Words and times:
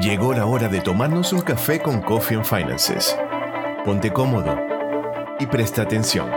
Llegó 0.00 0.32
la 0.32 0.46
hora 0.46 0.68
de 0.68 0.80
tomarnos 0.80 1.32
un 1.32 1.40
café 1.40 1.80
con 1.82 2.00
Coffee 2.00 2.36
and 2.36 2.46
Finances. 2.46 3.18
Ponte 3.84 4.12
cómodo 4.12 4.56
y 5.40 5.46
presta 5.46 5.82
atención. 5.82 6.30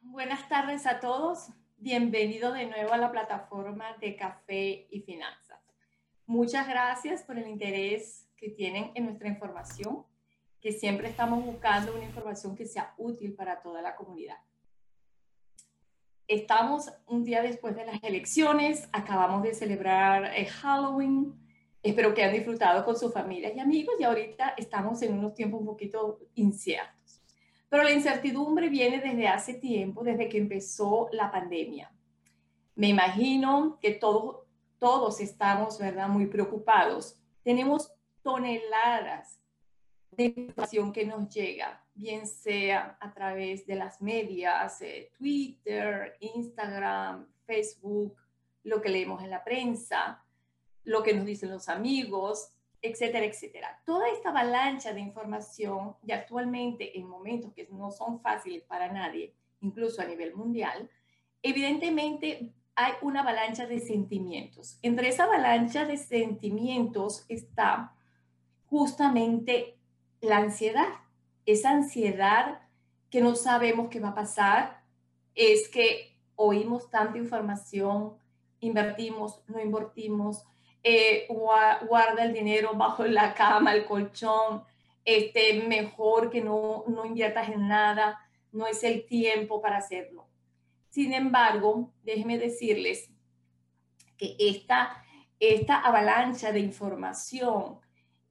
Buenas 0.00 0.48
tardes 0.48 0.86
a 0.86 1.00
todos. 1.00 1.48
Bienvenido 1.76 2.52
de 2.54 2.64
nuevo 2.64 2.94
a 2.94 2.96
la 2.96 3.12
plataforma 3.12 3.84
de 4.00 4.16
Café 4.16 4.86
y 4.90 5.02
Finanzas. 5.02 5.60
Muchas 6.24 6.66
gracias 6.66 7.22
por 7.22 7.38
el 7.38 7.46
interés 7.46 8.26
que 8.38 8.48
tienen 8.48 8.90
en 8.94 9.04
nuestra 9.04 9.28
información, 9.28 10.06
que 10.62 10.72
siempre 10.72 11.10
estamos 11.10 11.44
buscando 11.44 11.94
una 11.94 12.06
información 12.06 12.56
que 12.56 12.64
sea 12.64 12.94
útil 12.96 13.34
para 13.34 13.60
toda 13.60 13.82
la 13.82 13.96
comunidad. 13.96 14.38
Estamos 16.30 16.92
un 17.08 17.24
día 17.24 17.42
después 17.42 17.74
de 17.74 17.84
las 17.84 18.00
elecciones, 18.04 18.88
acabamos 18.92 19.42
de 19.42 19.52
celebrar 19.52 20.26
eh, 20.26 20.46
Halloween, 20.46 21.34
espero 21.82 22.14
que 22.14 22.22
hayan 22.22 22.36
disfrutado 22.36 22.84
con 22.84 22.96
sus 22.96 23.12
familias 23.12 23.52
y 23.56 23.58
amigos 23.58 23.96
y 23.98 24.04
ahorita 24.04 24.54
estamos 24.56 25.02
en 25.02 25.18
unos 25.18 25.34
tiempos 25.34 25.58
un 25.58 25.66
poquito 25.66 26.20
inciertos. 26.36 27.20
Pero 27.68 27.82
la 27.82 27.90
incertidumbre 27.90 28.68
viene 28.68 29.00
desde 29.00 29.26
hace 29.26 29.54
tiempo, 29.54 30.04
desde 30.04 30.28
que 30.28 30.38
empezó 30.38 31.08
la 31.10 31.32
pandemia. 31.32 31.90
Me 32.76 32.86
imagino 32.86 33.80
que 33.80 33.90
todos, 33.90 34.46
todos 34.78 35.18
estamos, 35.18 35.80
¿verdad?, 35.80 36.08
muy 36.08 36.26
preocupados. 36.26 37.20
Tenemos 37.42 37.92
toneladas 38.22 39.40
de 40.12 40.26
información 40.26 40.92
que 40.92 41.04
nos 41.04 41.28
llega 41.28 41.84
bien 41.94 42.26
sea 42.26 42.96
a 43.00 43.12
través 43.12 43.66
de 43.66 43.74
las 43.74 44.00
medias, 44.00 44.80
eh, 44.82 45.10
Twitter, 45.18 46.16
Instagram, 46.20 47.26
Facebook, 47.44 48.16
lo 48.64 48.80
que 48.80 48.88
leemos 48.88 49.22
en 49.22 49.30
la 49.30 49.44
prensa, 49.44 50.24
lo 50.84 51.02
que 51.02 51.14
nos 51.14 51.26
dicen 51.26 51.50
los 51.50 51.68
amigos, 51.68 52.52
etcétera, 52.82 53.26
etcétera. 53.26 53.82
Toda 53.84 54.08
esta 54.08 54.30
avalancha 54.30 54.92
de 54.92 55.00
información 55.00 55.96
y 56.06 56.12
actualmente 56.12 56.98
en 56.98 57.06
momentos 57.06 57.52
que 57.52 57.68
no 57.70 57.90
son 57.90 58.20
fáciles 58.20 58.62
para 58.62 58.90
nadie, 58.90 59.34
incluso 59.60 60.00
a 60.00 60.06
nivel 60.06 60.34
mundial, 60.34 60.88
evidentemente 61.42 62.52
hay 62.74 62.92
una 63.02 63.20
avalancha 63.20 63.66
de 63.66 63.80
sentimientos. 63.80 64.78
Entre 64.82 65.08
esa 65.08 65.24
avalancha 65.24 65.84
de 65.84 65.98
sentimientos 65.98 67.26
está 67.28 67.94
justamente 68.66 69.76
la 70.20 70.38
ansiedad 70.38 70.88
esa 71.52 71.70
ansiedad 71.70 72.60
que 73.10 73.20
no 73.20 73.34
sabemos 73.34 73.88
qué 73.88 74.00
va 74.00 74.10
a 74.10 74.14
pasar, 74.14 74.82
es 75.34 75.68
que 75.68 76.16
oímos 76.36 76.90
tanta 76.90 77.18
información, 77.18 78.14
invertimos, 78.60 79.42
no 79.48 79.60
invertimos, 79.60 80.44
eh, 80.82 81.26
guarda 81.28 82.24
el 82.24 82.32
dinero 82.32 82.72
bajo 82.76 83.04
la 83.04 83.34
cama, 83.34 83.74
el 83.74 83.84
colchón, 83.84 84.64
este, 85.04 85.62
mejor 85.64 86.30
que 86.30 86.40
no, 86.40 86.84
no 86.86 87.04
inviertas 87.04 87.48
en 87.48 87.68
nada, 87.68 88.20
no 88.52 88.66
es 88.66 88.82
el 88.84 89.06
tiempo 89.06 89.60
para 89.60 89.78
hacerlo. 89.78 90.26
Sin 90.88 91.12
embargo, 91.12 91.92
déjenme 92.02 92.38
decirles 92.38 93.10
que 94.16 94.36
esta, 94.38 95.02
esta 95.38 95.80
avalancha 95.80 96.52
de 96.52 96.60
información 96.60 97.78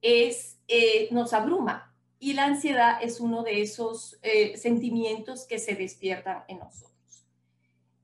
es, 0.02 0.60
eh, 0.68 1.08
nos 1.10 1.32
abruma, 1.32 1.89
y 2.22 2.34
la 2.34 2.44
ansiedad 2.44 2.98
es 3.02 3.18
uno 3.18 3.42
de 3.42 3.62
esos 3.62 4.18
eh, 4.22 4.56
sentimientos 4.58 5.46
que 5.46 5.58
se 5.58 5.74
despiertan 5.74 6.44
en 6.48 6.58
nosotros. 6.58 7.26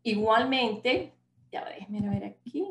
Igualmente, 0.02 1.12
ya 1.52 1.64
déjenme 1.66 2.08
ver 2.08 2.24
aquí, 2.24 2.66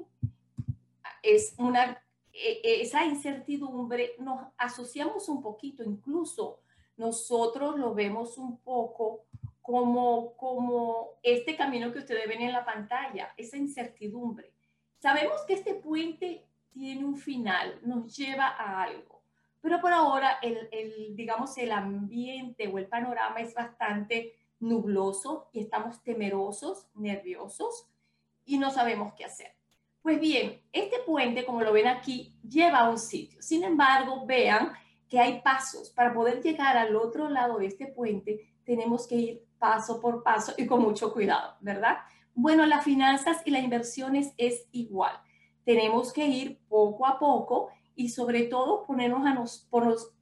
es 1.21 1.53
una, 1.59 2.03
e, 2.33 2.61
e, 2.63 2.81
esa 2.81 3.05
incertidumbre 3.05 4.13
nos 4.19 4.47
asociamos 4.57 5.29
un 5.29 5.43
poquito, 5.43 5.83
incluso 5.83 6.61
nosotros 6.97 7.77
lo 7.77 7.93
vemos 7.93 8.39
un 8.39 8.57
poco 8.57 9.25
como, 9.61 10.35
como 10.37 11.11
este 11.21 11.55
camino 11.55 11.91
que 11.93 11.99
ustedes 11.99 12.27
ven 12.27 12.41
en 12.41 12.53
la 12.53 12.65
pantalla, 12.65 13.33
esa 13.37 13.57
incertidumbre. 13.57 14.51
Sabemos 14.97 15.41
que 15.47 15.53
este 15.53 15.75
puente 15.75 16.47
tiene 16.71 17.05
un 17.05 17.17
final, 17.17 17.79
nos 17.83 18.17
lleva 18.17 18.47
a 18.47 18.81
algo 18.81 19.14
pero 19.65 19.81
por 19.81 19.91
ahora 19.91 20.37
el, 20.43 21.15
digamos, 21.15 21.57
el 21.57 21.71
ambiente 21.71 22.67
o 22.67 22.77
el 22.77 22.85
panorama 22.85 23.39
es 23.39 23.55
bastante 23.55 24.35
nubloso 24.59 25.49
y 25.53 25.59
estamos 25.59 26.03
temerosos, 26.03 26.87
nerviosos 26.93 27.89
y 28.45 28.59
no 28.59 28.69
sabemos 28.69 29.13
qué 29.17 29.25
hacer. 29.25 29.55
Pues 30.03 30.19
bien, 30.19 30.61
este 30.71 30.97
puente, 30.99 31.47
como 31.47 31.63
lo 31.63 31.73
ven 31.73 31.87
aquí, 31.87 32.37
lleva 32.47 32.81
a 32.81 32.89
un 32.91 32.99
sitio. 32.99 33.41
Sin 33.41 33.63
embargo, 33.63 34.23
vean 34.27 34.71
que 35.09 35.19
hay 35.19 35.41
pasos. 35.41 35.89
Para 35.89 36.13
poder 36.13 36.43
llegar 36.43 36.77
al 36.77 36.95
otro 36.95 37.27
lado 37.27 37.57
de 37.57 37.65
este 37.65 37.87
puente, 37.87 38.47
tenemos 38.65 39.07
que 39.07 39.15
ir 39.15 39.47
paso 39.57 39.99
por 39.99 40.21
paso 40.21 40.53
y 40.59 40.67
con 40.67 40.83
mucho 40.83 41.11
cuidado, 41.11 41.55
¿verdad? 41.59 41.97
Bueno, 42.35 42.67
las 42.67 42.83
finanzas 42.83 43.41
y 43.45 43.49
las 43.49 43.63
inversiones 43.63 44.31
es 44.37 44.67
igual. 44.71 45.19
Tenemos 45.63 46.13
que 46.13 46.27
ir 46.27 46.59
poco 46.69 47.07
a 47.07 47.17
poco 47.17 47.71
y 47.95 48.09
sobre 48.09 48.43
todo 48.43 48.85
ponernos, 48.85 49.25
a 49.25 49.33
nos, 49.33 49.67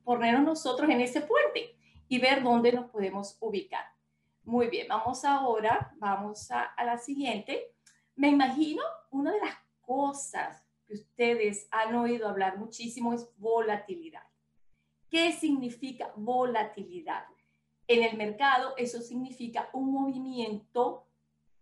ponernos 0.04 0.44
nosotros 0.44 0.90
en 0.90 1.02
ese 1.02 1.22
puente 1.22 1.76
y 2.08 2.20
ver 2.20 2.44
dónde 2.44 2.72
nos 2.72 2.90
podemos 2.90 3.38
ubicar. 3.40 3.86
Muy 4.44 4.68
bien, 4.68 4.88
vamos 4.88 5.26
ahora, 5.26 5.94
vamos 5.98 6.52
a, 6.52 6.62
a 6.62 6.86
la 6.86 6.98
siguiente. 6.98 7.74
Me 8.16 8.30
imagino 8.30 8.84
una 9.10 9.32
de 9.32 9.40
las 9.40 9.56
cosas 9.82 10.64
que 10.86 10.94
ustedes 10.94 11.68
han 11.72 11.96
oído 11.96 12.28
hablar 12.28 12.58
muchísimo 12.58 13.14
es 13.14 13.30
volatilidad. 13.38 14.24
¿Qué 15.10 15.32
significa 15.32 16.12
volatilidad? 16.16 17.26
En 17.88 18.04
el 18.04 18.18
mercado 18.18 18.74
eso 18.78 19.02
significa 19.02 19.70
un 19.74 19.92
movimiento, 19.92 21.08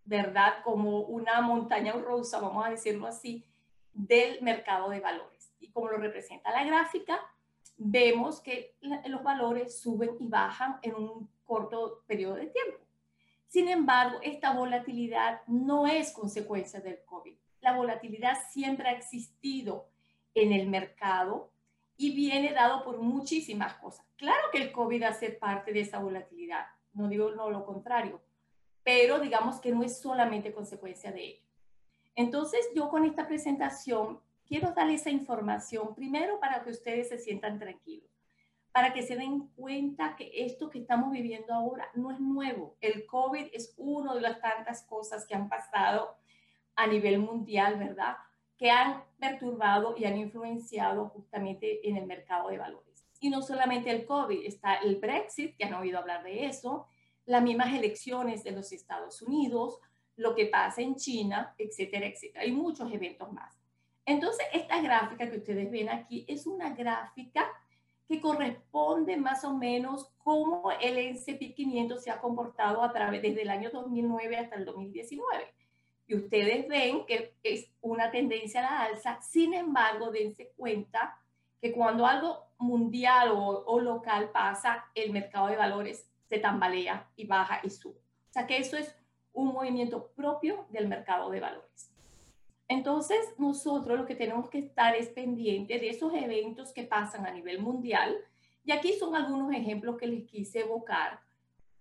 ¿verdad? 0.03 0.63
Como 0.63 1.01
una 1.01 1.41
montaña 1.41 1.93
rusa, 1.93 2.39
vamos 2.39 2.65
a 2.65 2.71
decirlo 2.71 3.07
así, 3.07 3.45
del 3.93 4.41
mercado 4.41 4.89
de 4.89 4.99
valores 4.99 5.30
como 5.73 5.89
lo 5.89 5.97
representa 5.97 6.51
la 6.51 6.63
gráfica, 6.63 7.19
vemos 7.77 8.41
que 8.41 8.75
los 9.05 9.23
valores 9.23 9.79
suben 9.79 10.11
y 10.19 10.27
bajan 10.27 10.79
en 10.81 10.95
un 10.95 11.29
corto 11.43 12.03
periodo 12.05 12.35
de 12.35 12.47
tiempo. 12.47 12.79
Sin 13.47 13.67
embargo, 13.67 14.19
esta 14.21 14.53
volatilidad 14.53 15.41
no 15.47 15.87
es 15.87 16.11
consecuencia 16.13 16.79
del 16.79 17.03
COVID. 17.03 17.35
La 17.59 17.75
volatilidad 17.75 18.37
siempre 18.49 18.87
ha 18.87 18.93
existido 18.93 19.89
en 20.33 20.53
el 20.53 20.67
mercado 20.67 21.51
y 21.97 22.15
viene 22.15 22.53
dado 22.53 22.83
por 22.83 22.99
muchísimas 22.99 23.73
cosas. 23.75 24.05
Claro 24.15 24.41
que 24.51 24.59
el 24.59 24.71
COVID 24.71 25.03
hace 25.03 25.31
parte 25.31 25.73
de 25.73 25.81
esa 25.81 25.99
volatilidad, 25.99 26.65
no 26.93 27.07
digo 27.07 27.31
no 27.31 27.49
lo 27.49 27.65
contrario, 27.65 28.21
pero 28.83 29.19
digamos 29.19 29.59
que 29.59 29.71
no 29.71 29.83
es 29.83 29.99
solamente 29.99 30.53
consecuencia 30.53 31.11
de 31.11 31.25
ello. 31.25 31.43
Entonces, 32.15 32.67
yo 32.75 32.89
con 32.89 33.05
esta 33.05 33.27
presentación 33.27 34.21
quiero 34.51 34.73
darle 34.73 34.95
esa 34.95 35.09
información 35.09 35.95
primero 35.95 36.37
para 36.41 36.61
que 36.61 36.71
ustedes 36.71 37.07
se 37.07 37.17
sientan 37.17 37.57
tranquilos, 37.57 38.11
para 38.73 38.91
que 38.91 39.01
se 39.01 39.15
den 39.15 39.47
cuenta 39.55 40.17
que 40.17 40.29
esto 40.45 40.69
que 40.69 40.79
estamos 40.79 41.09
viviendo 41.13 41.53
ahora 41.53 41.87
no 41.95 42.11
es 42.11 42.19
nuevo. 42.19 42.75
El 42.81 43.05
COVID 43.05 43.45
es 43.53 43.73
una 43.77 44.13
de 44.13 44.19
las 44.19 44.41
tantas 44.41 44.83
cosas 44.83 45.25
que 45.25 45.35
han 45.35 45.47
pasado 45.47 46.17
a 46.75 46.85
nivel 46.85 47.19
mundial, 47.19 47.79
¿verdad? 47.79 48.17
Que 48.57 48.69
han 48.69 49.05
perturbado 49.17 49.95
y 49.97 50.03
han 50.03 50.17
influenciado 50.17 51.07
justamente 51.07 51.87
en 51.87 51.95
el 51.95 52.05
mercado 52.05 52.49
de 52.49 52.57
valores. 52.57 53.07
Y 53.21 53.29
no 53.29 53.41
solamente 53.41 53.89
el 53.89 54.05
COVID, 54.05 54.45
está 54.45 54.75
el 54.75 54.97
Brexit, 54.97 55.55
que 55.55 55.63
han 55.63 55.75
oído 55.75 55.97
hablar 55.97 56.25
de 56.25 56.47
eso, 56.47 56.87
las 57.23 57.41
mismas 57.41 57.73
elecciones 57.73 58.43
de 58.43 58.51
los 58.51 58.73
Estados 58.73 59.21
Unidos, 59.21 59.79
lo 60.17 60.35
que 60.35 60.47
pasa 60.47 60.81
en 60.81 60.97
China, 60.97 61.55
etcétera, 61.57 62.05
etcétera. 62.05 62.43
Hay 62.43 62.51
muchos 62.51 62.91
eventos 62.91 63.31
más. 63.31 63.60
Entonces, 64.11 64.45
esta 64.51 64.81
gráfica 64.81 65.29
que 65.29 65.37
ustedes 65.37 65.71
ven 65.71 65.87
aquí 65.87 66.25
es 66.27 66.45
una 66.45 66.75
gráfica 66.75 67.49
que 68.09 68.19
corresponde 68.19 69.15
más 69.15 69.45
o 69.45 69.55
menos 69.55 70.11
cómo 70.17 70.69
el 70.81 70.97
S&P 70.97 71.53
500 71.53 72.03
se 72.03 72.11
ha 72.11 72.19
comportado 72.19 72.83
a 72.83 72.91
través 72.91 73.21
desde 73.21 73.43
el 73.43 73.49
año 73.49 73.69
2009 73.71 74.37
hasta 74.37 74.57
el 74.57 74.65
2019. 74.65 75.53
Y 76.07 76.15
ustedes 76.15 76.67
ven 76.67 77.05
que 77.05 77.33
es 77.41 77.71
una 77.79 78.11
tendencia 78.11 78.59
a 78.59 78.63
la 78.63 78.81
alza, 78.83 79.21
sin 79.21 79.53
embargo, 79.53 80.11
dense 80.11 80.51
cuenta 80.57 81.17
que 81.61 81.71
cuando 81.71 82.05
algo 82.05 82.47
mundial 82.57 83.31
o, 83.31 83.63
o 83.65 83.79
local 83.79 84.29
pasa, 84.31 84.87
el 84.93 85.13
mercado 85.13 85.47
de 85.47 85.55
valores 85.55 86.05
se 86.27 86.37
tambalea 86.37 87.07
y 87.15 87.27
baja 87.27 87.61
y 87.63 87.69
sube. 87.69 88.01
O 88.29 88.33
sea 88.33 88.45
que 88.45 88.57
eso 88.57 88.75
es 88.75 88.93
un 89.31 89.53
movimiento 89.53 90.11
propio 90.17 90.65
del 90.69 90.89
mercado 90.89 91.29
de 91.29 91.39
valores. 91.39 91.90
Entonces, 92.71 93.19
nosotros 93.37 93.99
lo 93.99 94.05
que 94.05 94.15
tenemos 94.15 94.49
que 94.49 94.59
estar 94.59 94.95
es 94.95 95.09
pendiente 95.09 95.77
de 95.77 95.89
esos 95.89 96.13
eventos 96.13 96.71
que 96.71 96.83
pasan 96.83 97.25
a 97.25 97.31
nivel 97.31 97.59
mundial. 97.59 98.15
Y 98.63 98.71
aquí 98.71 98.93
son 98.93 99.13
algunos 99.13 99.53
ejemplos 99.53 99.97
que 99.97 100.07
les 100.07 100.23
quise 100.23 100.61
evocar, 100.61 101.19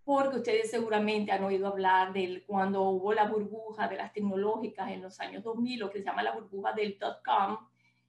porque 0.05 0.39
ustedes 0.39 0.69
seguramente 0.69 1.31
han 1.31 1.45
oído 1.45 1.69
hablar 1.69 2.13
de 2.13 2.43
cuando 2.45 2.83
hubo 2.83 3.13
la 3.13 3.27
burbuja 3.27 3.87
de 3.87 3.99
las 3.99 4.13
tecnológicas 4.13 4.91
en 4.91 5.03
los 5.03 5.21
años 5.21 5.45
2000, 5.45 5.79
lo 5.79 5.91
que 5.91 6.01
se 6.01 6.07
llama 6.07 6.25
la 6.25 6.33
burbuja 6.33 6.73
del 6.73 6.99
dot-com, 6.99 7.59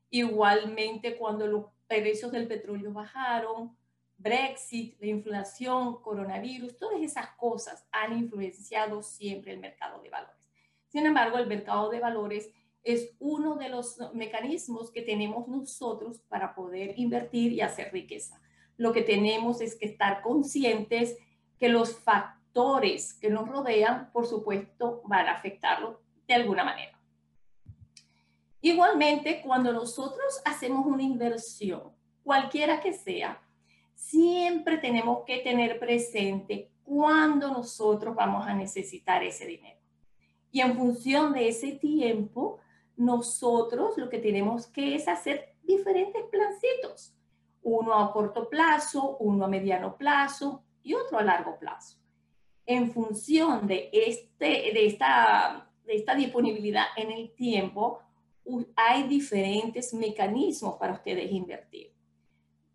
igualmente 0.10 1.18
cuando 1.18 1.46
los 1.46 1.66
precios 1.86 2.32
del 2.32 2.48
petróleo 2.48 2.92
bajaron, 2.92 3.78
Brexit, 4.18 5.00
la 5.00 5.06
inflación, 5.06 6.02
coronavirus, 6.02 6.80
todas 6.80 7.00
esas 7.00 7.30
cosas 7.36 7.86
han 7.92 8.18
influenciado 8.18 9.04
siempre 9.04 9.52
el 9.52 9.60
mercado 9.60 10.02
de 10.02 10.10
valores. 10.10 10.50
Sin 10.88 11.06
embargo, 11.06 11.38
el 11.38 11.46
mercado 11.46 11.90
de 11.92 12.00
valores 12.00 12.52
es 12.84 13.16
uno 13.20 13.56
de 13.56 13.70
los 13.70 13.98
mecanismos 14.14 14.92
que 14.92 15.02
tenemos 15.02 15.48
nosotros 15.48 16.20
para 16.28 16.56
poder 16.56 16.94
invertir 16.98 17.54
y 17.54 17.62
hacer 17.62 17.92
riqueza. 17.92 18.42
Lo 18.78 18.92
que 18.92 19.02
tenemos 19.02 19.62
es 19.62 19.76
que 19.76 19.86
estar 19.86 20.22
conscientes 20.22 21.18
que 21.60 21.70
los 21.70 21.96
factores 22.00 23.14
que 23.14 23.30
nos 23.30 23.48
rodean, 23.48 24.12
por 24.12 24.26
supuesto, 24.26 25.02
van 25.06 25.28
a 25.28 25.34
afectarlo 25.34 26.02
de 26.28 26.34
alguna 26.34 26.64
manera. 26.64 27.00
Igualmente, 28.62 29.42
cuando 29.44 29.74
nosotros 29.74 30.42
hacemos 30.46 30.86
una 30.86 31.04
inversión, 31.04 31.92
cualquiera 32.24 32.80
que 32.80 32.94
sea, 32.94 33.42
siempre 33.96 34.78
tenemos 34.78 35.24
que 35.26 35.40
tener 35.40 35.80
presente 35.80 36.72
cuándo 36.84 37.50
nosotros 37.50 38.16
vamos 38.16 38.46
a 38.48 38.54
necesitar 38.54 39.24
ese 39.24 39.46
dinero. 39.46 39.80
Y 40.52 40.62
en 40.62 40.76
función 40.76 41.34
de 41.34 41.48
ese 41.48 41.74
tiempo, 41.74 42.60
nosotros 43.02 43.98
lo 43.98 44.10
que 44.10 44.20
tenemos 44.20 44.68
que 44.68 44.96
es 44.96 45.08
hacer 45.08 45.56
diferentes 45.64 46.24
plancitos. 46.30 47.16
Uno 47.64 47.94
a 47.94 48.12
corto 48.14 48.50
plazo, 48.50 49.18
uno 49.18 49.46
a 49.46 49.48
mediano 49.48 49.98
plazo 49.98 50.64
y 50.84 50.94
otro 50.94 51.18
a 51.18 51.24
largo 51.24 51.58
plazo. 51.58 51.98
En 52.66 52.92
función 52.92 53.68
de, 53.68 53.90
este, 53.92 54.46
de, 54.46 54.86
esta, 54.86 55.70
de 55.86 55.96
esta 55.96 56.16
disponibilidad 56.16 56.86
en 56.96 57.12
el 57.12 57.34
tiempo, 57.34 58.02
hay 58.76 59.04
diferentes 59.08 59.94
mecanismos 59.94 60.76
para 60.78 60.94
ustedes 60.94 61.32
invertir. 61.32 61.94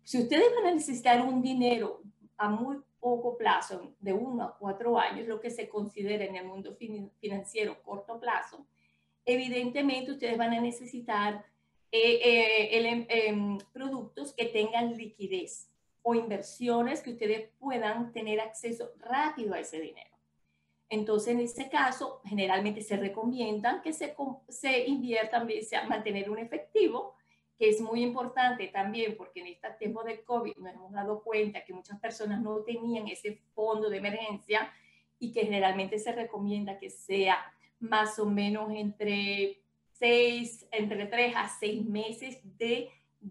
Si 0.03 0.21
ustedes 0.21 0.53
van 0.55 0.67
a 0.67 0.75
necesitar 0.75 1.21
un 1.21 1.41
dinero 1.41 2.01
a 2.37 2.49
muy 2.49 2.77
poco 2.99 3.37
plazo, 3.37 3.93
de 3.99 4.13
uno 4.13 4.43
a 4.43 4.57
cuatro 4.57 4.97
años, 4.97 5.27
lo 5.27 5.39
que 5.39 5.49
se 5.49 5.69
considera 5.69 6.25
en 6.25 6.35
el 6.35 6.45
mundo 6.45 6.75
financiero 7.19 7.81
corto 7.83 8.19
plazo, 8.19 8.65
evidentemente 9.27 10.13
ustedes 10.13 10.37
van 10.37 10.53
a 10.53 10.61
necesitar 10.61 11.45
eh, 11.91 12.19
eh, 12.23 12.77
em, 12.77 13.05
em, 13.09 13.57
productos 13.73 14.33
que 14.33 14.45
tengan 14.45 14.97
liquidez 14.97 15.69
o 16.01 16.15
inversiones 16.15 17.01
que 17.01 17.11
ustedes 17.11 17.49
puedan 17.59 18.11
tener 18.13 18.39
acceso 18.39 18.91
rápido 18.97 19.53
a 19.53 19.59
ese 19.59 19.79
dinero. 19.79 20.15
Entonces, 20.89 21.33
en 21.33 21.41
ese 21.41 21.69
caso, 21.69 22.21
generalmente 22.23 22.81
se 22.81 22.95
recomienda 22.95 23.81
que 23.81 23.91
se, 23.91 24.15
se 24.47 24.85
invierta 24.87 25.37
a 25.37 25.87
mantener 25.87 26.29
un 26.29 26.39
efectivo, 26.39 27.15
que 27.57 27.69
es 27.69 27.81
muy 27.81 28.03
importante 28.03 28.67
también 28.67 29.17
porque 29.17 29.41
en 29.41 29.47
este 29.47 29.69
tiempo 29.79 30.03
de 30.03 30.23
COVID 30.23 30.55
nos 30.57 30.73
hemos 30.73 30.91
dado 30.93 31.21
cuenta 31.23 31.65
que 31.65 31.73
muchas 31.73 31.99
personas 31.99 32.41
no 32.41 32.59
tenían 32.59 33.07
ese 33.07 33.41
fondo 33.53 33.89
de 33.89 33.97
emergencia 33.97 34.71
y 35.19 35.33
que 35.33 35.41
generalmente 35.41 35.99
se 35.99 36.13
recomienda 36.13 36.77
que 36.77 36.89
sea 36.89 37.37
más 37.79 38.19
o 38.19 38.25
menos 38.25 38.71
entre 38.71 39.61
seis, 39.93 40.67
entre 40.71 41.05
tres 41.07 41.33
a 41.35 41.47
seis 41.47 41.83
meses 41.85 42.39
de 42.57 42.89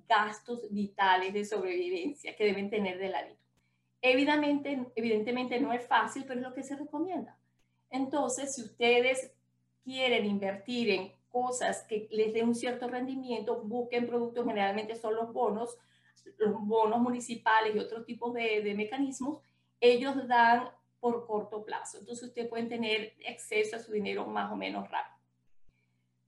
gastos 0.08 0.66
vitales 0.70 1.32
de 1.32 1.44
sobrevivencia 1.44 2.36
que 2.36 2.44
deben 2.44 2.70
tener 2.70 2.98
de 2.98 3.08
ladito. 3.08 3.40
Evidentemente, 4.02 4.86
evidentemente 4.94 5.60
no 5.60 5.72
es 5.72 5.86
fácil, 5.86 6.24
pero 6.26 6.40
es 6.40 6.46
lo 6.46 6.54
que 6.54 6.62
se 6.62 6.76
recomienda. 6.76 7.38
Entonces, 7.90 8.54
si 8.54 8.62
ustedes 8.62 9.32
quieren 9.84 10.26
invertir 10.26 10.90
en 10.90 11.12
cosas 11.30 11.84
que 11.84 12.08
les 12.10 12.32
den 12.32 12.48
un 12.48 12.54
cierto 12.54 12.88
rendimiento, 12.88 13.62
busquen 13.62 14.06
productos, 14.06 14.46
generalmente 14.46 14.96
son 14.96 15.14
los 15.14 15.32
bonos, 15.32 15.76
los 16.38 16.54
bonos 16.66 17.00
municipales 17.00 17.74
y 17.74 17.78
otros 17.78 18.04
tipos 18.04 18.34
de, 18.34 18.62
de 18.62 18.74
mecanismos, 18.74 19.42
ellos 19.80 20.26
dan 20.26 20.68
por 21.06 21.24
corto 21.24 21.64
plazo. 21.64 21.98
Entonces, 21.98 22.26
ustedes 22.26 22.48
pueden 22.48 22.68
tener 22.68 23.14
acceso 23.30 23.76
a 23.76 23.78
su 23.78 23.92
dinero 23.92 24.26
más 24.26 24.50
o 24.50 24.56
menos 24.56 24.90
rápido. 24.90 25.16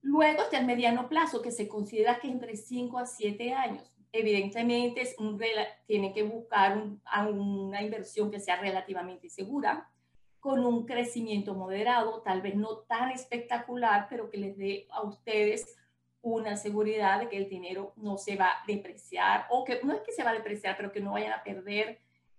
Luego 0.02 0.42
está 0.42 0.58
el 0.60 0.66
mediano 0.66 1.08
plazo, 1.08 1.42
que 1.42 1.50
se 1.50 1.66
considera 1.66 2.20
que 2.20 2.28
entre 2.28 2.54
5 2.54 2.96
a 2.96 3.04
7 3.04 3.54
años. 3.54 3.92
Evidentemente, 4.12 5.00
es 5.00 5.16
un, 5.18 5.40
tienen 5.88 6.12
que 6.12 6.22
buscar 6.22 6.80
una 7.28 7.82
inversión 7.82 8.30
que 8.30 8.38
sea 8.38 8.60
relativamente 8.60 9.28
segura, 9.28 9.90
con 10.38 10.64
un 10.64 10.86
crecimiento 10.86 11.54
moderado, 11.54 12.22
tal 12.22 12.40
vez 12.40 12.54
no 12.54 12.78
tan 12.78 13.10
espectacular, 13.10 14.06
pero 14.08 14.30
que 14.30 14.38
les 14.38 14.56
dé 14.56 14.86
a 14.90 15.02
ustedes 15.02 15.76
una 16.22 16.56
seguridad 16.56 17.18
de 17.18 17.28
que 17.28 17.36
el 17.36 17.48
dinero 17.48 17.94
no 17.96 18.16
se 18.16 18.36
va 18.36 18.46
a 18.46 18.64
depreciar 18.68 19.46
o 19.50 19.64
que 19.64 19.80
no 19.82 19.92
es 19.92 20.02
que 20.02 20.12
se 20.12 20.22
va 20.22 20.30
a 20.30 20.34
depreciar, 20.34 20.76
pero 20.76 20.92
que 20.92 21.00
no 21.00 21.12
vayan 21.14 21.32
a 21.32 21.42
perder 21.42 21.98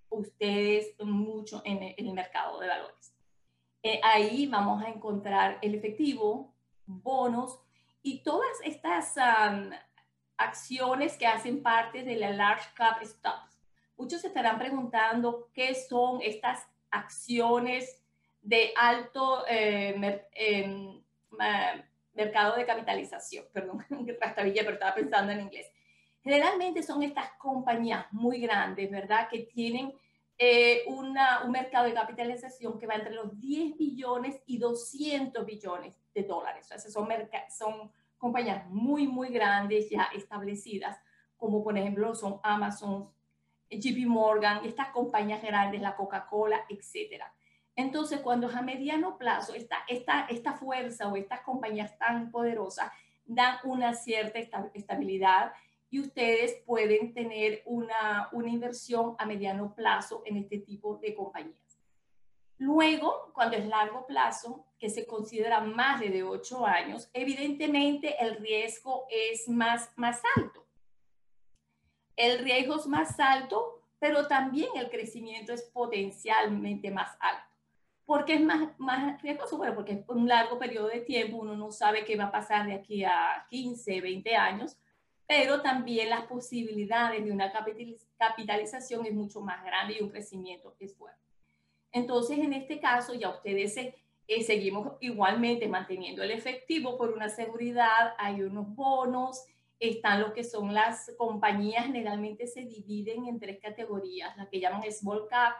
ustedes 0.09 0.95
mucho 0.99 1.61
en 1.65 1.93
el, 1.97 2.13
mercado 2.13 2.59
de 2.59 2.67
valores. 2.67 3.13
Eh, 3.83 3.99
ahí 4.03 4.47
vamos 4.47 4.83
a 4.83 4.89
encontrar 4.89 5.57
el 5.61 5.75
efectivo, 5.75 6.53
bonos 6.85 7.59
y 8.01 8.23
todas 8.23 8.49
estas 8.63 9.15
acciones 10.37 11.17
que 11.17 11.27
hacen 11.27 11.61
parte 11.61 12.03
de 12.03 12.15
la 12.15 12.31
Large 12.31 12.69
Cap 12.75 13.03
Stocks. 13.03 13.59
Muchos 13.97 14.21
se 14.21 14.27
estarán 14.27 14.57
preguntando 14.57 15.49
qué 15.53 15.75
son 15.75 16.21
estas 16.21 16.65
acciones 16.89 18.01
de 18.41 18.73
alto 18.75 19.45
eh, 19.47 20.23
em, 20.33 21.01
mercado 22.13 22.55
de 22.55 22.65
capitalización. 22.65 23.45
Perdón, 23.51 23.85
trastabilla, 24.19 24.61
pero 24.61 24.73
estaba 24.73 24.95
pensando 24.95 25.31
en 25.31 25.41
inglés. 25.41 25.67
Generalmente 26.21 26.83
son 26.83 27.03
estas 27.03 27.31
compañías 27.37 28.05
muy 28.11 28.39
grandes, 28.39 28.91
¿verdad? 28.91 29.27
Que 29.29 29.39
tienen 29.39 29.93
eh, 30.37 30.83
una, 30.87 31.43
un 31.43 31.51
mercado 31.51 31.85
de 31.85 31.93
capitalización 31.93 32.77
que 32.77 32.87
va 32.87 32.95
entre 32.95 33.13
los 33.13 33.39
10 33.39 33.77
billones 33.77 34.41
y 34.45 34.57
200 34.57 35.45
billones 35.45 35.93
de 36.13 36.23
dólares. 36.23 36.65
O 36.73 36.79
sea, 36.79 36.91
son, 36.91 37.07
son 37.49 37.91
compañías 38.17 38.65
muy, 38.69 39.07
muy 39.07 39.29
grandes 39.29 39.89
ya 39.89 40.09
establecidas, 40.13 40.97
como 41.37 41.63
por 41.63 41.77
ejemplo 41.77 42.13
son 42.15 42.39
Amazon, 42.43 43.09
JP 43.69 44.07
Morgan, 44.07 44.65
estas 44.65 44.89
compañías 44.89 45.41
grandes, 45.41 45.81
la 45.81 45.95
Coca-Cola, 45.95 46.65
etcétera. 46.69 47.33
Entonces, 47.75 48.19
cuando 48.19 48.49
es 48.49 48.55
a 48.55 48.61
mediano 48.61 49.17
plazo, 49.17 49.53
esta, 49.53 49.77
esta, 49.87 50.25
esta 50.29 50.53
fuerza 50.53 51.07
o 51.07 51.15
estas 51.15 51.41
compañías 51.41 51.97
tan 51.97 52.31
poderosas 52.31 52.91
dan 53.25 53.57
una 53.63 53.93
cierta 53.93 54.39
estabilidad 54.73 55.53
y 55.89 55.99
ustedes 55.99 56.61
pueden 56.65 57.13
tener 57.13 57.63
una, 57.65 58.29
una 58.31 58.49
inversión 58.49 59.15
a 59.17 59.25
mediano 59.25 59.73
plazo 59.73 60.21
en 60.25 60.37
este 60.37 60.59
tipo 60.59 60.97
de 60.97 61.15
compañías. 61.15 61.79
Luego, 62.59 63.31
cuando 63.33 63.55
es 63.55 63.65
largo 63.65 64.05
plazo, 64.05 64.65
que 64.77 64.89
se 64.89 65.07
considera 65.07 65.61
más 65.61 66.01
de 66.01 66.23
8 66.23 66.65
años, 66.65 67.09
evidentemente 67.13 68.15
el 68.19 68.35
riesgo 68.35 69.05
es 69.09 69.47
más, 69.47 69.91
más 69.95 70.21
alto. 70.35 70.65
El 72.17 72.39
riesgo 72.39 72.75
es 72.75 72.85
más 72.85 73.17
alto, 73.19 73.81
pero 73.97 74.27
también 74.27 74.69
el 74.75 74.89
crecimiento 74.89 75.53
es 75.53 75.63
potencialmente 75.63 76.91
más 76.91 77.17
alto. 77.21 77.43
¿Por 78.05 78.25
qué 78.25 78.33
es 78.33 78.41
más, 78.41 78.77
más 78.77 79.21
riesgoso? 79.21 79.57
Bueno, 79.57 79.75
porque 79.75 79.93
es 79.93 80.09
un 80.09 80.27
largo 80.27 80.59
periodo 80.59 80.87
de 80.87 81.01
tiempo, 81.01 81.37
uno 81.37 81.55
no 81.55 81.71
sabe 81.71 82.03
qué 82.03 82.17
va 82.17 82.25
a 82.25 82.31
pasar 82.31 82.65
de 82.65 82.73
aquí 82.73 83.05
a 83.05 83.45
15, 83.49 84.01
20 84.01 84.35
años, 84.35 84.77
pero 85.29 85.61
también 85.61 86.09
las 86.09 86.23
posibilidades 86.23 87.23
de 87.23 87.31
una 87.31 87.53
capitalización 88.17 89.05
es 89.05 89.13
mucho 89.13 89.41
más 89.41 89.63
grande 89.63 89.93
y 89.93 90.01
un 90.01 90.09
crecimiento 90.09 90.75
es 90.79 90.95
fuerte. 90.95 91.21
Entonces, 91.91 92.39
en 92.39 92.51
este 92.51 92.79
caso, 92.79 93.13
ya 93.13 93.29
ustedes 93.29 93.77
eh, 93.77 93.93
seguimos 94.43 94.93
igualmente 95.01 95.67
manteniendo 95.67 96.23
el 96.23 96.31
efectivo 96.31 96.97
por 96.97 97.13
una 97.13 97.29
seguridad, 97.29 98.15
hay 98.17 98.41
unos 98.41 98.73
bonos, 98.73 99.45
están 99.79 100.19
lo 100.19 100.33
que 100.33 100.43
son 100.43 100.73
las 100.73 101.11
compañías, 101.15 101.85
generalmente 101.85 102.47
se 102.47 102.63
dividen 102.63 103.27
en 103.27 103.39
tres 103.39 103.59
categorías, 103.61 104.35
las 104.35 104.49
que 104.49 104.59
llaman 104.59 104.81
small 104.91 105.27
cap, 105.29 105.53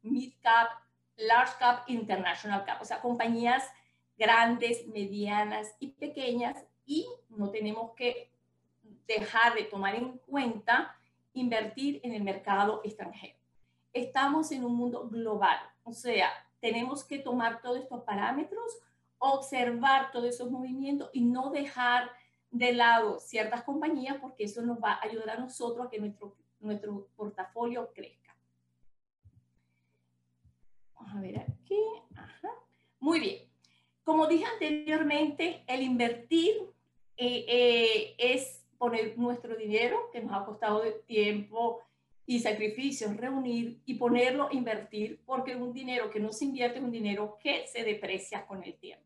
mid 0.00 0.32
cap, 0.40 0.70
large 1.16 1.58
cap, 1.58 1.84
international 1.88 2.64
cap, 2.64 2.80
o 2.80 2.86
sea, 2.86 3.02
compañías 3.02 3.70
grandes, 4.16 4.86
medianas 4.86 5.76
y 5.78 5.88
pequeñas 5.88 6.64
y 6.86 7.06
no 7.28 7.50
tenemos 7.50 7.90
que 7.94 8.30
dejar 9.18 9.54
de 9.54 9.64
tomar 9.64 9.94
en 9.94 10.18
cuenta 10.18 10.96
invertir 11.32 12.00
en 12.02 12.14
el 12.14 12.22
mercado 12.22 12.80
extranjero. 12.84 13.38
Estamos 13.92 14.52
en 14.52 14.64
un 14.64 14.74
mundo 14.74 15.08
global, 15.08 15.58
o 15.82 15.92
sea, 15.92 16.30
tenemos 16.60 17.04
que 17.04 17.18
tomar 17.18 17.60
todos 17.60 17.78
estos 17.78 18.02
parámetros, 18.04 18.78
observar 19.18 20.12
todos 20.12 20.26
esos 20.26 20.50
movimientos 20.50 21.10
y 21.12 21.22
no 21.22 21.50
dejar 21.50 22.10
de 22.50 22.72
lado 22.72 23.18
ciertas 23.18 23.62
compañías 23.62 24.16
porque 24.20 24.44
eso 24.44 24.62
nos 24.62 24.78
va 24.78 24.92
a 24.92 25.04
ayudar 25.04 25.30
a 25.30 25.40
nosotros 25.40 25.86
a 25.86 25.90
que 25.90 25.98
nuestro, 25.98 26.36
nuestro 26.60 27.08
portafolio 27.16 27.90
crezca. 27.94 28.36
Vamos 30.94 31.14
a 31.16 31.20
ver 31.20 31.40
aquí. 31.40 31.80
Muy 32.98 33.20
bien. 33.20 33.48
Como 34.04 34.26
dije 34.26 34.44
anteriormente, 34.44 35.64
el 35.66 35.82
invertir 35.82 36.54
eh, 37.16 37.44
eh, 37.48 38.14
es 38.18 38.59
poner 38.80 39.18
nuestro 39.18 39.54
dinero, 39.56 40.08
que 40.10 40.22
nos 40.22 40.32
ha 40.32 40.42
costado 40.46 40.82
tiempo 41.06 41.82
y 42.24 42.40
sacrificios, 42.40 43.14
reunir 43.14 43.82
y 43.84 43.94
ponerlo, 43.96 44.48
invertir, 44.52 45.20
porque 45.26 45.54
un 45.54 45.74
dinero 45.74 46.08
que 46.08 46.18
no 46.18 46.32
se 46.32 46.46
invierte 46.46 46.78
es 46.78 46.84
un 46.84 46.90
dinero 46.90 47.36
que 47.42 47.66
se 47.66 47.84
deprecia 47.84 48.46
con 48.46 48.64
el 48.64 48.72
tiempo. 48.78 49.04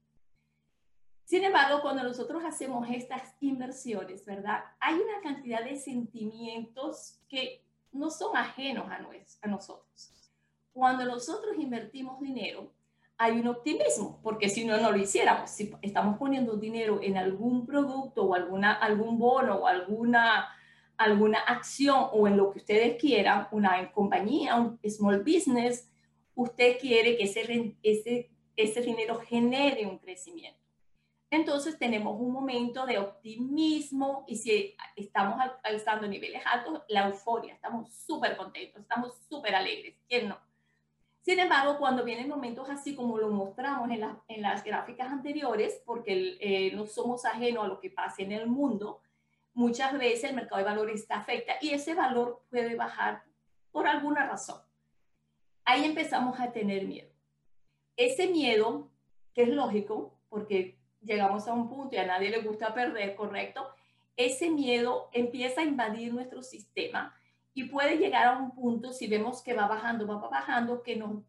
Sin 1.25 1.43
embargo, 1.43 1.83
cuando 1.83 2.05
nosotros 2.05 2.45
hacemos 2.45 2.89
estas 2.89 3.35
inversiones, 3.41 4.25
¿verdad? 4.25 4.63
Hay 4.79 4.95
una 4.95 5.21
cantidad 5.21 5.65
de 5.65 5.75
sentimientos 5.75 7.19
que 7.29 7.65
no 7.91 8.11
son 8.11 8.37
ajenos 8.37 8.89
a, 8.89 9.05
a 9.43 9.49
nosotros. 9.49 10.33
Cuando 10.73 11.05
nosotros 11.05 11.57
invertimos 11.59 12.21
dinero, 12.21 12.71
hay 13.17 13.39
un 13.39 13.49
optimismo, 13.49 14.21
porque 14.23 14.49
si 14.49 14.65
no, 14.65 14.77
no 14.79 14.91
lo 14.91 14.99
hiciéramos. 14.99 15.51
Si 15.51 15.73
estamos 15.83 16.19
poniendo 16.19 16.57
dinero 16.57 17.01
en 17.03 17.17
algún 17.17 17.67
producto 17.67 18.25
o 18.25 18.35
alguna, 18.35 18.73
algún 18.73 19.19
bono 19.19 19.57
o 19.57 19.67
alguna, 19.67 20.49
alguna 20.97 21.39
acción 21.39 22.09
o 22.13 22.27
en 22.27 22.37
lo 22.37 22.51
que 22.51 22.59
ustedes 22.59 23.01
quieran, 23.01 23.47
una 23.53 23.93
compañía, 23.93 24.57
un 24.57 24.79
small 24.89 25.21
business, 25.21 25.91
usted 26.35 26.79
quiere 26.81 27.17
que 27.17 27.25
ese, 27.25 27.77
ese, 27.83 28.31
ese 28.57 28.81
dinero 28.81 29.21
genere 29.21 29.87
un 29.87 29.99
crecimiento. 29.99 30.61
Entonces 31.31 31.79
tenemos 31.79 32.21
un 32.21 32.33
momento 32.33 32.87
de 32.87 32.99
optimismo 32.99 34.25
y 34.29 34.37
si 34.37 34.77
estamos 34.95 35.37
alzando 35.65 36.07
niveles 36.07 36.43
altos, 36.47 36.83
la 36.89 37.09
euforia, 37.09 37.55
estamos 37.55 37.93
súper 37.93 38.37
contentos, 38.37 38.83
estamos 38.83 39.15
súper 39.29 39.55
alegres. 39.55 39.97
¿Quién 40.09 40.29
no? 40.29 40.39
Sin 41.25 41.39
embargo, 41.39 41.79
cuando 41.79 42.05
vienen 42.05 42.29
momentos 42.29 42.69
así 42.69 42.95
como 42.95 43.17
lo 43.17 43.31
mostramos 43.31 43.91
en, 43.91 44.05
en 44.29 44.43
las 44.43 44.63
gráficas 44.63 45.11
anteriores, 45.11 45.81
porque 45.87 46.37
eh, 46.39 46.71
no 46.75 46.85
somos 46.85 47.25
ajenos 47.25 47.65
a 47.65 47.69
lo 47.69 47.81
que 47.81 47.89
pasa 47.89 48.23
en 48.23 48.33
el 48.33 48.47
mundo, 48.47 49.01
muchas 49.55 49.97
veces 49.99 50.25
el 50.25 50.37
mercado 50.37 50.59
de 50.59 50.65
valores 50.65 51.01
está 51.01 51.17
afecta 51.17 51.55
y 51.63 51.71
ese 51.71 51.95
valor 51.95 52.43
puede 52.51 52.75
bajar 52.75 53.23
por 53.73 53.87
alguna 53.87 54.27
razón. 54.27 54.61
Ahí 55.65 55.87
empezamos 55.87 56.39
a 56.39 56.53
tener 56.53 56.87
miedo. 56.87 57.09
Ese 57.97 58.27
miedo, 58.27 58.91
que 59.33 59.45
es 59.45 59.49
lógico, 59.49 60.13
porque 60.29 60.77
llegamos 61.01 61.49
a 61.49 61.55
un 61.55 61.71
punto 61.71 61.97
y 61.97 62.01
a 62.01 62.07
nadie 62.07 62.29
le 62.29 62.43
gusta 62.43 62.75
perder, 62.75 63.17
¿correcto? 63.17 63.67
Ese 64.19 64.51
miedo 64.51 65.09
empieza 65.15 65.63
a 65.63 65.65
invadir 65.65 66.13
nuestro 66.13 66.43
sistema 66.43 67.17
y 67.55 67.65
puede 67.65 67.97
llegar 67.97 68.27
a 68.27 68.39
un 68.39 68.51
punto, 68.51 68.93
si 68.93 69.07
vemos 69.07 69.41
que 69.41 69.55
va 69.55 69.69
bajando, 69.69 70.07
va 70.07 70.17
bajando, 70.29 70.83
que 70.83 70.97
nos, 70.97 71.23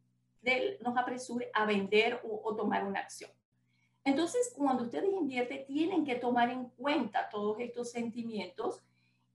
nos 0.81 0.97
apresure 0.97 1.51
a 1.53 1.65
vender 1.65 2.19
o, 2.23 2.55
tomar 2.55 2.83
una 2.83 2.99
acción. 2.99 3.29
Entonces, 4.03 4.53
cuando 4.57 4.83
ustedes 4.83 5.13
invierten, 5.13 5.65
tienen 5.65 6.03
que 6.03 6.15
tomar 6.15 6.49
en 6.49 6.65
cuenta 6.69 7.29
todos 7.29 7.59
estos 7.59 7.91
sentimientos 7.91 8.81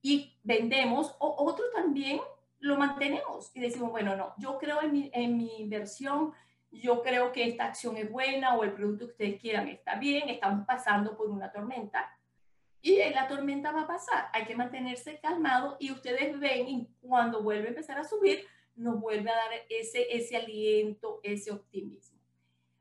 y 0.02 0.36
vendemos 0.42 1.14
o 1.18 1.34
otro 1.38 1.64
también 1.74 2.20
lo 2.58 2.76
mantenemos 2.76 3.50
y 3.54 3.60
decimos, 3.60 3.90
bueno, 3.90 4.16
no, 4.16 4.34
yo 4.38 4.58
creo 4.58 4.82
en 4.82 4.92
mi, 4.92 5.10
en 5.14 5.36
mi 5.36 5.60
inversión, 5.60 6.32
yo 6.70 7.02
creo 7.02 7.32
que 7.32 7.48
esta 7.48 7.66
acción 7.66 7.96
es 7.96 8.10
buena 8.10 8.56
o 8.56 8.64
el 8.64 8.72
producto 8.72 9.06
que 9.06 9.12
ustedes 9.12 9.40
quieran 9.40 9.68
está 9.68 9.96
bien, 9.96 10.28
estamos 10.28 10.66
pasando 10.66 11.16
por 11.16 11.30
una 11.30 11.50
tormenta 11.50 12.08
y 12.82 12.98
la 13.10 13.28
tormenta 13.28 13.72
va 13.72 13.82
a 13.82 13.86
pasar. 13.86 14.28
Hay 14.32 14.46
que 14.46 14.56
mantenerse 14.56 15.20
calmado 15.20 15.76
y 15.78 15.92
ustedes 15.92 16.38
ven 16.38 16.68
y 16.68 16.88
cuando 17.00 17.42
vuelve 17.42 17.66
a 17.66 17.70
empezar 17.70 17.98
a 17.98 18.04
subir, 18.04 18.44
nos 18.74 19.00
vuelve 19.00 19.30
a 19.30 19.34
dar 19.34 19.50
ese, 19.68 20.16
ese 20.16 20.36
aliento, 20.36 21.20
ese 21.22 21.50
optimismo. 21.50 22.18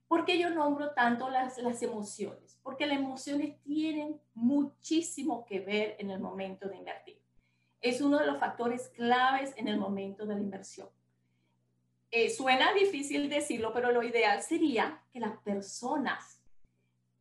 ¿Por 0.08 0.26
qué 0.26 0.40
yo 0.40 0.50
nombro 0.50 0.92
tanto 0.92 1.30
las, 1.30 1.58
las 1.60 1.82
emociones? 1.84 2.60
Porque 2.64 2.88
las 2.88 2.98
emociones 2.98 3.62
tienen 3.62 4.20
muchísimo 4.34 5.46
que 5.46 5.60
ver 5.60 5.96
en 6.00 6.10
el 6.10 6.20
momento 6.20 6.68
de 6.68 6.78
invertir. 6.78 7.22
Es 7.82 8.02
uno 8.02 8.18
de 8.20 8.26
los 8.26 8.40
factores 8.40 8.90
claves 8.90 9.54
en 9.56 9.68
el 9.68 9.78
momento 9.78 10.26
de 10.26 10.36
la 10.36 10.42
inversión. 10.42 10.90
Eh, 12.12 12.30
suena 12.30 12.74
difícil 12.74 13.30
decirlo, 13.30 13.72
pero 13.72 13.92
lo 13.92 14.02
ideal 14.02 14.42
sería 14.42 15.04
que 15.12 15.20
las 15.20 15.38
personas 15.40 16.39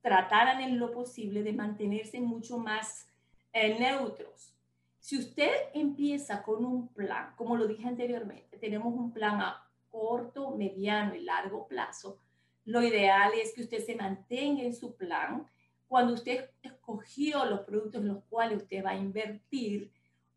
trataran 0.00 0.60
en 0.60 0.78
lo 0.78 0.92
posible 0.92 1.42
de 1.42 1.52
mantenerse 1.52 2.20
mucho 2.20 2.58
más 2.58 3.08
eh, 3.52 3.78
neutros. 3.78 4.54
Si 4.98 5.18
usted 5.18 5.50
empieza 5.74 6.42
con 6.42 6.64
un 6.64 6.88
plan, 6.88 7.34
como 7.36 7.56
lo 7.56 7.66
dije 7.66 7.86
anteriormente, 7.86 8.58
tenemos 8.58 8.94
un 8.94 9.12
plan 9.12 9.40
a 9.40 9.64
corto, 9.90 10.50
mediano 10.50 11.14
y 11.14 11.20
largo 11.20 11.66
plazo, 11.66 12.18
lo 12.64 12.82
ideal 12.82 13.32
es 13.34 13.54
que 13.54 13.62
usted 13.62 13.84
se 13.84 13.96
mantenga 13.96 14.62
en 14.62 14.74
su 14.74 14.94
plan. 14.94 15.46
Cuando 15.86 16.12
usted 16.12 16.50
escogió 16.62 17.46
los 17.46 17.60
productos 17.60 18.02
en 18.02 18.08
los 18.08 18.22
cuales 18.24 18.62
usted 18.62 18.84
va 18.84 18.90
a 18.90 18.96
invertir, 18.96 19.90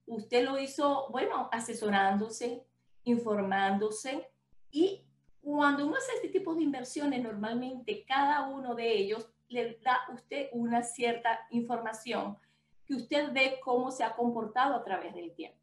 usted 0.06 0.46
lo 0.46 0.58
hizo, 0.58 1.10
bueno, 1.10 1.50
asesorándose, 1.52 2.64
informándose 3.04 4.30
y 4.72 5.04
cuando 5.42 5.88
uno 5.88 5.98
hace 5.98 6.14
este 6.16 6.30
tipo 6.30 6.54
de 6.56 6.64
inversiones, 6.64 7.22
normalmente 7.22 8.06
cada 8.06 8.48
uno 8.48 8.76
de 8.76 8.94
ellos 8.94 9.28
le 9.52 9.80
da 9.84 10.00
usted 10.14 10.50
una 10.54 10.84
cierta 10.84 11.48
información 11.52 12.38
que 12.86 12.96
usted 12.96 13.32
ve 13.32 13.60
cómo 13.64 13.92
se 13.92 14.04
ha 14.04 14.16
comportado 14.16 14.76
a 14.76 14.84
través 14.84 15.14
del 15.14 15.34
tiempo. 15.34 15.58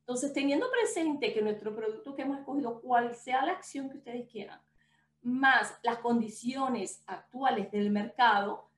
Entonces, 0.00 0.32
teniendo 0.32 0.70
presente 0.70 1.32
que 1.32 1.42
nuestro 1.42 1.74
producto 1.74 2.14
que 2.14 2.22
hemos 2.22 2.38
escogido, 2.38 2.80
cual 2.80 3.14
sea 3.14 3.44
la 3.44 3.52
acción 3.52 3.88
que 3.88 3.98
ustedes 3.98 4.28
quieran, 4.28 4.60
más 5.22 5.78
las 5.82 5.98
condiciones 5.98 7.02
actuales 7.06 7.70
del 7.70 7.90
mercado, 7.90 8.68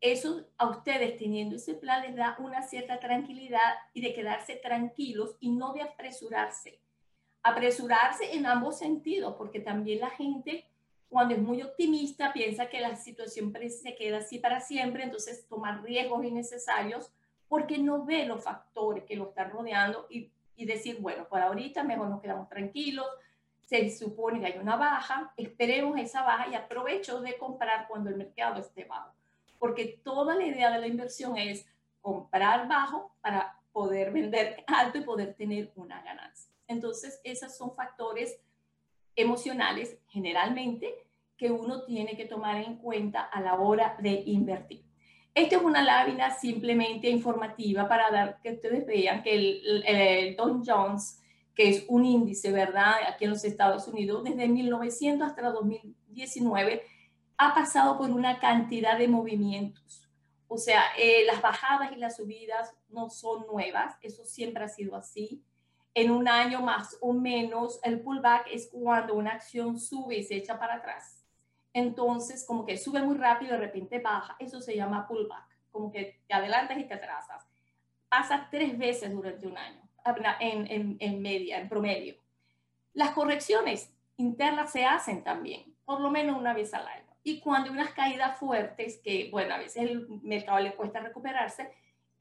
eso 0.00 0.44
a 0.58 0.68
ustedes 0.68 1.16
teniendo 1.16 1.56
ese 1.56 1.74
plan 1.74 2.02
les 2.02 2.14
da 2.14 2.36
una 2.38 2.62
cierta 2.62 3.00
tranquilidad 3.00 3.74
y 3.94 4.02
de 4.02 4.12
quedarse 4.12 4.56
tranquilos 4.56 5.36
y 5.40 5.50
no 5.50 5.72
de 5.72 5.80
apresurarse. 5.80 6.78
Apresurarse 7.42 8.34
en 8.34 8.44
ambos 8.46 8.78
sentidos, 8.78 9.34
porque 9.38 9.60
también 9.60 10.00
la 10.00 10.10
gente 10.10 10.66
cuando 11.14 11.36
es 11.36 11.40
muy 11.40 11.62
optimista, 11.62 12.32
piensa 12.32 12.66
que 12.66 12.80
la 12.80 12.96
situación 12.96 13.52
se 13.70 13.94
queda 13.94 14.18
así 14.18 14.40
para 14.40 14.58
siempre, 14.58 15.04
entonces 15.04 15.46
tomar 15.46 15.80
riesgos 15.84 16.24
innecesarios 16.24 17.12
porque 17.48 17.78
no 17.78 18.04
ve 18.04 18.26
los 18.26 18.42
factores 18.42 19.04
que 19.04 19.14
lo 19.14 19.28
están 19.28 19.52
rodeando 19.52 20.08
y, 20.10 20.32
y 20.56 20.66
decir, 20.66 20.98
bueno, 21.00 21.28
por 21.28 21.40
ahorita 21.40 21.84
mejor 21.84 22.08
nos 22.08 22.20
quedamos 22.20 22.48
tranquilos, 22.48 23.06
se 23.60 23.96
supone 23.96 24.40
que 24.40 24.46
hay 24.46 24.58
una 24.58 24.74
baja, 24.74 25.32
esperemos 25.36 26.00
esa 26.00 26.24
baja 26.24 26.48
y 26.48 26.56
aprovecho 26.56 27.20
de 27.20 27.38
comprar 27.38 27.86
cuando 27.86 28.10
el 28.10 28.16
mercado 28.16 28.60
esté 28.60 28.84
bajo. 28.84 29.12
Porque 29.60 30.00
toda 30.02 30.34
la 30.34 30.44
idea 30.44 30.72
de 30.72 30.80
la 30.80 30.88
inversión 30.88 31.38
es 31.38 31.64
comprar 32.02 32.66
bajo 32.66 33.12
para 33.20 33.60
poder 33.72 34.10
vender 34.10 34.64
alto 34.66 34.98
y 34.98 35.02
poder 35.02 35.34
tener 35.34 35.70
una 35.76 36.02
ganancia. 36.02 36.52
Entonces, 36.66 37.20
esos 37.22 37.56
son 37.56 37.72
factores 37.76 38.36
emocionales 39.16 39.98
generalmente 40.08 40.94
que 41.36 41.50
uno 41.50 41.84
tiene 41.84 42.16
que 42.16 42.26
tomar 42.26 42.62
en 42.62 42.76
cuenta 42.76 43.22
a 43.22 43.40
la 43.40 43.54
hora 43.54 43.96
de 44.00 44.22
invertir. 44.26 44.84
Esta 45.34 45.56
es 45.56 45.62
una 45.62 45.82
lámina 45.82 46.30
simplemente 46.30 47.10
informativa 47.10 47.88
para 47.88 48.10
dar 48.10 48.40
que 48.40 48.52
ustedes 48.52 48.86
vean 48.86 49.22
que 49.22 49.34
el, 49.34 49.84
el, 49.84 50.36
Dow 50.36 50.62
Jones, 50.64 51.20
que 51.56 51.68
es 51.68 51.84
un 51.88 52.04
índice, 52.04 52.52
¿verdad? 52.52 52.94
Aquí 53.08 53.24
en 53.24 53.30
los 53.30 53.44
Estados 53.44 53.88
Unidos, 53.88 54.22
desde 54.22 54.46
1900 54.46 55.26
hasta 55.26 55.50
2019, 55.50 56.82
ha 57.36 57.52
pasado 57.52 57.98
por 57.98 58.10
una 58.10 58.38
cantidad 58.38 58.96
de 58.96 59.08
movimientos. 59.08 60.08
O 60.46 60.56
sea, 60.56 60.82
eh, 60.96 61.24
las 61.26 61.42
bajadas 61.42 61.90
y 61.90 61.96
las 61.96 62.16
subidas 62.16 62.72
no 62.88 63.10
son 63.10 63.44
nuevas, 63.46 63.96
eso 64.02 64.24
siempre 64.24 64.62
ha 64.62 64.68
sido 64.68 64.94
así 64.94 65.42
en 65.94 66.10
un 66.10 66.28
año 66.28 66.60
más 66.60 66.98
o 67.00 67.12
menos, 67.12 67.80
el 67.84 68.00
pullback 68.00 68.48
es 68.50 68.68
cuando 68.72 69.14
una 69.14 69.32
acción 69.32 69.78
sube 69.78 70.18
y 70.18 70.24
se 70.24 70.36
echa 70.36 70.58
para 70.58 70.74
atrás. 70.74 71.24
Entonces, 71.72 72.44
como 72.46 72.66
que 72.66 72.76
sube 72.76 73.02
muy 73.02 73.16
rápido 73.16 73.54
y 73.54 73.58
de 73.58 73.66
repente 73.66 73.98
baja, 74.00 74.36
eso 74.38 74.60
se 74.60 74.76
llama 74.76 75.06
pullback, 75.06 75.46
como 75.70 75.92
que 75.92 76.20
te 76.26 76.34
adelantas 76.34 76.78
y 76.78 76.84
te 76.84 76.94
atrasas. 76.94 77.46
Pasa 78.08 78.48
tres 78.50 78.76
veces 78.76 79.12
durante 79.12 79.46
un 79.46 79.56
año, 79.56 79.80
en, 80.40 80.96
en 80.98 81.22
media, 81.22 81.58
en 81.58 81.68
promedio. 81.68 82.16
Las 82.92 83.10
correcciones 83.10 83.92
internas 84.16 84.70
se 84.72 84.84
hacen 84.84 85.24
también, 85.24 85.74
por 85.84 86.00
lo 86.00 86.10
menos 86.10 86.38
una 86.38 86.54
vez 86.54 86.74
al 86.74 86.86
año. 86.86 87.04
Y 87.24 87.40
cuando 87.40 87.70
hay 87.70 87.76
unas 87.76 87.92
caídas 87.92 88.38
fuertes, 88.38 89.00
que 89.02 89.30
bueno, 89.30 89.54
a 89.54 89.58
veces 89.58 89.82
el 89.82 90.06
mercado 90.22 90.60
le 90.60 90.74
cuesta 90.74 91.00
recuperarse, 91.00 91.72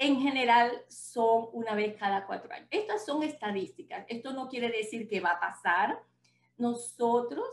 en 0.04 0.20
general 0.20 0.84
son 0.90 1.48
una 1.54 1.76
vez 1.76 1.96
cada 1.96 2.26
cuatro 2.26 2.54
años. 2.54 2.68
Estas 2.72 3.06
son 3.06 3.24
estadísticas. 3.24 4.06
Esto 4.10 4.34
no 4.34 4.50
quiere 4.50 4.70
decir 4.70 5.08
que 5.08 5.22
va 5.22 5.32
a 5.32 5.40
pasar. 5.40 6.04
Nosotros 6.58 7.46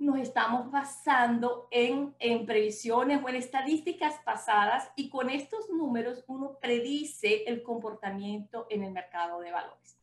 nos 0.00 0.18
estamos 0.18 0.68
basando 0.72 1.68
en, 1.70 2.12
en 2.18 2.44
previsiones 2.44 3.22
o 3.22 3.28
en 3.28 3.36
estadísticas 3.36 4.16
pasadas 4.24 4.90
y 4.96 5.08
con 5.08 5.30
estos 5.30 5.70
números 5.70 6.24
uno 6.26 6.58
predice 6.60 7.44
el 7.46 7.62
comportamiento 7.62 8.66
en 8.68 8.82
el 8.82 8.90
mercado 8.90 9.38
de 9.40 9.52
valores. 9.52 9.96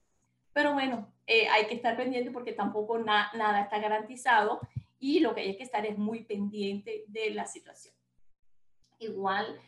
Pero 0.53 0.73
bueno, 0.73 1.11
eh, 1.27 1.49
hay 1.49 1.65
que 1.65 1.75
estar 1.75 1.97
pendiente 1.97 2.31
porque 2.31 2.53
tampoco 2.53 2.97
nada 2.97 3.61
está 3.61 3.77
garantizado 3.79 4.61
y 4.99 5.19
lo 5.19 5.35
que 5.35 5.41
hay 5.41 5.57
que 5.57 5.63
estar 5.63 5.85
es 5.85 5.97
muy 5.97 6.23
pendiente 6.23 7.03
de 7.07 7.31
la 7.31 7.45
situación. 7.45 7.93
Igual, 8.99 9.59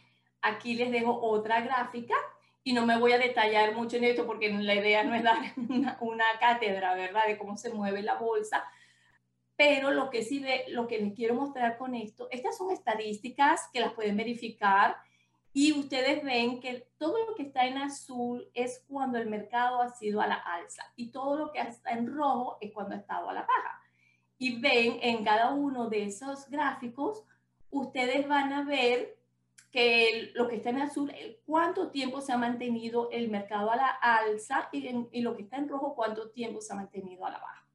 aquí 0.44 0.76
les 0.76 0.92
dejo 0.92 1.20
otra 1.22 1.62
gráfica 1.62 2.16
y 2.64 2.74
no 2.74 2.86
me 2.86 2.98
voy 2.98 3.14
a 3.14 3.18
detallar 3.18 3.76
mucho 3.76 3.98
en 3.98 4.04
esto 4.04 4.26
porque 4.26 4.52
la 4.52 4.76
idea 4.76 5.04
no 5.04 5.16
es 5.16 5.24
dar 5.24 5.38
una, 6.02 6.26
cátedra, 6.40 6.94
¿verdad?, 6.94 7.26
de 7.28 7.38
cómo 7.38 7.58
se 7.58 7.74
mueve 7.74 8.04
la 8.04 8.16
bolsa, 8.16 8.64
pero 9.56 9.92
lo 9.92 10.10
que 10.10 10.24
sí, 10.24 10.40
de, 10.40 10.66
lo 10.70 10.88
que 10.88 11.00
les 11.00 11.14
quiero 11.14 11.34
mostrar 11.34 11.78
con 11.78 11.96
esto, 11.96 12.28
estas 12.32 12.58
son 12.58 12.72
estadísticas 12.72 13.70
que 13.72 13.80
las 13.80 13.94
pueden 13.94 14.18
verificar 14.18 14.98
y 15.54 15.72
ustedes 15.74 16.24
ven 16.24 16.60
que 16.60 16.88
todo 16.98 17.26
lo 17.26 17.36
que 17.36 17.44
está 17.44 17.66
en 17.66 17.78
azul 17.78 18.50
es 18.54 18.84
cuando 18.88 19.20
el 19.20 19.30
mercado 19.30 19.82
ha 19.82 19.90
sido 19.90 20.20
a 20.20 20.28
la 20.28 20.36
alza 20.36 20.84
y 20.96 21.12
todo 21.12 21.38
lo 21.38 21.52
que 21.52 21.60
está 21.60 21.92
en 21.92 22.14
rojo 22.14 22.58
es 22.60 22.72
cuando 22.72 22.96
ha 22.96 22.98
estado 22.98 23.30
a 23.30 23.34
la 23.34 23.42
baja. 23.42 23.82
Y 24.40 24.60
ven 24.60 24.98
en 25.02 25.24
cada 25.24 25.52
uno 25.52 25.90
de 25.90 26.06
esos 26.06 26.50
gráficos, 26.50 27.24
ustedes 27.70 28.28
van 28.28 28.52
a 28.52 28.64
ver 28.64 29.16
que 29.74 30.32
lo 30.36 30.48
que 30.48 30.58
está 30.58 30.70
en 30.70 30.78
azul, 30.78 31.12
cuánto 31.48 31.90
tiempo 31.90 32.22
se 32.22 32.32
ha 32.32 32.38
mantenido 32.38 33.10
el 33.12 33.30
mercado 33.30 33.72
a 33.72 33.76
la 33.76 33.88
alza 33.88 34.70
y, 34.72 34.88
y 35.12 35.22
lo 35.22 35.36
que 35.36 35.42
está 35.42 35.58
en 35.58 35.68
rojo, 35.68 35.96
cuánto 35.96 36.30
tiempo 36.30 36.62
se 36.62 36.72
ha 36.72 36.76
mantenido 36.76 37.26
a 37.26 37.32
la 37.32 37.40
baja. 37.40 37.66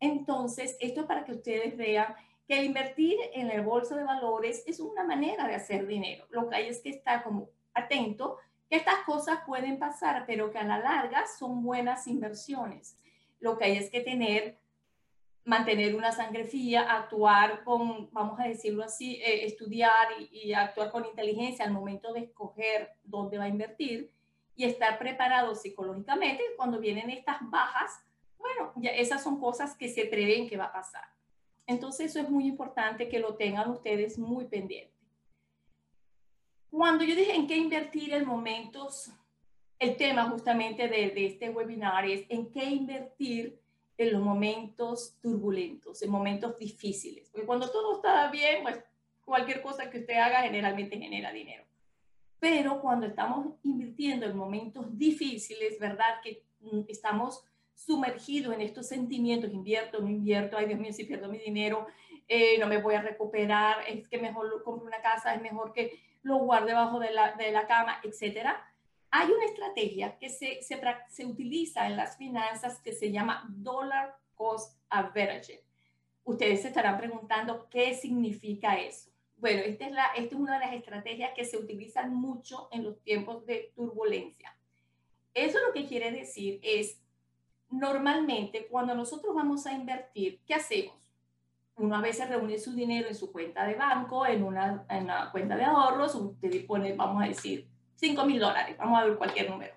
Entonces, 0.00 0.76
esto 0.80 1.02
es 1.02 1.06
para 1.06 1.24
que 1.24 1.32
ustedes 1.32 1.76
vean 1.76 2.14
que 2.48 2.64
invertir 2.64 3.16
en 3.32 3.50
el 3.50 3.62
bolsa 3.62 3.96
de 3.96 4.02
valores 4.02 4.64
es 4.66 4.80
una 4.80 5.04
manera 5.04 5.46
de 5.46 5.54
hacer 5.54 5.86
dinero. 5.86 6.26
Lo 6.30 6.48
que 6.48 6.56
hay 6.56 6.66
es 6.66 6.80
que 6.80 6.90
estar 6.90 7.22
como 7.22 7.48
atento 7.74 8.38
que 8.68 8.76
estas 8.76 9.04
cosas 9.04 9.40
pueden 9.46 9.78
pasar, 9.78 10.24
pero 10.26 10.50
que 10.50 10.58
a 10.58 10.64
la 10.64 10.78
larga 10.78 11.26
son 11.26 11.62
buenas 11.62 12.08
inversiones. 12.08 12.98
Lo 13.38 13.56
que 13.56 13.66
hay 13.66 13.76
es 13.76 13.90
que 13.90 14.00
tener, 14.00 14.58
mantener 15.46 15.94
una 15.94 16.12
sangre 16.12 16.44
fría, 16.44 16.82
actuar 16.82 17.64
con, 17.64 18.10
vamos 18.12 18.38
a 18.38 18.44
decirlo 18.44 18.82
así, 18.84 19.14
eh, 19.22 19.46
estudiar 19.46 20.08
y, 20.30 20.52
actuar 20.52 20.90
con 20.90 21.06
inteligencia 21.06 21.64
al 21.64 21.72
momento 21.72 22.12
de 22.12 22.20
escoger 22.20 22.90
dónde 23.04 23.38
va 23.38 23.44
a 23.44 23.48
invertir 23.48 24.12
y 24.56 24.64
estar 24.64 24.98
preparado 24.98 25.54
psicológicamente 25.54 26.42
cuando 26.56 26.80
vienen 26.80 27.10
estas 27.10 27.38
bajas 27.48 28.02
bueno, 28.38 28.72
ya 28.76 28.90
esas 28.90 29.22
son 29.22 29.40
cosas 29.40 29.74
que 29.76 29.88
se 29.88 30.06
prevén 30.06 30.48
que 30.48 30.56
va 30.56 30.66
a 30.66 30.72
pasar. 30.72 31.04
Entonces 31.66 32.10
eso 32.10 32.20
es 32.20 32.30
muy 32.30 32.46
importante 32.46 33.08
que 33.08 33.18
lo 33.18 33.34
tengan 33.34 33.70
ustedes 33.70 34.18
muy 34.18 34.44
pendiente. 34.44 34.94
Cuando 36.70 37.04
yo 37.04 37.16
dije 37.16 37.34
en 37.34 37.46
qué 37.46 37.56
invertir 37.56 38.12
en 38.12 38.26
momentos, 38.26 39.10
el 39.78 39.96
tema 39.96 40.28
justamente 40.30 40.88
de 40.88 41.26
este 41.26 41.50
webinar 41.50 42.04
es 42.04 42.24
en 42.28 42.50
qué 42.50 42.64
invertir 42.64 43.60
en 43.98 44.12
los 44.12 44.22
momentos 44.22 45.16
turbulentos, 45.22 46.02
en 46.02 46.10
momentos 46.10 46.58
difíciles. 46.58 47.28
Porque 47.30 47.46
cuando 47.46 47.70
todo 47.70 47.96
está 47.96 48.30
bien, 48.30 48.62
pues 48.62 48.78
cualquier 49.24 49.62
cosa 49.62 49.90
que 49.90 49.98
usted 49.98 50.14
haga 50.14 50.42
generalmente 50.42 50.98
genera 50.98 51.32
dinero. 51.32 51.64
Pero 52.38 52.80
cuando 52.80 53.06
estamos 53.06 53.54
invirtiendo 53.62 54.26
en 54.26 54.36
momentos 54.36 54.96
difíciles, 54.96 55.78
¿verdad? 55.78 56.20
Que 56.22 56.44
mm, 56.60 56.80
estamos 56.88 57.44
sumergido 57.74 58.52
en 58.52 58.60
estos 58.60 58.86
sentimientos, 58.86 59.52
invierto, 59.52 60.00
no 60.00 60.08
invierto, 60.08 60.56
ay 60.56 60.66
Dios 60.66 60.80
mío, 60.80 60.92
si 60.92 61.04
pierdo 61.04 61.28
mi 61.28 61.38
dinero, 61.38 61.86
eh, 62.28 62.58
no 62.58 62.66
me 62.66 62.80
voy 62.80 62.94
a 62.94 63.02
recuperar, 63.02 63.78
es 63.86 64.08
que 64.08 64.18
mejor 64.18 64.62
compro 64.62 64.86
una 64.86 65.00
casa, 65.00 65.34
es 65.34 65.42
mejor 65.42 65.72
que 65.72 66.00
lo 66.22 66.38
guarde 66.38 66.68
debajo 66.68 66.98
de 66.98 67.12
la, 67.12 67.32
de 67.32 67.52
la 67.52 67.66
cama, 67.66 68.00
etcétera. 68.02 68.66
Hay 69.10 69.30
una 69.30 69.44
estrategia 69.44 70.18
que 70.18 70.28
se, 70.28 70.62
se, 70.62 71.26
utiliza 71.26 71.86
en 71.86 71.96
las 71.96 72.16
finanzas 72.16 72.80
que 72.80 72.92
se 72.92 73.10
llama 73.10 73.46
Dollar 73.48 74.16
Cost 74.34 74.78
Averaging. 74.90 75.60
Ustedes 76.24 76.62
se 76.62 76.68
estarán 76.68 76.98
preguntando 76.98 77.68
qué 77.70 77.94
significa 77.94 78.76
eso. 78.78 79.10
Bueno, 79.36 79.60
esta 79.60 79.86
es, 79.86 79.92
la, 79.92 80.06
esta 80.16 80.34
es 80.34 80.40
una 80.40 80.58
de 80.58 80.66
las 80.66 80.74
estrategias 80.74 81.32
que 81.34 81.44
se 81.44 81.56
utilizan 81.56 82.14
mucho 82.14 82.68
en 82.72 82.84
los 82.84 83.00
tiempos 83.02 83.46
de 83.46 83.72
turbulencia. 83.76 84.56
Eso 85.34 85.58
lo 85.66 85.72
que 85.72 85.86
quiere 85.86 86.10
decir 86.10 86.58
es 86.62 86.98
normalmente 87.70 88.66
cuando 88.68 88.94
nosotros 88.94 89.34
vamos 89.34 89.66
a 89.66 89.72
invertir, 89.72 90.40
¿qué 90.46 90.54
hacemos? 90.54 90.96
Uno 91.76 91.96
a 91.96 92.00
veces 92.00 92.28
reúne 92.28 92.58
su 92.58 92.72
dinero 92.72 93.08
en 93.08 93.14
su 93.14 93.30
cuenta 93.30 93.66
de 93.66 93.74
banco, 93.74 94.26
en 94.26 94.42
una, 94.42 94.86
en 94.88 95.04
una 95.04 95.30
cuenta 95.30 95.56
de 95.56 95.64
ahorros, 95.64 96.14
usted 96.14 96.66
pone, 96.66 96.94
vamos 96.94 97.22
a 97.22 97.28
decir, 97.28 97.65
5 97.96 98.24
mil 98.24 98.38
dólares, 98.38 98.76
vamos 98.78 99.00
a 99.00 99.04
ver 99.04 99.18
cualquier 99.18 99.50
número. 99.50 99.74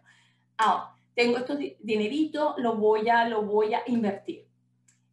Ahora, 0.57 0.93
tengo 1.15 1.37
estos 1.37 1.57
dineritos, 1.79 2.55
lo 2.57 2.75
voy 2.75 3.09
a, 3.09 3.27
lo 3.27 3.41
voy 3.41 3.73
a 3.73 3.83
invertir. 3.87 4.47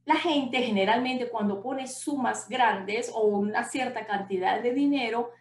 La 0.04 0.16
gente 0.16 0.62
generalmente 0.62 1.28
cuando 1.28 1.60
pone 1.60 1.88
sumas 1.88 2.48
grandes 2.48 3.10
o 3.12 3.22
una 3.22 3.64
cierta 3.64 4.06
cantidad 4.06 4.60
de 4.60 4.72
dinero, 4.72 5.32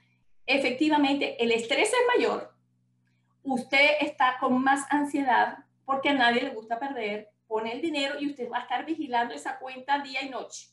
efectivamente 0.45 1.43
el 1.43 1.51
estrés 1.51 1.89
es 1.89 1.99
mayor, 2.15 2.51
usted 3.43 3.91
está 4.01 4.37
con 4.39 4.63
más 4.63 4.85
ansiedad, 4.89 5.59
porque 5.85 6.09
a 6.09 6.13
nadie 6.13 6.41
le 6.41 6.49
gusta 6.49 6.79
perder, 6.79 7.29
pone 7.47 7.73
el 7.73 7.81
dinero 7.81 8.19
y 8.19 8.27
usted 8.27 8.49
va 8.49 8.57
a 8.57 8.61
estar 8.61 8.85
vigilando 8.85 9.35
esa 9.35 9.59
cuenta 9.59 9.99
día 9.99 10.23
y 10.23 10.29
noche. 10.29 10.69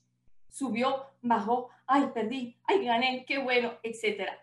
Subió, 0.49 1.07
bajó, 1.21 1.69
ay, 1.87 2.07
perdí, 2.15 2.57
ay, 2.65 2.85
gané, 2.85 3.25
qué 3.27 3.39
bueno, 3.39 3.75
etcétera. 3.83 4.39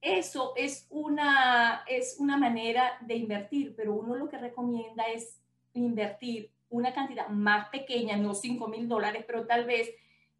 Eso 0.00 0.52
es 0.56 0.86
una, 0.90 1.84
es 1.88 2.16
una 2.18 2.36
manera 2.36 2.98
de 3.00 3.16
invertir, 3.16 3.74
pero 3.76 3.94
uno 3.94 4.14
lo 4.14 4.28
que 4.28 4.38
recomienda 4.38 5.04
es 5.04 5.40
invertir 5.72 6.50
una 6.68 6.92
cantidad 6.92 7.28
más 7.28 7.68
pequeña, 7.68 8.16
no 8.16 8.34
5 8.34 8.68
mil 8.68 8.88
dólares, 8.88 9.24
pero 9.26 9.46
tal 9.46 9.64
vez 9.64 9.90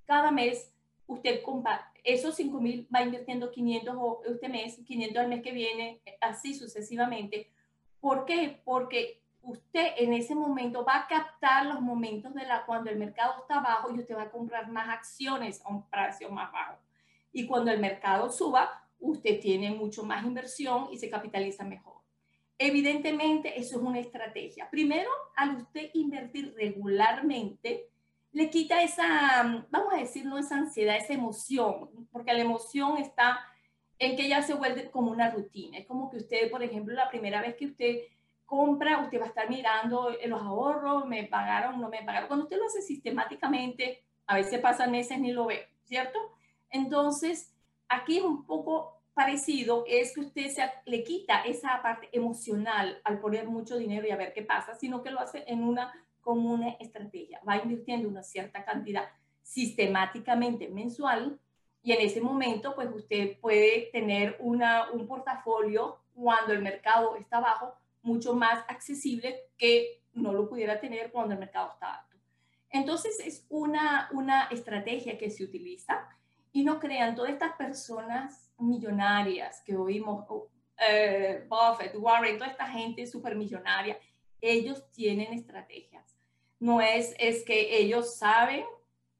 cada 0.04 0.30
mes 0.30 0.72
usted 1.06 1.42
compra 1.42 1.92
esos 2.06 2.36
5 2.36 2.60
mil, 2.60 2.88
va 2.94 3.02
invirtiendo 3.02 3.50
500 3.50 3.96
este 4.26 4.48
mes, 4.48 4.80
500 4.86 5.22
el 5.22 5.28
mes 5.28 5.42
que 5.42 5.52
viene, 5.52 6.00
así 6.20 6.54
sucesivamente. 6.54 7.50
¿Por 8.00 8.24
qué? 8.24 8.60
Porque 8.64 9.20
usted 9.42 9.88
en 9.96 10.12
ese 10.12 10.34
momento 10.34 10.84
va 10.84 10.98
a 10.98 11.06
captar 11.08 11.66
los 11.66 11.80
momentos 11.80 12.32
de 12.34 12.46
la 12.46 12.64
cuando 12.64 12.90
el 12.90 12.98
mercado 12.98 13.34
está 13.40 13.60
bajo 13.60 13.90
y 13.90 13.98
usted 13.98 14.16
va 14.16 14.22
a 14.22 14.30
comprar 14.30 14.68
más 14.70 14.88
acciones 14.88 15.60
a 15.64 15.68
un 15.68 15.82
precio 15.88 16.30
más 16.30 16.52
bajo. 16.52 16.76
Y 17.32 17.46
cuando 17.46 17.72
el 17.72 17.80
mercado 17.80 18.30
suba, 18.30 18.85
usted 18.98 19.40
tiene 19.40 19.70
mucho 19.70 20.04
más 20.04 20.24
inversión 20.24 20.88
y 20.90 20.98
se 20.98 21.10
capitaliza 21.10 21.64
mejor. 21.64 21.96
Evidentemente, 22.58 23.58
eso 23.58 23.76
es 23.76 23.82
una 23.82 24.00
estrategia. 24.00 24.70
Primero, 24.70 25.10
al 25.36 25.56
usted 25.56 25.90
invertir 25.94 26.54
regularmente, 26.56 27.88
le 28.32 28.50
quita 28.50 28.82
esa, 28.82 29.66
vamos 29.70 29.94
a 29.94 29.98
decirlo, 29.98 30.38
esa 30.38 30.56
ansiedad, 30.56 30.96
esa 30.96 31.12
emoción, 31.12 32.08
porque 32.10 32.32
la 32.32 32.40
emoción 32.40 32.98
está 32.98 33.40
en 33.98 34.16
que 34.16 34.28
ya 34.28 34.42
se 34.42 34.54
vuelve 34.54 34.90
como 34.90 35.10
una 35.10 35.30
rutina. 35.30 35.78
Es 35.78 35.86
como 35.86 36.10
que 36.10 36.18
usted, 36.18 36.50
por 36.50 36.62
ejemplo, 36.62 36.94
la 36.94 37.08
primera 37.08 37.40
vez 37.40 37.56
que 37.56 37.66
usted 37.66 37.96
compra, 38.44 39.00
usted 39.00 39.20
va 39.20 39.24
a 39.24 39.28
estar 39.28 39.48
mirando 39.48 40.14
los 40.26 40.42
ahorros, 40.42 41.06
me 41.06 41.24
pagaron, 41.24 41.80
no 41.80 41.88
me 41.88 42.02
pagaron. 42.02 42.28
Cuando 42.28 42.44
usted 42.44 42.58
lo 42.58 42.66
hace 42.66 42.82
sistemáticamente, 42.82 44.04
a 44.26 44.36
veces 44.36 44.60
pasan 44.60 44.92
meses 44.92 45.18
ni 45.18 45.32
lo 45.32 45.46
ve, 45.46 45.68
¿cierto? 45.84 46.18
Entonces, 46.70 47.55
aquí 47.88 48.18
es 48.18 48.24
un 48.24 48.46
poco 48.46 49.02
parecido, 49.14 49.84
es 49.88 50.14
que 50.14 50.20
usted 50.20 50.48
se, 50.48 50.62
le 50.84 51.02
quita 51.02 51.42
esa 51.42 51.80
parte 51.82 52.08
emocional 52.12 53.00
al 53.04 53.18
poner 53.18 53.48
mucho 53.48 53.78
dinero 53.78 54.06
y 54.06 54.10
a 54.10 54.16
ver 54.16 54.32
qué 54.34 54.42
pasa, 54.42 54.74
sino 54.74 55.02
que 55.02 55.10
lo 55.10 55.20
hace 55.20 55.44
en 55.46 55.64
una 55.64 55.92
como 56.20 56.52
una 56.52 56.70
estrategia. 56.80 57.40
Va 57.48 57.56
invirtiendo 57.56 58.08
una 58.08 58.22
cierta 58.22 58.64
cantidad 58.64 59.08
sistemáticamente 59.42 60.68
mensual 60.68 61.38
y 61.82 61.92
en 61.92 62.00
ese 62.00 62.20
momento, 62.20 62.74
pues 62.74 62.88
usted 62.92 63.38
puede 63.38 63.90
tener 63.92 64.36
una, 64.40 64.90
un 64.90 65.06
portafolio 65.06 66.00
cuando 66.14 66.52
el 66.52 66.60
mercado 66.60 67.14
está 67.16 67.38
bajo 67.38 67.74
mucho 68.02 68.34
más 68.34 68.64
accesible 68.68 69.44
que 69.56 70.02
no 70.12 70.32
lo 70.32 70.48
pudiera 70.48 70.80
tener 70.80 71.12
cuando 71.12 71.34
el 71.34 71.38
mercado 71.38 71.70
está 71.72 72.00
alto. 72.00 72.16
Entonces 72.70 73.20
es 73.24 73.46
una, 73.48 74.08
una 74.12 74.46
estrategia 74.48 75.16
que 75.16 75.30
se 75.30 75.44
utiliza 75.44 76.08
y 76.56 76.64
no 76.64 76.80
crean 76.80 77.14
todas 77.14 77.32
estas 77.32 77.54
personas 77.56 78.50
millonarias 78.58 79.62
que 79.62 79.76
oímos, 79.76 80.24
eh, 80.88 81.46
Buffett, 81.48 81.94
Warren, 81.96 82.38
toda 82.38 82.50
esta 82.50 82.66
gente 82.66 83.06
supermillonaria, 83.06 83.98
ellos 84.40 84.90
tienen 84.90 85.34
estrategias. 85.34 86.16
No 86.58 86.80
es, 86.80 87.14
es 87.18 87.44
que 87.44 87.76
ellos 87.76 88.16
saben 88.16 88.64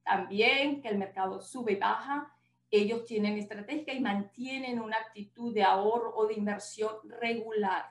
también 0.03 0.81
que 0.81 0.89
el 0.89 0.97
mercado 0.97 1.39
sube 1.43 1.73
y 1.73 1.77
baja, 1.77 2.33
ellos 2.71 3.05
tienen 3.05 3.37
estrategia 3.37 3.93
y 3.93 4.01
mantienen 4.01 4.81
una 4.81 4.97
actitud 4.97 5.53
de 5.53 5.63
ahorro 5.63 6.15
o 6.17 6.27
de 6.27 6.35
inversión 6.35 6.95
regular 7.21 7.85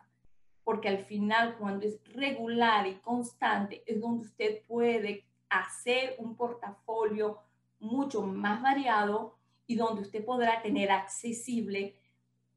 porque 0.64 0.90
al 0.90 1.06
final 1.06 1.56
cuando 1.60 1.86
es 1.86 2.02
regular 2.06 2.88
y 2.88 2.96
constante 2.96 3.84
es 3.86 4.02
donde 4.02 4.26
usted 4.26 4.64
puede 4.68 5.24
hacer 5.48 6.16
un 6.18 6.36
portafolio 6.36 7.45
mucho 7.80 8.22
más 8.24 8.62
variado 8.62 9.38
y 9.68 9.76
donde 9.76 10.02
usted 10.02 10.24
podrá 10.24 10.62
tener 10.62 10.92
accesible 10.92 11.96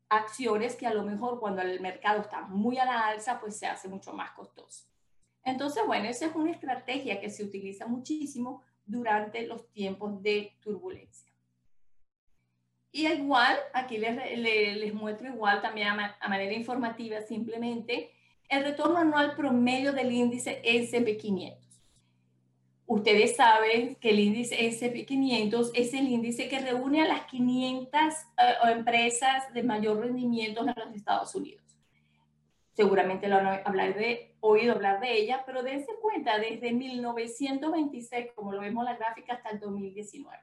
acciones 0.09 0.77
que 0.77 0.87
a 0.87 0.95
lo 0.95 1.05
mejor 1.05 1.39
cuando 1.39 1.63
el 1.63 1.81
mercado 1.81 2.21
está 2.21 2.43
muy 2.43 2.79
a 2.79 2.85
la 2.85 3.07
alza, 3.07 3.41
pues 3.41 3.59
se 3.59 3.67
hace 3.67 3.89
mucho 3.89 4.13
más 4.13 4.31
costoso. 4.33 4.87
Entonces, 5.45 5.83
bueno, 5.87 6.09
esa 6.09 6.27
es 6.27 6.35
una 6.35 6.51
estrategia 6.51 7.21
que 7.21 7.31
se 7.31 7.45
utiliza 7.45 7.87
muchísimo 7.87 8.63
durante 8.85 9.47
los 9.47 9.71
tiempos 9.73 10.23
de 10.23 10.57
turbulencia. 10.61 11.29
Y 12.91 13.07
igual, 13.07 13.59
aquí 13.75 13.99
les, 13.99 14.39
les, 14.39 14.95
muestro 14.95 15.29
igual 15.29 15.61
también 15.61 15.89
a, 15.89 16.17
a, 16.19 16.29
manera 16.29 16.55
informativa 16.55 17.21
simplemente 17.21 18.13
el 18.49 18.65
retorno 18.65 18.97
anual 18.97 19.37
promedio 19.37 19.93
del 19.93 20.11
índice 20.11 20.63
SP500. 20.65 21.68
Ustedes 22.89 23.37
saben 23.37 23.97
que 23.97 24.09
el 24.09 24.19
índice 24.19 24.67
SP500 24.67 25.73
es 25.75 25.93
el 25.93 26.09
índice 26.09 26.49
que 26.49 26.59
reúne 26.59 27.03
a 27.03 27.07
las 27.07 27.27
500 27.27 27.93
eh, 27.93 28.15
empresas 28.73 29.53
de 29.53 29.63
mayor 29.63 30.01
rendimiento 30.01 30.63
en 30.63 30.69
los 30.75 30.97
Estados 30.97 31.35
Unidos. 31.35 31.63
Seguramente 32.73 33.29
lo 33.29 33.37
han 33.37 33.95
de, 33.95 34.35
oído 34.41 34.73
hablar 34.73 35.01
de 35.01 35.19
ella, 35.19 35.43
pero 35.45 35.63
dense 35.63 35.93
cuenta, 36.01 36.39
desde 36.39 36.73
1926, 36.73 38.29
como 38.35 38.53
lo 38.53 38.61
vemos 38.63 38.87
en 38.87 38.93
la 38.93 38.99
gráfica, 38.99 39.35
hasta 39.35 39.51
el 39.51 39.61
2019. 39.61 40.39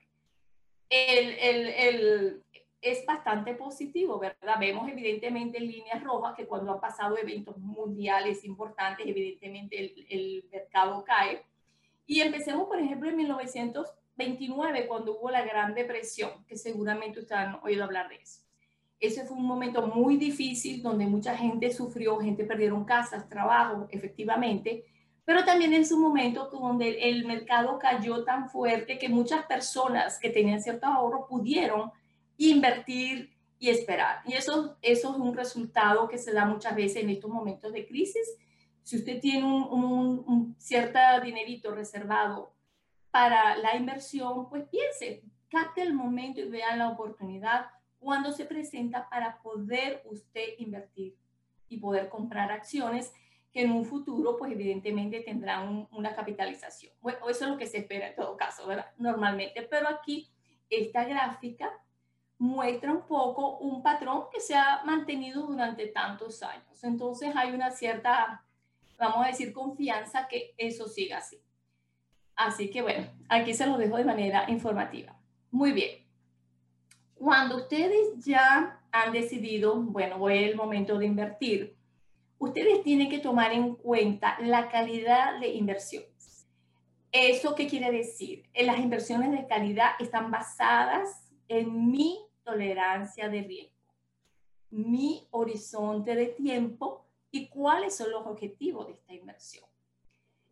El, 0.89 2.43
es 2.79 3.05
bastante 3.07 3.55
positivo, 3.55 4.19
¿verdad? 4.19 4.59
Vemos 4.59 4.87
evidentemente 4.87 5.57
en 5.57 5.65
líneas 5.65 6.03
rojas 6.03 6.35
que 6.35 6.45
cuando 6.45 6.73
han 6.73 6.79
pasado 6.79 7.17
eventos 7.17 7.57
mundiales 7.57 8.45
importantes, 8.45 9.07
evidentemente 9.07 10.05
el 10.09 10.47
mercado 10.51 11.03
cae 11.03 11.43
y 12.07 12.21
empecemos, 12.21 12.67
por 12.67 12.79
ejemplo, 12.79 13.09
en 13.09 13.17
1929, 13.17 14.87
cuando 14.87 15.17
hubo 15.17 15.29
la 15.29 15.43
Gran 15.43 15.73
Depresión, 15.73 16.45
que 16.45 16.57
seguramente 16.57 17.19
ustedes 17.19 17.41
han 17.41 17.59
oído 17.63 17.83
hablar 17.83 18.09
de 18.09 18.15
eso. 18.15 18.41
Ese 18.99 19.25
fue 19.25 19.37
un 19.37 19.45
momento 19.45 19.85
muy 19.87 20.17
difícil 20.17 20.81
donde 20.81 21.05
mucha 21.05 21.35
gente 21.35 21.71
sufrió, 21.71 22.17
gente 22.19 22.45
perdieron 22.45 22.85
casas, 22.85 23.27
trabajo, 23.27 23.87
efectivamente, 23.89 24.85
pero 25.25 25.43
también 25.43 25.73
es 25.73 25.91
un 25.91 26.01
momento 26.01 26.49
donde 26.51 27.09
el 27.09 27.25
mercado 27.25 27.79
cayó 27.79 28.23
tan 28.23 28.47
fuerte 28.49 28.99
que 28.99 29.09
muchas 29.09 29.45
personas 29.47 30.19
que 30.19 30.29
tenían 30.29 30.61
cierto 30.61 30.85
ahorro 30.85 31.25
pudieron 31.27 31.91
invertir 32.37 33.33
y 33.57 33.69
esperar. 33.69 34.21
Y 34.25 34.33
eso, 34.33 34.77
eso 34.83 35.11
es 35.11 35.17
un 35.17 35.35
resultado 35.35 36.07
que 36.07 36.19
se 36.19 36.31
da 36.31 36.45
muchas 36.45 36.75
veces 36.75 37.03
en 37.03 37.09
estos 37.09 37.31
momentos 37.31 37.73
de 37.73 37.87
crisis 37.87 38.37
si 38.85 38.97
usted 38.97 39.19
tiene 39.19 39.43
un, 39.43 40.55
cierto 40.59 40.99
dinerito 41.23 41.73
reservado 41.73 42.53
para 43.09 43.57
la 43.57 43.75
inversión, 43.75 44.47
pues 44.47 44.69
piense, 44.69 45.23
capte 45.49 45.81
el 45.81 45.95
momento 45.95 46.39
y 46.39 46.49
vea 46.49 46.75
la 46.75 46.89
oportunidad 46.89 47.65
cuando 47.97 48.31
se 48.31 48.45
presenta 48.45 49.09
para 49.09 49.41
poder 49.41 50.03
usted 50.05 50.49
invertir 50.59 51.17
y 51.67 51.77
poder 51.77 52.09
comprar 52.09 52.51
acciones 52.51 53.11
que 53.51 53.63
en 53.63 53.71
un 53.71 53.85
futuro, 53.85 54.37
pues 54.37 54.51
evidentemente 54.51 55.21
tendrán 55.21 55.87
una 55.91 56.13
capitalización. 56.15 56.93
Bueno, 57.01 57.27
eso 57.27 57.45
es 57.45 57.51
lo 57.51 57.57
que 57.57 57.65
se 57.65 57.79
espera 57.79 58.09
en 58.09 58.15
todo 58.15 58.37
caso, 58.37 58.67
¿verdad? 58.67 58.91
Normalmente, 58.97 59.63
pero 59.63 59.87
aquí 59.87 60.29
esta 60.69 61.05
gráfica 61.05 61.71
muestra 62.37 62.91
un 62.91 63.07
poco 63.07 63.57
un 63.57 63.81
patrón 63.81 64.25
que 64.31 64.41
se 64.41 64.53
ha 64.53 64.83
mantenido 64.85 65.47
durante 65.47 65.87
tantos 65.87 66.43
años. 66.43 66.83
Entonces 66.83 67.35
hay 67.35 67.51
una 67.51 67.71
cierta 67.71 68.44
vamos 68.97 69.25
a 69.25 69.29
decir, 69.29 69.53
confianza 69.53 70.27
que 70.27 70.53
eso 70.57 70.87
siga 70.87 71.17
así. 71.17 71.41
Así 72.35 72.69
que 72.69 72.81
bueno, 72.81 73.07
aquí 73.29 73.53
se 73.53 73.65
los 73.65 73.77
dejo 73.77 73.97
de 73.97 74.05
manera 74.05 74.49
informativa. 74.49 75.17
Muy 75.51 75.71
bien. 75.71 76.05
Cuando 77.15 77.57
ustedes 77.57 78.23
ya 78.25 78.81
han 78.91 79.11
decidido, 79.13 79.75
bueno, 79.81 80.17
voy 80.17 80.43
el 80.43 80.55
momento 80.55 80.97
de 80.97 81.05
invertir, 81.05 81.75
ustedes 82.37 82.83
tienen 82.83 83.09
que 83.09 83.19
tomar 83.19 83.53
en 83.53 83.75
cuenta 83.75 84.37
la 84.41 84.69
calidad 84.69 85.39
de 85.39 85.53
inversiones. 85.53 86.47
¿Eso 87.11 87.55
qué 87.55 87.67
quiere 87.67 87.91
decir? 87.91 88.43
Las 88.53 88.79
inversiones 88.79 89.31
de 89.31 89.47
calidad 89.47 89.91
están 89.99 90.29
basadas 90.29 91.31
en 91.47 91.89
mi 91.89 92.19
tolerancia 92.43 93.29
de 93.29 93.41
riesgo, 93.41 93.93
mi 94.69 95.25
horizonte 95.31 96.15
de 96.15 96.27
tiempo 96.27 97.04
y 97.35 97.49
cuáles 97.49 97.97
son 97.97 98.11
los 98.11 98.25
objetivos 98.25 98.87
de 98.87 98.93
esta 98.93 99.13
inversión. 99.13 99.65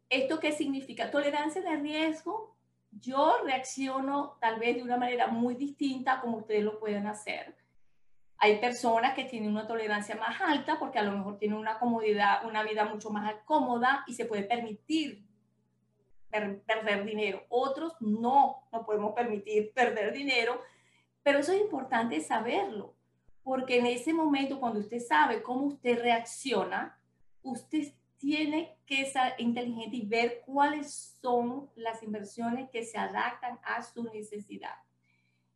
¿Esto 0.10 0.42
qué 0.42 0.52
significa? 0.52 1.10
Tolerancia 1.10 1.62
de 1.62 1.78
riesgo. 1.78 2.58
Yo 2.92 3.38
reacciono 3.46 4.38
tal 4.42 4.60
vez 4.60 4.76
de 4.76 4.84
una 4.84 4.98
manera 4.98 5.28
muy 5.28 5.56
distinta 5.56 6.20
como 6.20 6.40
ustedes 6.40 6.62
lo 6.62 6.82
pueden 6.82 7.08
hacer. 7.08 7.56
Hay 8.38 8.60
personas 8.60 9.16
que 9.16 9.24
tienen 9.24 9.52
una 9.52 9.66
tolerancia 9.66 10.16
más 10.16 10.42
alta 10.42 10.78
porque 10.78 11.00
a 11.00 11.04
lo 11.04 11.14
mejor 11.14 11.38
tienen 11.38 11.58
una 11.58 11.80
comodidad, 11.80 12.46
una 12.46 12.64
vida 12.64 12.84
mucho 12.84 13.10
más 13.12 13.34
cómoda 13.46 14.04
y 14.06 14.16
se 14.16 14.26
puede 14.26 14.44
permitir 14.44 15.26
perder 16.30 17.06
dinero. 17.06 17.46
Otros 17.48 17.94
no, 18.02 18.68
no 18.74 18.86
podemos 18.86 19.14
permitir 19.14 19.72
perder 19.72 20.12
dinero, 20.12 20.60
pero 21.24 21.40
eso 21.40 21.54
es 21.54 21.62
importante 21.62 22.20
saberlo 22.20 22.94
porque 23.44 23.80
en 23.80 23.86
ese 23.86 24.14
momento, 24.14 24.60
cuando 24.60 24.80
usted 24.80 25.00
sabe 25.00 25.42
cómo 25.42 25.66
usted 25.66 26.02
reacciona, 26.02 26.98
usted 27.42 27.94
tiene 28.18 28.78
que 28.86 29.06
ser 29.06 29.34
inteligente 29.38 29.98
y 29.98 30.06
ver 30.06 30.44
cuáles 30.46 31.18
son 31.22 31.70
las 31.76 32.02
inversiones 32.04 32.70
que 32.70 32.84
se 32.86 32.98
adaptan 32.98 33.60
a 33.64 33.82
su 33.82 34.04
necesidad. 34.06 34.76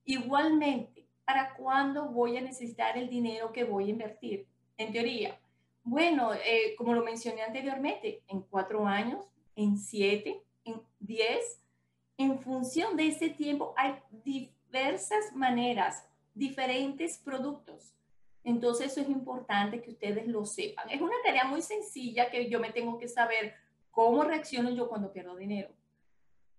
Igualmente, 0.03 1.07
¿para 1.23 1.53
cuándo 1.53 2.09
voy 2.09 2.37
a 2.37 2.41
necesitar 2.41 2.97
el 2.97 3.09
dinero 3.09 3.53
que 3.53 3.63
voy 3.63 3.85
a 3.85 3.91
invertir? 3.91 4.47
En 4.77 4.91
teoría, 4.91 5.39
bueno, 5.83 6.33
eh, 6.33 6.75
como 6.77 6.93
lo 6.93 7.03
mencioné 7.03 7.41
anteriormente, 7.41 8.21
en 8.27 8.41
cuatro 8.41 8.85
años, 8.85 9.25
en 9.55 9.77
siete, 9.77 10.43
en 10.65 10.81
diez, 10.99 11.61
en 12.17 12.39
función 12.39 12.97
de 12.97 13.07
ese 13.07 13.29
tiempo 13.29 13.73
hay 13.77 13.95
diversas 14.23 15.33
maneras 15.33 16.06
diferentes 16.37 17.17
productos. 17.17 17.93
Entonces 18.43 18.91
eso 18.91 19.01
es 19.01 19.09
importante 19.09 19.81
que 19.81 19.91
ustedes 19.91 20.27
lo 20.27 20.45
sepan. 20.45 20.89
Es 20.89 21.01
una 21.01 21.15
tarea 21.25 21.45
muy 21.45 21.61
sencilla 21.61 22.29
que 22.29 22.49
yo 22.49 22.59
me 22.59 22.71
tengo 22.71 22.97
que 22.97 23.07
saber 23.07 23.53
cómo 23.91 24.23
reacciono 24.23 24.69
yo 24.69 24.87
cuando 24.87 25.11
pierdo 25.11 25.35
dinero. 25.35 25.69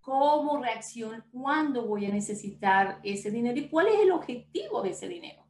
Cómo 0.00 0.58
reacciono 0.58 1.24
cuando 1.32 1.86
voy 1.86 2.06
a 2.06 2.10
necesitar 2.10 3.00
ese 3.02 3.30
dinero 3.30 3.58
y 3.58 3.68
cuál 3.68 3.88
es 3.88 4.00
el 4.00 4.12
objetivo 4.12 4.82
de 4.82 4.90
ese 4.90 5.08
dinero. 5.08 5.44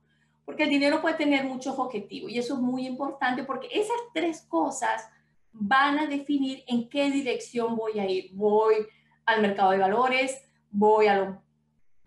Porque 0.44 0.64
el 0.64 0.70
dinero 0.70 1.00
puede 1.00 1.16
tener 1.16 1.44
muchos 1.44 1.78
objetivos 1.78 2.30
y 2.30 2.38
eso 2.38 2.54
es 2.54 2.60
muy 2.60 2.86
importante 2.86 3.44
porque 3.44 3.68
esas 3.72 3.98
tres 4.14 4.42
cosas 4.42 5.08
van 5.52 5.98
a 5.98 6.06
definir 6.06 6.62
en 6.66 6.88
qué 6.88 7.10
dirección 7.10 7.76
voy 7.76 7.98
a 7.98 8.08
ir. 8.08 8.30
Voy 8.32 8.76
al 9.26 9.42
mercado 9.42 9.72
de 9.72 9.78
valores, 9.78 10.40
voy 10.70 11.06
a 11.06 11.42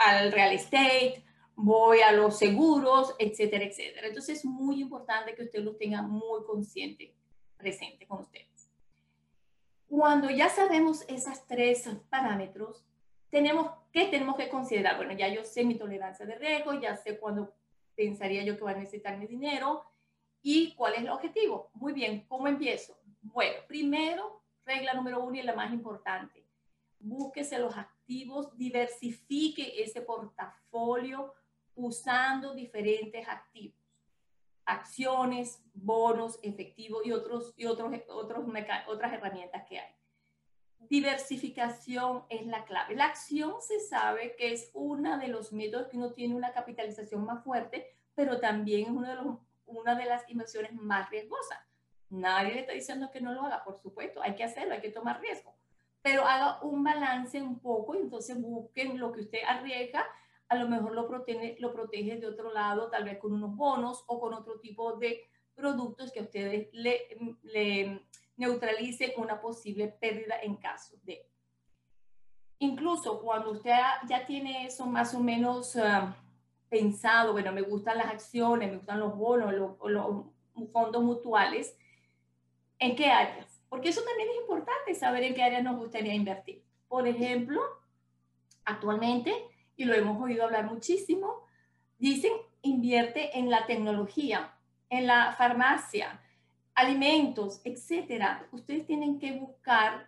al 0.01 0.31
real 0.31 0.53
estate, 0.53 1.23
voy 1.55 2.01
a 2.01 2.11
los 2.11 2.37
seguros, 2.37 3.15
etcétera, 3.19 3.65
etcétera. 3.65 4.07
Entonces 4.07 4.39
es 4.39 4.45
muy 4.45 4.81
importante 4.81 5.35
que 5.35 5.43
usted 5.43 5.59
lo 5.59 5.75
tenga 5.75 6.01
muy 6.01 6.43
consciente, 6.45 7.13
presente 7.57 8.07
con 8.07 8.21
ustedes. 8.21 8.69
Cuando 9.87 10.29
ya 10.29 10.49
sabemos 10.49 11.03
esos 11.07 11.45
tres 11.47 11.87
parámetros, 12.09 12.85
tenemos, 13.29 13.71
¿qué 13.91 14.07
tenemos 14.07 14.35
que 14.35 14.49
considerar? 14.49 14.97
Bueno, 14.97 15.13
ya 15.13 15.27
yo 15.27 15.43
sé 15.43 15.63
mi 15.63 15.75
tolerancia 15.75 16.25
de 16.25 16.35
riesgo, 16.35 16.73
ya 16.73 16.95
sé 16.95 17.19
cuándo 17.19 17.53
pensaría 17.95 18.43
yo 18.43 18.57
que 18.57 18.63
va 18.63 18.71
a 18.71 18.75
necesitar 18.75 19.17
mi 19.17 19.27
dinero 19.27 19.83
y 20.41 20.73
cuál 20.75 20.93
es 20.93 20.99
el 20.99 21.09
objetivo. 21.09 21.69
Muy 21.73 21.93
bien, 21.93 22.25
¿cómo 22.27 22.47
empiezo? 22.47 22.97
Bueno, 23.21 23.55
primero, 23.67 24.41
regla 24.65 24.93
número 24.93 25.23
uno 25.23 25.37
y 25.37 25.43
la 25.43 25.53
más 25.53 25.71
importante, 25.73 26.45
búsquese 26.99 27.59
los 27.59 27.77
activos, 27.77 28.55
diversifique 28.57 29.81
ese 29.83 30.01
portafolio 30.01 31.33
usando 31.85 32.53
diferentes 32.53 33.27
activos, 33.27 33.77
acciones, 34.65 35.63
bonos, 35.73 36.39
efectivo 36.43 37.01
y, 37.03 37.11
otros, 37.11 37.53
y 37.57 37.65
otros, 37.65 37.91
otros 38.09 38.45
otras 38.87 39.13
herramientas 39.13 39.63
que 39.67 39.79
hay. 39.79 39.93
Diversificación 40.79 42.25
es 42.29 42.45
la 42.47 42.65
clave. 42.65 42.95
La 42.95 43.05
acción 43.05 43.55
se 43.61 43.79
sabe 43.79 44.35
que 44.35 44.51
es 44.51 44.71
uno 44.73 45.17
de 45.17 45.27
los 45.27 45.53
métodos 45.53 45.87
que 45.87 45.97
uno 45.97 46.11
tiene 46.11 46.35
una 46.35 46.53
capitalización 46.53 47.25
más 47.25 47.43
fuerte, 47.43 47.87
pero 48.15 48.39
también 48.39 48.83
es 48.83 48.89
uno 48.89 49.07
de 49.07 49.15
los, 49.15 49.37
una 49.65 49.95
de 49.95 50.05
las 50.05 50.27
inversiones 50.29 50.73
más 50.73 51.09
riesgosas. 51.09 51.59
Nadie 52.09 52.55
le 52.55 52.59
está 52.61 52.73
diciendo 52.73 53.09
que 53.11 53.21
no 53.21 53.31
lo 53.31 53.43
haga, 53.43 53.63
por 53.63 53.77
supuesto, 53.77 54.21
hay 54.21 54.35
que 54.35 54.43
hacerlo, 54.43 54.73
hay 54.73 54.81
que 54.81 54.91
tomar 54.91 55.21
riesgo, 55.21 55.55
pero 56.01 56.25
haga 56.25 56.61
un 56.61 56.83
balance 56.83 57.41
un 57.41 57.59
poco 57.59 57.95
y 57.95 57.99
entonces 57.99 58.39
busquen 58.41 58.99
lo 58.99 59.13
que 59.13 59.21
usted 59.21 59.39
arriesga 59.47 60.05
a 60.51 60.55
lo 60.55 60.67
mejor 60.67 60.93
lo 60.93 61.07
protege, 61.07 61.55
lo 61.59 61.71
protege 61.71 62.17
de 62.17 62.27
otro 62.27 62.51
lado, 62.51 62.89
tal 62.89 63.05
vez 63.05 63.17
con 63.19 63.31
unos 63.31 63.55
bonos 63.55 64.03
o 64.07 64.19
con 64.19 64.33
otro 64.33 64.59
tipo 64.59 64.97
de 64.97 65.23
productos 65.55 66.11
que 66.11 66.19
a 66.19 66.23
ustedes 66.23 66.67
le, 66.73 67.07
le 67.43 68.01
neutralicen 68.35 69.13
una 69.15 69.39
posible 69.39 69.87
pérdida 69.87 70.35
en 70.41 70.57
caso 70.57 70.97
de. 71.03 71.25
Incluso 72.59 73.21
cuando 73.21 73.51
usted 73.51 73.71
ya 74.09 74.25
tiene 74.25 74.65
eso 74.65 74.85
más 74.85 75.13
o 75.13 75.21
menos 75.21 75.77
ah, 75.77 76.17
pensado, 76.67 77.31
bueno, 77.31 77.53
me 77.53 77.61
gustan 77.61 77.99
las 77.99 78.07
acciones, 78.07 78.71
me 78.71 78.75
gustan 78.75 78.99
los 78.99 79.15
bonos, 79.15 79.53
los, 79.53 79.77
los 79.89 80.25
fondos 80.73 81.01
mutuales, 81.01 81.77
¿en 82.77 82.97
qué 82.97 83.05
áreas? 83.05 83.63
Porque 83.69 83.87
eso 83.87 84.01
también 84.03 84.27
es 84.27 84.41
importante, 84.41 84.95
saber 84.95 85.23
en 85.23 85.33
qué 85.33 85.43
área 85.43 85.61
nos 85.61 85.77
gustaría 85.77 86.13
invertir. 86.13 86.61
Por 86.89 87.07
ejemplo, 87.07 87.61
actualmente, 88.65 89.33
y 89.81 89.85
lo 89.85 89.93
hemos 89.93 90.21
oído 90.21 90.43
hablar 90.43 90.65
muchísimo, 90.65 91.45
dicen 91.97 92.31
invierte 92.61 93.37
en 93.37 93.49
la 93.49 93.65
tecnología, 93.65 94.53
en 94.89 95.07
la 95.07 95.33
farmacia, 95.37 96.21
alimentos, 96.75 97.61
etcétera. 97.63 98.47
Ustedes 98.51 98.85
tienen 98.85 99.19
que 99.19 99.33
buscar 99.33 100.07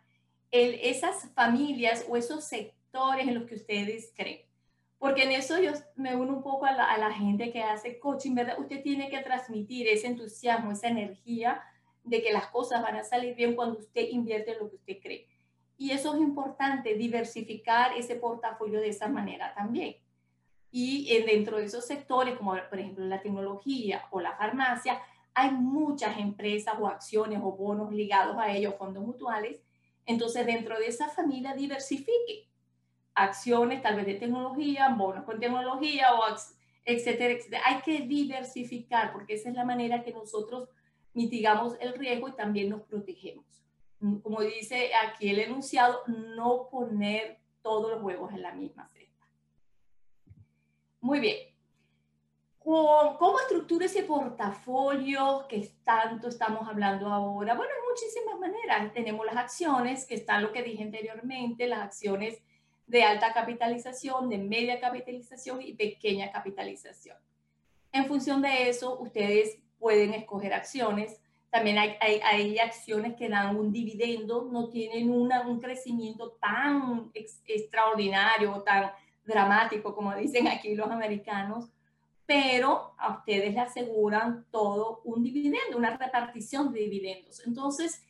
esas 0.52 1.30
familias 1.34 2.06
o 2.08 2.16
esos 2.16 2.44
sectores 2.44 3.28
en 3.28 3.34
los 3.36 3.46
que 3.46 3.56
ustedes 3.56 4.14
creen. 4.16 4.42
Porque 5.00 5.24
en 5.24 5.32
eso 5.32 5.60
yo 5.60 5.72
me 5.96 6.16
uno 6.16 6.38
un 6.38 6.44
poco 6.44 6.66
a 6.66 6.72
la, 6.72 6.92
a 6.92 6.98
la 6.98 7.12
gente 7.12 7.52
que 7.52 7.62
hace 7.62 8.00
coaching, 8.00 8.36
¿verdad? 8.36 8.60
Usted 8.60 8.82
tiene 8.84 9.10
que 9.10 9.20
transmitir 9.22 9.88
ese 9.88 10.08
entusiasmo, 10.08 10.72
esa 10.72 10.88
energía 10.88 11.62
de 12.04 12.22
que 12.22 12.32
las 12.32 12.48
cosas 12.48 12.82
van 12.82 12.98
a 12.98 13.04
salir 13.04 13.36
bien 13.36 13.56
cuando 13.56 13.80
usted 13.80 14.08
invierte 14.10 14.52
en 14.52 14.60
lo 14.60 14.70
que 14.70 14.76
usted 14.76 15.00
cree. 15.02 15.28
Y 15.84 15.91
eso 15.91 16.15
es 16.15 16.22
importante, 16.22 16.96
diversificar 16.96 17.91
ese 17.98 18.15
portafolio 18.15 18.80
de 18.80 18.88
esa 18.88 19.10
manera 19.10 19.54
también. 19.54 19.98
Y 20.72 21.13
dentro 21.26 21.58
de 21.58 21.65
esos 21.65 21.86
sectores, 21.86 22.38
como 22.38 22.56
por 22.69 22.80
ejemplo 22.80 23.04
la 23.04 23.22
tecnología 23.22 24.06
o 24.10 24.22
la 24.22 24.32
farmacia, 24.38 25.02
hay 25.34 25.52
muchas 25.52 26.17
empresas 26.19 26.76
o 26.80 26.88
acciones 26.88 27.41
o 27.43 27.52
bonos 27.52 27.91
ligados 27.91 28.38
a 28.39 28.50
ellos, 28.54 28.76
fondos 28.78 29.06
mutuales. 29.06 29.60
Entonces, 30.06 30.46
dentro 30.46 30.80
de 30.80 30.88
esa 30.88 31.10
familia, 31.10 31.54
diversifique 31.54 32.48
acciones 33.13 33.82
tal 33.82 33.98
vez 33.98 34.06
de 34.06 34.15
tecnología, 34.15 34.88
bonos 34.88 35.26
con 35.26 35.38
tecnología, 35.38 36.13
o 36.13 36.24
etcétera, 36.86 37.34
etcétera. 37.34 37.62
Hay 37.65 37.82
que 37.82 38.08
diversificar 38.08 39.12
porque 39.12 39.34
esa 39.34 39.50
es 39.50 39.56
la 39.56 39.65
manera 39.65 40.02
que 40.02 40.13
nosotros 40.13 40.69
mitigamos 41.13 41.76
el 41.82 41.93
riesgo 41.96 42.30
y 42.30 42.38
también 42.38 42.69
nos 42.69 42.84
protegemos. 42.84 43.62
Como 44.22 44.42
dice 44.42 44.92
aquí 44.96 45.30
el 45.30 45.39
enunciado, 45.39 46.02
no 46.08 46.68
poner 46.70 47.39
todos 47.62 47.92
los 47.92 48.04
huevos 48.04 48.34
en 48.34 48.42
la 48.42 48.54
misma 48.54 48.88
cesta. 48.89 49.26
Muy 51.00 51.20
bien. 51.20 51.38
¿Cómo 52.60 53.39
estructura 53.42 53.86
ese 53.86 54.04
portafolio 54.04 55.46
que 55.50 55.70
tanto 55.84 56.30
estamos 56.30 56.68
hablando 56.68 57.08
ahora? 57.08 57.56
Bueno, 57.56 57.72
hay 57.74 57.89
muchísimas 57.89 58.39
maneras. 58.39 58.94
Tenemos 58.94 59.26
las 59.26 59.36
acciones, 59.36 60.06
que 60.06 60.16
están 60.16 60.44
lo 60.44 60.52
que 60.52 60.63
dije 60.63 60.84
anteriormente, 60.84 61.68
las 61.68 61.80
acciones 61.80 62.42
de 62.88 63.04
alta 63.04 63.34
capitalización, 63.34 64.30
de 64.30 64.38
media 64.38 64.80
capitalización 64.80 65.62
y 65.62 65.74
pequeña 65.74 66.32
capitalización. 66.32 67.18
En 67.92 68.06
función 68.06 68.42
de 68.42 68.70
eso, 68.70 69.00
ustedes 69.00 69.60
pueden 69.78 70.13
escoger 70.13 70.54
acciones. 70.54 71.22
También 71.54 71.78
hay, 71.78 71.98
hay, 72.02 72.58
acciones 72.58 73.13
que 73.16 73.30
dan 73.30 73.56
un 73.56 73.72
dividendo, 73.72 74.50
no 74.52 74.70
tienen 74.70 75.12
una, 75.12 75.48
un 75.48 75.62
crecimiento 75.62 76.32
tan 76.42 77.12
extraordinario 77.13 78.56
o 78.56 78.63
tan 78.63 78.89
dramático 79.24 79.94
como 79.94 80.16
dicen 80.16 80.48
aquí 80.48 80.74
los 80.74 80.89
americanos, 80.89 81.70
pero 82.26 82.96
a 82.98 83.20
ustedes 83.20 83.54
le 83.54 83.60
aseguran 83.60 84.48
todo 84.50 85.02
un 85.04 85.22
dividendo, 85.22 85.78
una 85.78 85.96
repartición 85.96 86.74
de 86.74 86.80
dividendos. 86.80 87.46
Entonces, 87.46 88.04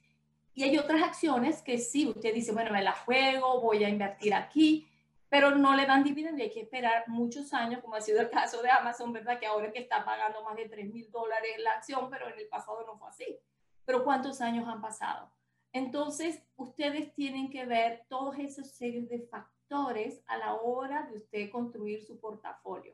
y 0.55 0.63
hay 0.63 0.77
otras 0.77 1.03
acciones 1.03 1.61
que 1.61 1.79
sí, 1.79 2.07
usted 2.07 2.33
dice, 2.33 2.53
bueno, 2.53 2.71
me 2.71 2.81
la 2.81 2.93
juego, 2.93 3.59
voy 3.59 3.83
a 3.83 3.89
invertir 3.89 4.33
aquí, 4.33 4.87
pero 5.33 5.49
no 5.49 5.75
le 5.75 5.87
dan 5.87 6.03
dividendo 6.03 6.37
y 6.37 6.43
hay 6.43 6.51
que 6.51 6.61
esperar 6.61 7.05
muchos 7.07 7.55
años, 7.55 7.81
como 7.81 7.95
ha 7.95 8.01
sido 8.01 8.21
el 8.21 8.29
caso 8.29 8.61
de 8.61 8.69
Amazon, 8.69 9.11
¿verdad? 9.11 9.39
Que 9.39 9.47
ahora 9.47 9.71
que 9.71 9.79
está 9.79 10.05
pagando 10.05 10.43
más 10.43 10.55
de 10.55 10.69
3 10.69 10.93
mil 10.93 11.09
dólares 11.09 11.53
la 11.57 11.71
acción, 11.71 12.07
pero 12.11 12.29
en 12.29 12.37
el 12.37 12.47
pasado 12.49 12.85
no 12.85 12.99
fue 12.99 13.09
así. 13.09 13.39
Pero 13.83 14.03
¿cuántos 14.03 14.41
años 14.41 14.67
han 14.67 14.79
pasado? 14.79 15.31
Entonces, 15.71 16.39
ustedes 16.55 17.15
tienen 17.15 17.49
que 17.49 17.65
ver 17.65 18.05
todos 18.09 18.37
esos 18.37 18.67
series 18.75 19.09
de 19.09 19.21
factores 19.21 20.21
a 20.27 20.37
la 20.37 20.53
hora 20.53 21.07
de 21.09 21.17
usted 21.17 21.49
construir 21.49 22.03
su 22.03 22.19
portafolio. 22.19 22.93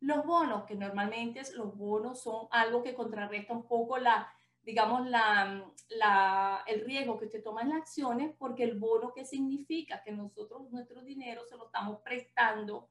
Los 0.00 0.26
bonos, 0.26 0.64
que 0.64 0.74
normalmente 0.74 1.42
los 1.54 1.76
bonos 1.78 2.20
son 2.20 2.48
algo 2.50 2.82
que 2.82 2.96
contrarresta 2.96 3.52
un 3.52 3.68
poco 3.68 3.98
la, 3.98 4.34
digamos, 4.68 5.08
el 6.66 6.84
riesgo 6.84 7.18
que 7.18 7.24
usted 7.24 7.42
toma 7.42 7.62
en 7.62 7.70
las 7.70 7.78
acciones, 7.78 8.34
porque 8.36 8.64
el 8.64 8.78
bono, 8.78 9.14
¿qué 9.14 9.24
significa? 9.24 10.02
Que 10.02 10.12
nosotros 10.12 10.70
nuestro 10.70 11.00
dinero 11.00 11.40
se 11.48 11.56
lo 11.56 11.64
estamos 11.64 12.00
prestando 12.02 12.90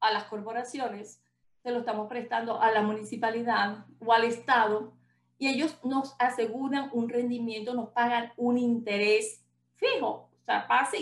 a 0.00 0.12
las 0.12 0.24
corporaciones, 0.24 1.22
se 1.62 1.70
lo 1.70 1.78
estamos 1.78 2.08
prestando 2.08 2.60
a 2.60 2.70
la 2.72 2.82
municipalidad 2.82 3.86
o 4.00 4.12
al 4.12 4.24
Estado, 4.24 4.92
y 5.38 5.48
ellos 5.48 5.78
nos 5.82 6.14
aseguran 6.18 6.90
un 6.92 7.08
rendimiento, 7.08 7.72
nos 7.72 7.88
pagan 7.88 8.34
un 8.36 8.58
interés 8.58 9.42
fijo, 9.76 10.28
o 10.42 10.44
sea, 10.44 10.68
pase 10.68 10.98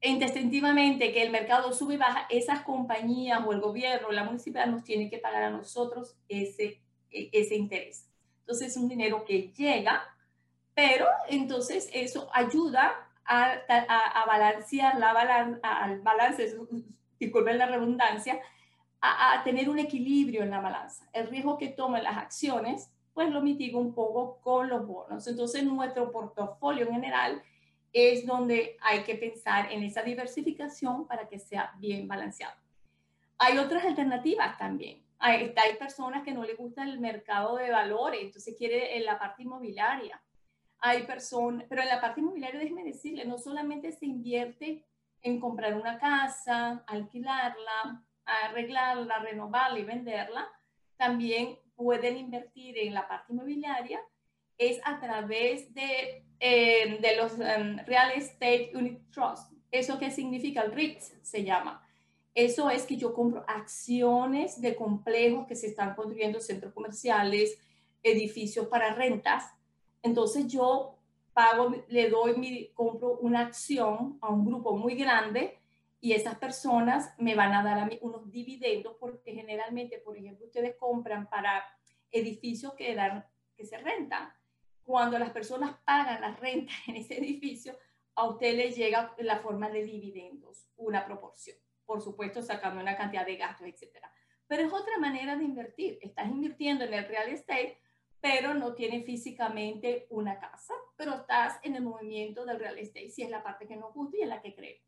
intensivamente 0.00 1.12
que 1.12 1.22
el 1.22 1.30
mercado 1.30 1.74
sube 1.74 1.96
y 1.96 1.98
baja, 1.98 2.26
esas 2.30 2.62
compañías 2.62 3.42
o 3.46 3.52
el 3.52 3.60
gobierno 3.60 4.10
la 4.10 4.24
municipalidad 4.24 4.72
nos 4.72 4.84
tiene 4.84 5.10
que 5.10 5.18
pagar 5.18 5.42
a 5.42 5.50
nosotros 5.50 6.16
ese, 6.30 6.80
e, 7.10 7.28
ese 7.34 7.56
interés. 7.56 8.09
Entonces 8.50 8.72
es 8.72 8.82
un 8.82 8.88
dinero 8.88 9.24
que 9.24 9.52
llega, 9.56 10.02
pero 10.74 11.06
entonces 11.28 11.88
eso 11.92 12.28
ayuda 12.34 13.08
a, 13.24 14.24
balancear 14.26 14.98
la 14.98 15.12
balan 15.12 15.60
al 15.62 16.00
balance, 16.00 16.56
disculpen 17.20 17.58
la 17.58 17.66
redundancia, 17.66 18.40
a, 19.00 19.40
tener 19.44 19.70
un 19.70 19.78
equilibrio 19.78 20.42
en 20.42 20.50
la 20.50 20.60
balanza. 20.60 21.08
El 21.12 21.28
riesgo 21.28 21.58
que 21.58 21.68
toman 21.68 22.02
las 22.02 22.16
acciones, 22.16 22.90
pues 23.14 23.30
lo 23.30 23.40
mitiga 23.40 23.78
un 23.78 23.94
poco 23.94 24.40
con 24.40 24.68
los 24.68 24.84
bonos. 24.84 25.24
Entonces 25.28 25.62
nuestro 25.62 26.10
portafolio 26.10 26.88
en 26.88 26.94
general 26.94 27.42
es 27.92 28.26
donde 28.26 28.76
hay 28.80 29.04
que 29.04 29.14
pensar 29.14 29.70
en 29.70 29.84
esa 29.84 30.02
diversificación 30.02 31.06
para 31.06 31.28
que 31.28 31.38
sea 31.38 31.72
bien 31.78 32.08
balanceado. 32.08 32.56
Hay 33.38 33.58
otras 33.58 33.84
alternativas 33.84 34.58
también 34.58 35.08
hay, 35.20 35.54
hay 35.54 35.76
personas 35.76 36.24
que 36.24 36.32
no 36.32 36.42
les 36.44 36.56
gusta 36.56 36.82
el 36.82 36.98
mercado 36.98 37.56
de 37.56 37.70
valores, 37.70 38.22
entonces 38.22 38.56
quiere 38.56 38.96
en 38.96 39.04
la 39.04 39.18
parte 39.18 39.42
inmobiliaria. 39.42 40.20
Hay 40.78 41.02
personas, 41.02 41.66
pero 41.68 41.82
en 41.82 41.88
la 41.88 42.00
parte 42.00 42.20
inmobiliaria, 42.20 42.58
déjeme 42.58 42.84
decirle, 42.84 43.26
no 43.26 43.38
solamente 43.38 43.92
se 43.92 44.06
invierte 44.06 44.86
en 45.20 45.38
comprar 45.38 45.74
una 45.74 45.98
casa, 45.98 46.82
alquilarla, 46.86 48.02
arreglarla, 48.24 49.18
renovarla 49.18 49.78
y 49.78 49.84
venderla, 49.84 50.48
también 50.96 51.58
pueden 51.76 52.16
invertir 52.16 52.78
en 52.78 52.94
la 52.94 53.06
parte 53.06 53.32
inmobiliaria, 53.34 54.00
es 54.56 54.80
a 54.84 55.00
través 55.00 55.72
de, 55.74 56.24
eh, 56.38 56.98
de 56.98 57.16
los 57.16 57.38
em, 57.40 57.78
Real 57.86 58.12
Estate 58.12 58.72
Unit 58.74 59.10
Trust. 59.10 59.52
¿Eso 59.70 59.98
qué 59.98 60.10
significa? 60.10 60.62
El 60.62 60.72
REITs 60.72 61.14
se 61.22 61.44
llama. 61.44 61.86
Eso 62.34 62.70
es 62.70 62.86
que 62.86 62.96
yo 62.96 63.12
compro 63.12 63.44
acciones 63.48 64.60
de 64.60 64.76
complejos 64.76 65.46
que 65.46 65.56
se 65.56 65.66
están 65.66 65.94
construyendo, 65.94 66.40
centros 66.40 66.72
comerciales, 66.72 67.58
edificios 68.02 68.68
para 68.68 68.94
rentas. 68.94 69.52
Entonces 70.02 70.46
yo 70.46 70.96
pago, 71.32 71.74
le 71.88 72.08
doy 72.08 72.36
mi, 72.36 72.68
compro 72.68 73.18
una 73.18 73.40
acción 73.40 74.18
a 74.20 74.28
un 74.30 74.46
grupo 74.46 74.76
muy 74.76 74.94
grande 74.94 75.58
y 76.00 76.12
esas 76.12 76.36
personas 76.38 77.12
me 77.18 77.34
van 77.34 77.52
a 77.52 77.62
dar 77.62 77.78
a 77.78 77.84
mí 77.84 77.98
unos 78.00 78.30
dividendos 78.30 78.96
porque 78.98 79.34
generalmente, 79.34 79.98
por 79.98 80.16
ejemplo, 80.16 80.46
ustedes 80.46 80.76
compran 80.76 81.28
para 81.28 81.64
edificios 82.12 82.74
que, 82.74 82.94
dan, 82.94 83.26
que 83.56 83.66
se 83.66 83.76
rentan. 83.76 84.32
Cuando 84.84 85.18
las 85.18 85.30
personas 85.30 85.76
pagan 85.84 86.20
la 86.20 86.36
renta 86.36 86.72
en 86.86 86.96
ese 86.96 87.18
edificio, 87.18 87.76
a 88.14 88.28
usted 88.28 88.56
le 88.56 88.70
llega 88.70 89.14
la 89.18 89.40
forma 89.40 89.68
de 89.68 89.84
dividendos, 89.84 90.68
una 90.76 91.04
proporción 91.04 91.56
por 91.90 92.02
supuesto 92.02 92.40
sacando 92.40 92.80
una 92.80 92.96
cantidad 92.96 93.26
de 93.26 93.34
gastos, 93.34 93.66
etcétera. 93.66 94.14
Pero 94.46 94.62
es 94.62 94.72
otra 94.72 94.96
manera 94.98 95.34
de 95.34 95.42
invertir. 95.42 95.98
Estás 96.00 96.28
invirtiendo 96.28 96.84
en 96.84 96.94
el 96.94 97.04
real 97.04 97.28
estate, 97.30 97.80
pero 98.20 98.54
no 98.54 98.74
tienes 98.74 99.04
físicamente 99.04 100.06
una 100.10 100.38
casa, 100.38 100.72
pero 100.94 101.16
estás 101.16 101.58
en 101.64 101.74
el 101.74 101.82
movimiento 101.82 102.46
del 102.46 102.60
real 102.60 102.78
estate, 102.78 103.10
si 103.10 103.24
es 103.24 103.30
la 103.30 103.42
parte 103.42 103.66
que 103.66 103.74
nos 103.74 103.92
gusta 103.92 104.18
y 104.18 104.22
en 104.22 104.28
la 104.28 104.40
que 104.40 104.54
creemos. 104.54 104.86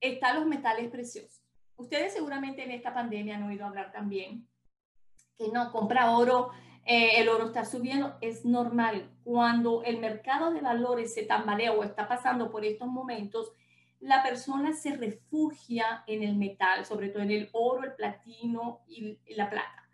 Están 0.00 0.36
los 0.36 0.46
metales 0.46 0.90
preciosos. 0.90 1.44
Ustedes 1.76 2.14
seguramente 2.14 2.62
en 2.62 2.70
esta 2.70 2.94
pandemia 2.94 3.36
han 3.36 3.42
oído 3.42 3.66
hablar 3.66 3.92
también 3.92 4.48
que 5.36 5.48
no, 5.52 5.70
compra 5.72 6.12
oro, 6.12 6.52
eh, 6.86 7.20
el 7.20 7.28
oro 7.28 7.48
está 7.48 7.66
subiendo, 7.66 8.16
es 8.22 8.46
normal. 8.46 9.14
Cuando 9.24 9.82
el 9.82 9.98
mercado 9.98 10.54
de 10.54 10.62
valores 10.62 11.12
se 11.12 11.24
tambalea 11.24 11.72
o 11.72 11.84
está 11.84 12.08
pasando 12.08 12.50
por 12.50 12.64
estos 12.64 12.88
momentos, 12.88 13.52
la 14.00 14.22
persona 14.22 14.72
se 14.72 14.96
refugia 14.96 16.04
en 16.06 16.22
el 16.22 16.36
metal, 16.36 16.84
sobre 16.84 17.08
todo 17.08 17.22
en 17.22 17.30
el 17.30 17.48
oro, 17.52 17.84
el 17.84 17.94
platino 17.94 18.80
y 18.86 19.18
la 19.34 19.50
plata, 19.50 19.88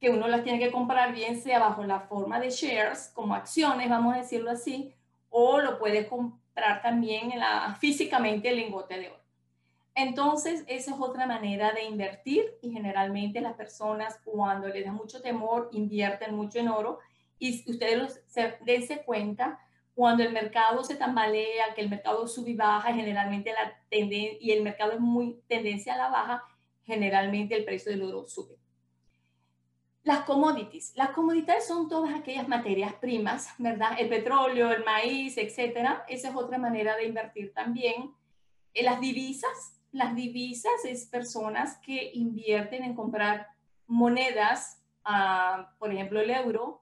que 0.00 0.10
uno 0.10 0.26
las 0.28 0.42
tiene 0.42 0.58
que 0.58 0.72
comprar 0.72 1.12
bien 1.12 1.40
sea 1.40 1.58
bajo 1.58 1.84
la 1.84 2.00
forma 2.00 2.40
de 2.40 2.50
shares, 2.50 3.10
como 3.14 3.34
acciones, 3.34 3.88
vamos 3.88 4.14
a 4.14 4.18
decirlo 4.18 4.50
así, 4.50 4.92
o 5.28 5.60
lo 5.60 5.78
puede 5.78 6.08
comprar 6.08 6.82
también 6.82 7.32
físicamente 7.78 8.48
el 8.48 8.56
lingote 8.56 8.98
de 8.98 9.08
oro. 9.08 9.20
Entonces, 9.94 10.64
esa 10.66 10.94
es 10.94 11.00
otra 11.00 11.26
manera 11.26 11.72
de 11.72 11.84
invertir 11.84 12.56
y 12.62 12.70
generalmente 12.70 13.40
las 13.40 13.54
personas 13.54 14.18
cuando 14.24 14.68
les 14.68 14.84
da 14.84 14.92
mucho 14.92 15.20
temor 15.20 15.68
invierten 15.72 16.34
mucho 16.34 16.58
en 16.58 16.68
oro 16.68 17.00
Y 17.38 17.68
ustedes 17.70 18.22
se, 18.26 18.56
dense 18.64 19.02
cuenta 19.04 19.58
cuando 19.94 20.22
el 20.22 20.32
mercado 20.32 20.82
se 20.84 20.96
tambalea, 20.96 21.74
que 21.74 21.82
el 21.82 21.90
mercado 21.90 22.26
sube 22.26 22.50
y 22.50 22.56
baja, 22.56 22.92
generalmente 22.94 23.52
la 23.52 23.74
tendencia, 23.88 24.38
y 24.40 24.52
el 24.52 24.62
mercado 24.62 24.92
es 24.92 25.00
muy 25.00 25.40
tendencia 25.48 25.94
a 25.94 25.98
la 25.98 26.08
baja, 26.08 26.44
generalmente 26.84 27.54
el 27.54 27.64
precio 27.64 27.92
del 27.92 28.02
oro 28.02 28.26
sube. 28.26 28.56
Las 30.02 30.20
commodities. 30.20 30.92
Las 30.96 31.10
commodities 31.10 31.66
son 31.66 31.88
todas 31.88 32.14
aquellas 32.14 32.48
materias 32.48 32.94
primas, 32.94 33.50
¿verdad? 33.58 33.92
El 33.98 34.08
petróleo, 34.08 34.70
el 34.72 34.82
maíz, 34.82 35.36
etcétera. 35.36 36.04
Esa 36.08 36.30
es 36.30 36.34
otra 36.34 36.56
manera 36.56 36.96
de 36.96 37.04
invertir 37.04 37.52
también. 37.52 38.14
En 38.72 38.84
las 38.86 39.00
divisas. 39.00 39.76
Las 39.92 40.14
divisas 40.14 40.84
es 40.84 41.06
personas 41.06 41.76
que 41.78 42.12
invierten 42.14 42.84
en 42.84 42.94
comprar 42.94 43.48
monedas, 43.86 44.80
ah, 45.04 45.74
por 45.78 45.92
ejemplo, 45.92 46.20
el 46.20 46.30
euro, 46.30 46.79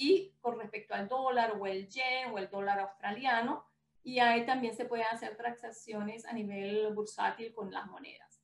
y 0.00 0.34
con 0.40 0.58
respecto 0.58 0.94
al 0.94 1.08
dólar 1.08 1.58
o 1.60 1.66
el 1.66 1.86
yen 1.88 2.32
o 2.32 2.38
el 2.38 2.48
dólar 2.48 2.80
australiano. 2.80 3.66
Y 4.02 4.18
ahí 4.18 4.46
también 4.46 4.74
se 4.74 4.86
pueden 4.86 5.04
hacer 5.12 5.36
transacciones 5.36 6.24
a 6.24 6.32
nivel 6.32 6.94
bursátil 6.94 7.52
con 7.52 7.70
las 7.70 7.86
monedas. 7.86 8.42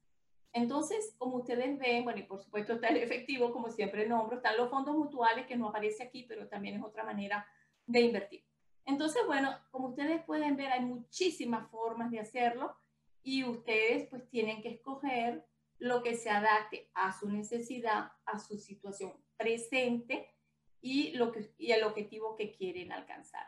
Entonces, 0.53 1.15
como 1.17 1.39
ustedes 1.39 1.79
ven, 1.79 2.05
bueno, 2.05 2.21
y 2.21 2.25
por 2.25 2.41
supuesto 2.41 2.75
está 2.75 2.89
el 2.89 2.99
efectivo, 2.99 3.53
como 3.53 3.71
siempre 3.71 4.07
nombro, 4.07 4.37
están 4.37 4.59
los 4.59 4.69
fondos 4.69 4.95
mutuales, 4.97 5.47
que 5.47 5.57
no 5.57 5.69
aparece 5.69 6.03
aquí, 6.03 6.25
pero 6.29 6.47
también 6.47 6.77
es 6.77 6.83
otra 6.83 7.05
manera 7.05 7.47
de 7.87 8.01
invertir. 8.01 8.45
Entonces, 8.85 9.23
bueno, 9.27 9.59
como 9.71 9.89
ustedes 9.89 10.23
pueden 10.25 10.57
ver, 10.57 10.73
hay 10.73 10.81
muchísimas 10.85 11.71
formas 11.71 12.11
de 12.11 12.21
hacerlo 12.21 12.77
y 13.23 13.45
ustedes 13.45 14.09
pues 14.11 14.29
tienen 14.29 14.61
que 14.61 14.69
escoger 14.69 15.47
lo 15.79 16.03
que 16.03 16.17
se 16.17 16.29
adapte 16.29 16.91
a 16.93 17.19
su 17.19 17.31
necesidad, 17.31 18.13
a 18.27 18.39
su 18.39 18.59
situación 18.59 19.15
presente 19.39 20.36
y, 20.81 21.13
lo 21.13 21.33
que, 21.33 21.53
y 21.59 21.73
el 21.73 21.85
objetivo 21.85 22.37
que 22.37 22.53
quieren 22.53 22.93
alcanzar. 22.93 23.47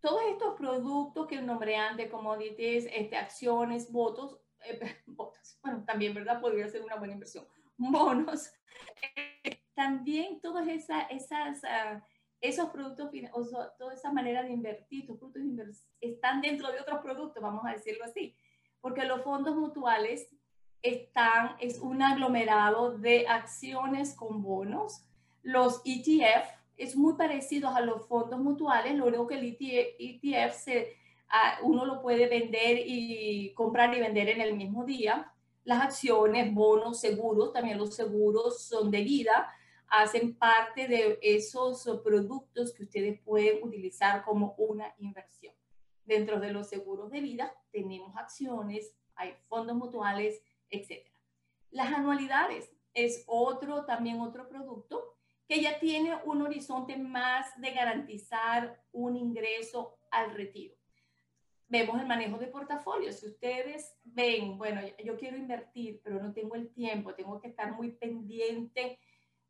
Todos 0.00 0.22
estos 0.30 0.56
productos 0.56 1.26
que 1.28 1.40
nombré 1.40 1.76
antes, 1.76 2.10
commodities, 2.10 2.86
este, 2.92 3.16
acciones, 3.16 3.90
votos, 3.92 4.38
eh, 4.64 4.80
bueno, 5.62 5.84
también, 5.86 6.14
¿verdad? 6.14 6.40
Podría 6.40 6.68
ser 6.68 6.82
una 6.82 6.96
buena 6.96 7.14
inversión. 7.14 7.46
Bonos. 7.76 8.50
Eh, 9.16 9.60
también 9.74 10.40
todas 10.40 10.68
esas, 10.68 11.06
esas 11.10 11.62
uh, 11.62 12.00
esos 12.42 12.70
productos, 12.70 13.08
o 13.32 13.46
toda 13.78 13.94
esa 13.94 14.12
manera 14.12 14.42
de 14.42 14.50
invertir, 14.50 15.06
tus 15.06 15.16
productos 15.16 15.86
están 16.00 16.40
dentro 16.40 16.70
de 16.72 16.80
otros 16.80 17.00
productos, 17.00 17.40
vamos 17.40 17.64
a 17.64 17.70
decirlo 17.70 18.04
así, 18.04 18.36
porque 18.80 19.04
los 19.04 19.22
fondos 19.22 19.54
mutuales 19.54 20.28
están, 20.82 21.54
es 21.60 21.78
un 21.78 22.02
aglomerado 22.02 22.98
de 22.98 23.28
acciones 23.28 24.14
con 24.14 24.42
bonos. 24.42 25.06
Los 25.42 25.82
ETF 25.84 26.48
es 26.76 26.96
muy 26.96 27.14
parecido 27.14 27.68
a 27.68 27.80
los 27.80 28.06
fondos 28.06 28.40
mutuales, 28.40 28.94
lo 28.94 29.06
único 29.06 29.26
que 29.26 29.34
el 29.36 29.56
ETF 29.98 30.54
se 30.54 30.96
uno 31.62 31.84
lo 31.86 32.02
puede 32.02 32.28
vender 32.28 32.78
y 32.84 33.52
comprar 33.54 33.96
y 33.96 34.00
vender 34.00 34.28
en 34.28 34.40
el 34.40 34.54
mismo 34.54 34.84
día. 34.84 35.32
Las 35.64 35.82
acciones, 35.82 36.52
bonos, 36.52 37.00
seguros, 37.00 37.52
también 37.52 37.78
los 37.78 37.94
seguros 37.94 38.62
son 38.64 38.90
de 38.90 39.02
vida, 39.02 39.48
hacen 39.88 40.34
parte 40.36 40.88
de 40.88 41.18
esos 41.22 41.88
productos 42.04 42.72
que 42.72 42.82
ustedes 42.82 43.20
pueden 43.20 43.62
utilizar 43.62 44.24
como 44.24 44.54
una 44.58 44.92
inversión. 44.98 45.54
Dentro 46.04 46.40
de 46.40 46.52
los 46.52 46.68
seguros 46.68 47.10
de 47.10 47.20
vida 47.20 47.54
tenemos 47.70 48.16
acciones, 48.16 48.92
hay 49.14 49.34
fondos 49.48 49.76
mutuales, 49.76 50.42
etc. 50.68 51.06
Las 51.70 51.92
anualidades 51.92 52.70
es 52.92 53.24
otro, 53.26 53.84
también 53.84 54.20
otro 54.20 54.48
producto 54.48 55.16
que 55.52 55.60
ya 55.60 55.78
tiene 55.78 56.16
un 56.24 56.40
horizonte 56.40 56.96
más 56.96 57.60
de 57.60 57.72
garantizar 57.72 58.80
un 58.90 59.16
ingreso 59.16 59.98
al 60.10 60.32
retiro 60.32 60.74
vemos 61.68 61.98
el 61.98 62.06
manejo 62.06 62.36
de 62.36 62.48
portafolio. 62.48 63.10
Si 63.12 63.26
ustedes 63.26 63.96
ven, 64.04 64.58
bueno, 64.58 64.82
yo 65.02 65.16
quiero 65.16 65.38
invertir, 65.38 66.02
pero 66.04 66.22
no 66.22 66.34
tengo 66.34 66.54
el 66.54 66.70
tiempo, 66.70 67.14
tengo 67.14 67.40
que 67.40 67.48
estar 67.48 67.72
muy 67.72 67.92
pendiente 67.92 68.98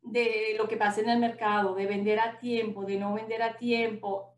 de 0.01 0.55
lo 0.57 0.69
que 0.69 0.77
pasa 0.77 1.01
en 1.01 1.09
el 1.09 1.19
mercado, 1.19 1.75
de 1.75 1.85
vender 1.85 2.21
a 2.21 2.39
tiempo, 2.39 2.85
de 2.85 2.97
no 2.97 3.13
vender 3.13 3.41
a 3.41 3.57
tiempo, 3.57 4.33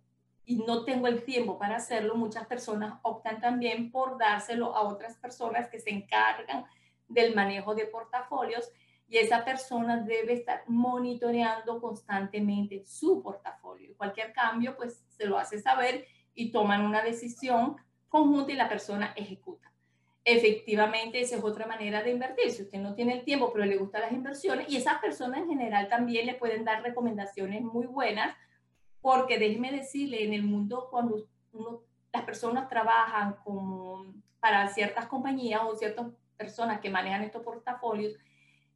y 0.45 0.55
no 0.57 0.83
tengo 0.83 1.05
el 1.05 1.23
tiempo 1.23 1.59
para 1.59 1.75
hacerlo, 1.75 2.15
muchas 2.15 2.47
personas 2.47 2.99
optan 3.03 3.39
también 3.39 3.91
por 3.91 4.17
dárselo 4.17 4.75
a 4.75 4.81
otras 4.81 5.15
personas 5.17 5.69
que 5.69 5.79
se 5.79 5.91
encargan 5.91 6.65
del 7.07 7.35
manejo 7.35 7.75
de 7.75 7.85
portafolios 7.85 8.71
y 9.07 9.17
esa 9.17 9.45
persona 9.45 9.97
debe 9.97 10.33
estar 10.33 10.63
monitoreando 10.67 11.79
constantemente 11.79 12.83
su 12.85 13.21
portafolio. 13.21 13.95
Cualquier 13.97 14.33
cambio, 14.33 14.75
pues 14.75 15.05
se 15.09 15.25
lo 15.25 15.37
hace 15.37 15.59
saber 15.59 16.05
y 16.33 16.51
toman 16.51 16.81
una 16.81 17.03
decisión 17.03 17.77
conjunta 18.09 18.51
y 18.51 18.55
la 18.55 18.69
persona 18.69 19.13
ejecuta. 19.15 19.71
Efectivamente, 20.23 21.21
esa 21.21 21.35
es 21.35 21.43
otra 21.43 21.67
manera 21.67 22.01
de 22.01 22.11
invertir. 22.11 22.49
Si 22.49 22.63
usted 22.63 22.79
no 22.79 22.95
tiene 22.95 23.13
el 23.13 23.23
tiempo, 23.23 23.53
pero 23.53 23.63
le 23.63 23.77
gustan 23.77 24.01
las 24.01 24.11
inversiones, 24.11 24.67
y 24.69 24.77
esas 24.77 24.97
personas 24.99 25.41
en 25.41 25.49
general 25.49 25.87
también 25.87 26.25
le 26.25 26.33
pueden 26.33 26.65
dar 26.65 26.81
recomendaciones 26.81 27.61
muy 27.61 27.85
buenas, 27.85 28.35
porque 29.01 29.37
déjeme 29.37 29.71
decirle, 29.71 30.23
en 30.23 30.33
el 30.33 30.41
mundo 30.41 30.87
cuando 30.89 31.27
las 32.11 32.23
personas 32.23 32.67
trabajan 32.69 33.35
como 33.43 34.13
para 34.39 34.67
ciertas 34.69 35.05
compañías 35.05 35.61
o 35.63 35.75
ciertas 35.75 36.07
personas 36.37 36.79
que 36.79 36.89
manejan 36.89 37.21
estos 37.21 37.43
portafolios, 37.43 38.13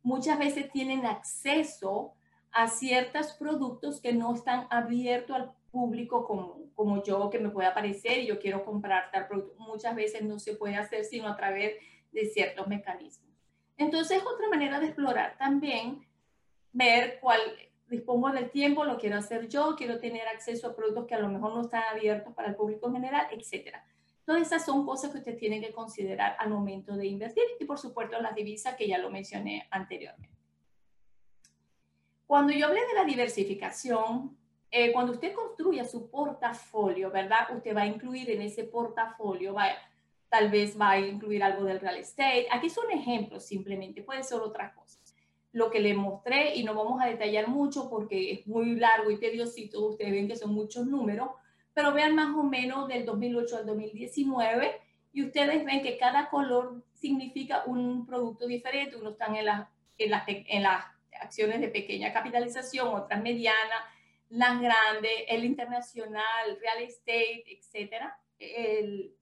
muchas 0.10 0.40
veces 0.40 0.72
tienen 0.72 1.06
acceso 1.06 2.14
a 2.52 2.68
ciertos 2.68 3.34
productos 3.34 4.02
que 4.02 4.12
no 4.12 4.34
están 4.34 4.66
abiertos 4.72 5.36
al 5.36 5.52
público 5.72 6.26
como, 6.26 6.64
como 6.74 7.04
yo 7.04 7.30
que 7.30 7.38
me 7.38 7.50
puede 7.50 7.68
aparecer 7.68 8.18
y 8.18 8.26
yo 8.26 8.40
quiero 8.40 8.66
comprar 8.66 9.12
tal 9.12 9.28
producto. 9.28 9.54
Muchas 9.60 9.96
veces 9.96 10.24
no 10.24 10.40
se 10.40 10.56
puede 10.56 10.76
hacer 10.76 11.06
sino 11.06 11.28
a 11.28 11.38
través 11.38 11.76
de 12.12 12.26
ciertos 12.26 12.68
mecanismos. 12.68 13.30
Entonces, 13.78 14.22
otra 14.26 14.50
manera 14.50 14.80
de 14.80 14.88
explorar 14.88 15.38
también, 15.38 16.04
ver 16.74 17.20
cuál 17.22 17.40
dispongo 17.88 18.32
del 18.32 18.50
tiempo, 18.50 18.84
lo 18.86 18.98
quiero 18.98 19.18
hacer 19.18 19.48
yo, 19.48 19.76
quiero 19.78 20.00
tener 20.00 20.28
acceso 20.28 20.68
a 20.68 20.76
productos 20.76 21.06
que 21.06 21.16
a 21.16 21.20
lo 21.20 21.30
mejor 21.30 21.54
no 21.54 21.62
están 21.62 21.84
abiertos 21.92 22.34
para 22.34 22.50
el 22.50 22.56
público 22.56 22.88
en 22.88 22.94
general, 22.96 23.28
etcétera. 23.32 23.86
Todas 24.30 24.44
esas 24.44 24.64
son 24.64 24.86
cosas 24.86 25.12
que 25.12 25.18
usted 25.18 25.40
tiene 25.40 25.60
que 25.60 25.74
considerar 25.74 26.36
al 26.38 26.52
momento 26.52 26.96
de 26.96 27.08
invertir 27.08 27.46
y 27.60 27.66
por 27.66 27.80
supuesto 27.80 28.22
las 28.22 28.36
divisas 28.36 28.76
que 28.76 28.88
ya 28.88 29.00
lo 29.00 29.10
mencioné 29.10 29.68
anteriormente. 29.72 30.38
Cuando 32.28 32.54
yo 32.54 32.68
hablé 32.68 32.82
de 32.82 32.94
la 32.94 33.06
diversificación, 33.06 34.38
eh, 34.70 34.92
cuando 34.94 35.14
usted 35.14 35.34
construya 35.34 35.84
su 35.84 36.12
portafolio, 36.12 37.10
¿verdad? 37.10 37.56
Usted 37.56 37.76
va 37.76 37.82
a 37.82 37.88
incluir 37.88 38.30
en 38.30 38.44
ese 38.44 38.66
portafolio, 38.66 39.56
va, 39.56 39.66
tal 40.30 40.52
vez 40.52 40.80
va 40.80 40.92
a 40.92 41.00
incluir 41.00 41.42
algo 41.42 41.64
del 41.64 41.80
real 41.80 41.98
estate. 41.98 42.46
Aquí 42.52 42.70
son 42.70 42.92
ejemplos 42.92 43.44
simplemente, 43.46 44.04
puede 44.04 44.22
ser 44.22 44.42
otras 44.42 44.76
cosas. 44.76 45.16
Lo 45.54 45.72
que 45.72 45.80
le 45.80 45.96
mostré 45.96 46.56
y 46.56 46.64
no 46.64 46.76
vamos 46.76 47.02
a 47.02 47.08
detallar 47.08 47.48
mucho 47.48 47.90
porque 47.90 48.32
es 48.32 48.46
muy 48.46 48.76
largo 48.76 49.10
y 49.10 49.18
tediosito, 49.18 49.88
ustedes 49.88 50.12
ven 50.12 50.28
que 50.28 50.36
son 50.36 50.54
muchos 50.54 50.86
números, 50.86 51.30
pero 51.80 51.94
vean 51.94 52.14
más 52.14 52.36
o 52.36 52.44
menos 52.44 52.90
del 52.90 53.06
2008 53.06 53.56
al 53.56 53.66
2019 53.66 54.82
y 55.14 55.24
ustedes 55.24 55.64
ven 55.64 55.82
que 55.82 55.98
cada 55.98 56.30
color 56.30 56.84
significa 56.92 57.64
un 57.68 58.06
producto 58.06 58.48
diferente. 58.48 58.98
Unos 58.98 59.14
están 59.14 59.34
en, 59.38 59.48
en, 59.98 60.12
en 60.28 60.64
las 60.64 60.84
acciones 61.22 61.62
de 61.62 61.70
pequeña 61.70 62.12
capitalización, 62.12 62.90
otras 62.90 63.22
medianas, 63.22 63.80
las 64.28 64.60
grandes, 64.60 65.10
el 65.30 65.46
internacional, 65.46 66.60
real 66.60 66.84
estate, 66.84 67.46
etcétera, 67.48 68.20
el, 68.38 69.16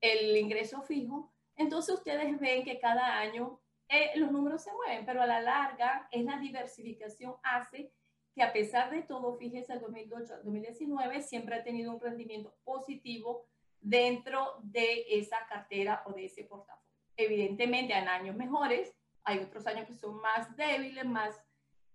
el 0.00 0.36
ingreso 0.36 0.82
fijo. 0.82 1.32
Entonces 1.56 1.92
ustedes 1.92 2.38
ven 2.38 2.62
que 2.62 2.78
cada 2.78 3.18
año 3.18 3.58
eh, 3.88 4.12
los 4.14 4.30
números 4.30 4.62
se 4.62 4.70
mueven, 4.72 5.04
pero 5.04 5.22
a 5.22 5.26
la 5.26 5.40
larga 5.40 6.06
es 6.12 6.22
la 6.22 6.38
diversificación 6.38 7.34
hace 7.42 7.90
que 8.36 8.42
a 8.42 8.52
pesar 8.52 8.90
de 8.90 9.00
todo, 9.00 9.38
fíjese, 9.38 9.72
el 9.72 9.80
2008 9.80 10.34
al 10.34 10.44
2019 10.44 11.22
siempre 11.22 11.54
ha 11.54 11.64
tenido 11.64 11.90
un 11.90 11.98
rendimiento 11.98 12.54
positivo 12.64 13.48
dentro 13.80 14.60
de 14.62 15.06
esa 15.08 15.38
cartera 15.48 16.02
o 16.04 16.12
de 16.12 16.26
ese 16.26 16.44
portafolio. 16.44 16.84
Evidentemente, 17.16 17.94
hay 17.94 18.06
años 18.06 18.36
mejores, 18.36 18.94
hay 19.24 19.38
otros 19.38 19.66
años 19.66 19.86
que 19.86 19.96
son 19.96 20.20
más 20.20 20.54
débiles, 20.54 21.06
más 21.06 21.34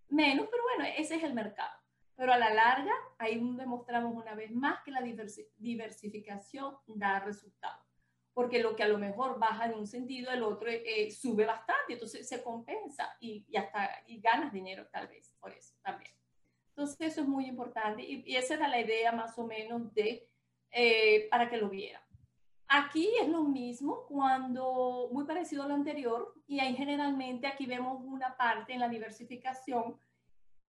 menos, 0.10 0.48
pero 0.50 0.64
bueno, 0.64 0.92
ese 0.98 1.18
es 1.18 1.24
el 1.24 1.36
mercado. 1.36 1.78
Pero 2.16 2.34
a 2.34 2.40
la 2.40 2.52
larga, 2.52 2.94
ahí 3.20 3.40
demostramos 3.56 4.16
una 4.16 4.34
vez 4.34 4.52
más 4.52 4.82
que 4.84 4.90
la 4.90 5.04
diversificación 5.58 6.76
da 6.88 7.20
resultados. 7.20 7.86
Porque 8.34 8.64
lo 8.64 8.76
que 8.76 8.82
a 8.82 8.88
lo 8.88 8.98
mejor 8.98 9.38
baja 9.38 9.68
en 9.68 9.76
un 9.76 9.86
sentido, 9.86 10.32
el 10.32 10.42
otro 10.42 10.70
eh, 10.72 11.12
sube 11.12 11.46
bastante, 11.46 11.94
entonces 11.94 12.28
se 12.28 12.42
compensa 12.42 13.16
y, 13.20 13.46
y, 13.48 13.58
hasta 13.58 13.92
y 14.08 14.20
ganas 14.20 14.52
dinero 14.52 14.88
tal 14.92 15.08
vez 15.08 15.36
por 15.40 15.54
eso 15.54 15.76
también. 15.84 16.12
Entonces 16.72 16.98
eso 17.00 17.22
es 17.22 17.28
muy 17.28 17.46
importante 17.46 18.02
y, 18.02 18.24
y 18.26 18.36
esa 18.36 18.56
era 18.56 18.68
la 18.68 18.82
idea 18.82 19.12
más 19.12 19.38
o 19.38 19.46
menos 19.46 19.94
de, 19.94 20.28
eh, 20.72 21.28
para 21.30 21.50
que 21.50 21.58
lo 21.58 21.70
vieran. 21.70 22.02
Aquí 22.68 23.10
es 23.22 23.28
lo 23.28 23.44
mismo 23.44 24.06
cuando, 24.08 25.10
muy 25.12 25.26
parecido 25.26 25.64
a 25.64 25.68
lo 25.68 25.74
anterior, 25.74 26.34
y 26.48 26.62
ahí 26.62 26.74
generalmente 26.74 27.46
aquí 27.46 27.66
vemos 27.66 28.02
una 28.02 28.38
parte 28.38 28.72
en 28.72 28.80
la 28.80 28.88
diversificación 28.88 29.98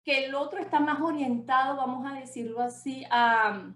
que 0.05 0.27
el 0.27 0.35
otro 0.35 0.61
está 0.61 0.79
más 0.79 1.01
orientado, 1.01 1.77
vamos 1.77 2.05
a 2.07 2.15
decirlo 2.15 2.61
así, 2.61 3.07
a, 3.11 3.73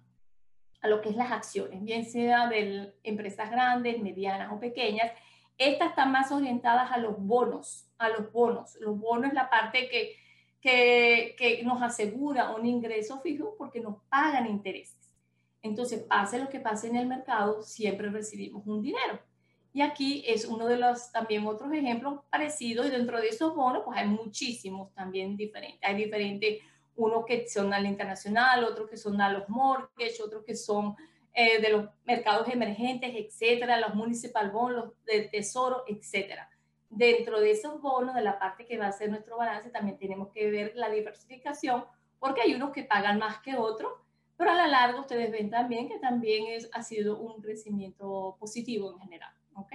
a 0.82 0.88
lo 0.88 1.00
que 1.00 1.08
es 1.08 1.16
las 1.16 1.32
acciones, 1.32 1.82
bien 1.82 2.04
sea 2.04 2.46
de 2.46 2.94
empresas 3.02 3.50
grandes, 3.50 4.02
medianas 4.02 4.52
o 4.52 4.60
pequeñas. 4.60 5.10
Estas 5.56 5.88
están 5.90 6.12
más 6.12 6.30
orientadas 6.30 6.92
a 6.92 6.98
los 6.98 7.18
bonos, 7.18 7.90
a 7.98 8.10
los 8.10 8.30
bonos. 8.30 8.76
Los 8.80 8.98
bonos 8.98 9.28
es 9.28 9.34
la 9.34 9.48
parte 9.48 9.88
que, 9.88 10.14
que, 10.60 11.34
que 11.38 11.62
nos 11.64 11.82
asegura 11.82 12.50
un 12.50 12.66
ingreso 12.66 13.20
fijo 13.20 13.54
porque 13.56 13.80
nos 13.80 13.96
pagan 14.08 14.46
intereses. 14.46 15.10
Entonces, 15.62 16.02
pase 16.02 16.38
lo 16.38 16.48
que 16.48 16.60
pase 16.60 16.88
en 16.88 16.96
el 16.96 17.06
mercado, 17.06 17.62
siempre 17.62 18.10
recibimos 18.10 18.66
un 18.66 18.82
dinero. 18.82 19.20
Y 19.72 19.82
aquí 19.82 20.24
es 20.26 20.46
uno 20.46 20.66
de 20.66 20.76
los 20.76 21.12
también 21.12 21.46
otros 21.46 21.72
ejemplos 21.72 22.20
parecidos 22.30 22.86
y 22.86 22.90
dentro 22.90 23.20
de 23.20 23.28
esos 23.28 23.54
bonos 23.54 23.82
pues 23.84 23.98
hay 23.98 24.08
muchísimos 24.08 24.92
también 24.94 25.36
diferentes. 25.36 25.80
Hay 25.82 25.94
diferentes, 25.94 26.58
unos 26.96 27.24
que 27.24 27.48
son 27.48 27.72
al 27.72 27.86
internacional, 27.86 28.64
otros 28.64 28.90
que 28.90 28.96
son 28.96 29.20
a 29.20 29.32
los 29.32 29.48
mortgage, 29.48 30.22
otros 30.22 30.44
que 30.44 30.56
son 30.56 30.96
eh, 31.32 31.60
de 31.60 31.70
los 31.70 31.88
mercados 32.04 32.48
emergentes, 32.48 33.14
etcétera, 33.14 33.78
los 33.78 33.94
municipal 33.94 34.50
bonds, 34.50 34.76
los 34.76 35.04
del 35.04 35.30
tesoro, 35.30 35.84
etcétera. 35.86 36.50
Dentro 36.90 37.40
de 37.40 37.52
esos 37.52 37.80
bonos, 37.80 38.14
de 38.14 38.22
la 38.22 38.38
parte 38.38 38.66
que 38.66 38.76
va 38.76 38.88
a 38.88 38.92
ser 38.92 39.08
nuestro 39.08 39.38
balance, 39.38 39.70
también 39.70 39.96
tenemos 39.96 40.28
que 40.28 40.50
ver 40.50 40.72
la 40.74 40.90
diversificación, 40.90 41.84
porque 42.18 42.42
hay 42.42 42.54
unos 42.54 42.72
que 42.72 42.84
pagan 42.84 43.18
más 43.18 43.38
que 43.40 43.56
otros, 43.56 43.92
pero 44.36 44.50
a 44.50 44.54
la 44.54 44.66
larga 44.66 45.00
ustedes 45.00 45.30
ven 45.30 45.50
también 45.50 45.88
que 45.88 45.98
también 45.98 46.46
es, 46.48 46.68
ha 46.72 46.82
sido 46.82 47.18
un 47.18 47.40
crecimiento 47.40 48.36
positivo 48.38 48.92
en 48.92 48.98
general. 48.98 49.32
¿ok? 49.54 49.72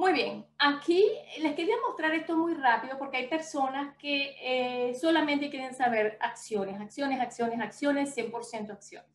Muy 0.00 0.14
bien, 0.14 0.46
aquí 0.58 1.04
les 1.42 1.54
quería 1.54 1.74
mostrar 1.86 2.14
esto 2.14 2.34
muy 2.34 2.54
rápido 2.54 2.96
porque 2.96 3.18
hay 3.18 3.28
personas 3.28 3.94
que 3.98 4.34
eh, 4.40 4.94
solamente 4.94 5.50
quieren 5.50 5.74
saber 5.74 6.16
acciones, 6.20 6.80
acciones, 6.80 7.20
acciones, 7.20 7.60
acciones, 7.60 8.16
100% 8.16 8.70
acciones. 8.70 9.10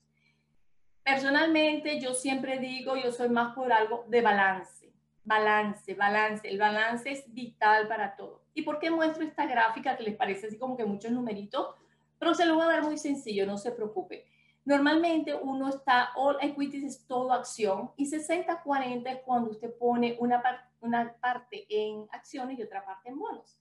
Personalmente, 1.03 1.99
yo 1.99 2.13
siempre 2.13 2.59
digo, 2.59 2.95
yo 2.97 3.11
soy 3.11 3.29
más 3.29 3.55
por 3.55 3.73
algo 3.73 4.05
de 4.07 4.21
balance, 4.21 4.84
balance, 5.25 5.93
balance. 5.93 6.47
El 6.47 6.57
balance 6.57 7.11
es 7.11 7.33
vital 7.33 7.87
para 7.87 8.15
todo. 8.15 8.43
¿Y 8.53 8.61
por 8.61 8.79
qué 8.79 8.89
muestro 8.89 9.23
esta 9.23 9.45
gráfica 9.45 9.97
que 9.97 10.03
les 10.03 10.15
parece 10.15 10.47
así 10.47 10.57
como 10.57 10.77
que 10.77 10.85
muchos 10.85 11.11
numeritos? 11.11 11.75
Pero 12.17 12.33
se 12.33 12.45
lo 12.45 12.55
voy 12.55 12.63
a 12.63 12.69
dar 12.69 12.83
muy 12.83 12.97
sencillo, 12.97 13.45
no 13.45 13.57
se 13.57 13.71
preocupe. 13.71 14.25
Normalmente 14.63 15.35
uno 15.35 15.69
está, 15.69 16.09
all 16.15 16.37
equities 16.41 16.83
es 16.83 17.05
todo 17.05 17.33
acción 17.33 17.91
y 17.97 18.09
60-40 18.09 19.07
es 19.07 19.19
cuando 19.23 19.51
usted 19.51 19.71
pone 19.77 20.15
una, 20.19 20.41
una 20.81 21.13
parte 21.19 21.65
en 21.69 22.07
acciones 22.11 22.57
y 22.57 22.63
otra 22.63 22.83
parte 22.83 23.09
en 23.09 23.19
bonos. 23.19 23.59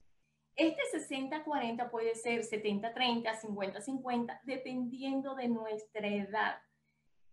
Este 0.55 0.81
60-40 0.93 1.91
puede 1.91 2.15
ser 2.15 2.41
70-30, 2.41 3.39
50-50, 3.39 4.39
dependiendo 4.45 5.35
de 5.35 5.49
nuestra 5.49 6.07
edad. 6.07 6.55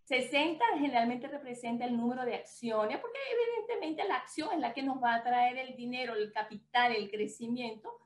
60 0.03 0.63
generalmente 0.79 1.27
representa 1.27 1.85
el 1.85 1.95
número 1.95 2.25
de 2.25 2.35
acciones, 2.35 2.99
porque 2.99 3.19
evidentemente 3.31 4.07
la 4.07 4.15
acción 4.15 4.49
es 4.53 4.59
la 4.59 4.73
que 4.73 4.83
nos 4.83 5.01
va 5.01 5.15
a 5.15 5.23
traer 5.23 5.57
el 5.57 5.75
dinero, 5.75 6.13
el 6.13 6.31
capital, 6.31 6.93
el 6.93 7.09
crecimiento, 7.09 8.03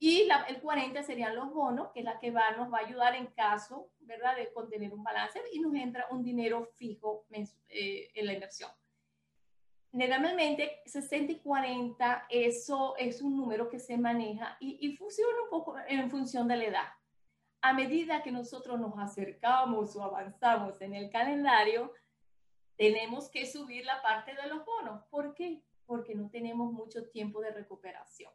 y 0.00 0.28
el 0.48 0.60
40 0.60 1.02
serían 1.02 1.34
los 1.34 1.52
bonos, 1.52 1.90
que 1.92 2.00
es 2.00 2.04
la 2.04 2.20
que 2.20 2.30
va, 2.30 2.52
nos 2.52 2.72
va 2.72 2.78
a 2.78 2.86
ayudar 2.86 3.16
en 3.16 3.26
caso, 3.28 3.90
¿verdad?, 4.00 4.36
de 4.36 4.52
contener 4.52 4.92
un 4.92 5.02
balance 5.02 5.40
y 5.52 5.58
nos 5.58 5.74
entra 5.74 6.06
un 6.10 6.22
dinero 6.22 6.68
fijo 6.74 7.26
eh, 7.30 8.08
en 8.14 8.26
la 8.26 8.34
inversión. 8.34 8.70
Generalmente 9.90 10.82
60 10.84 11.32
y 11.32 11.38
40, 11.40 12.26
eso 12.28 12.94
es 12.96 13.22
un 13.22 13.36
número 13.36 13.68
que 13.68 13.80
se 13.80 13.96
maneja 13.96 14.56
y, 14.60 14.86
y 14.86 14.96
funciona 14.96 15.42
un 15.42 15.50
poco 15.50 15.74
en 15.88 16.10
función 16.10 16.46
de 16.46 16.56
la 16.56 16.64
edad. 16.64 16.97
A 17.60 17.72
medida 17.72 18.22
que 18.22 18.30
nosotros 18.30 18.78
nos 18.78 18.98
acercamos 18.98 19.96
o 19.96 20.02
avanzamos 20.02 20.80
en 20.80 20.94
el 20.94 21.10
calendario, 21.10 21.92
tenemos 22.76 23.28
que 23.28 23.46
subir 23.46 23.84
la 23.84 24.00
parte 24.02 24.34
de 24.34 24.46
los 24.48 24.64
bonos. 24.64 25.04
¿Por 25.10 25.34
qué? 25.34 25.62
Porque 25.86 26.14
no 26.14 26.30
tenemos 26.30 26.72
mucho 26.72 27.08
tiempo 27.10 27.40
de 27.40 27.50
recuperación 27.50 28.30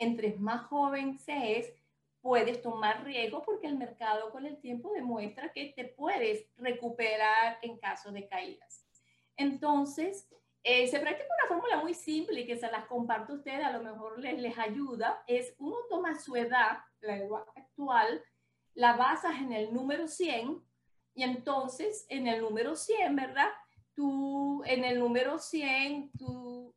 entre 0.00 0.34
más 0.38 0.62
joven 0.62 1.18
se 1.18 1.58
es, 1.58 1.72
puedes 2.20 2.60
tomar 2.60 3.04
riesgo 3.04 3.42
porque 3.42 3.66
el 3.66 3.76
mercado 3.76 4.30
con 4.30 4.46
el 4.46 4.58
tiempo 4.58 4.92
demuestra 4.92 5.52
que 5.52 5.72
te 5.76 5.84
puedes 5.84 6.46
recuperar 6.56 7.58
en 7.62 7.78
caso 7.78 8.10
de 8.10 8.26
caídas. 8.26 8.86
Entonces, 9.36 10.28
eh, 10.62 10.86
se 10.88 10.98
practica 10.98 11.28
una 11.42 11.48
fórmula 11.48 11.82
muy 11.82 11.94
simple 11.94 12.40
y 12.40 12.46
que 12.46 12.56
se 12.56 12.70
las 12.70 12.86
comparto 12.86 13.34
a 13.34 13.36
ustedes, 13.36 13.64
a 13.64 13.72
lo 13.72 13.82
mejor 13.82 14.18
les, 14.18 14.38
les 14.38 14.58
ayuda, 14.58 15.22
es 15.26 15.54
uno 15.58 15.76
toma 15.88 16.18
su 16.18 16.34
edad, 16.34 16.78
la 17.00 17.16
edad 17.16 17.44
actual, 17.54 18.22
la 18.74 18.94
basas 18.96 19.36
en 19.40 19.52
el 19.52 19.72
número 19.72 20.08
100 20.08 20.62
y 21.14 21.22
entonces 21.22 22.06
en 22.08 22.26
el 22.26 22.40
número 22.40 22.76
100, 22.76 23.16
¿verdad? 23.16 23.48
Tú, 23.94 24.62
en 24.64 24.84
el 24.84 24.98
número 24.98 25.38
100, 25.38 26.12
tú 26.18 26.74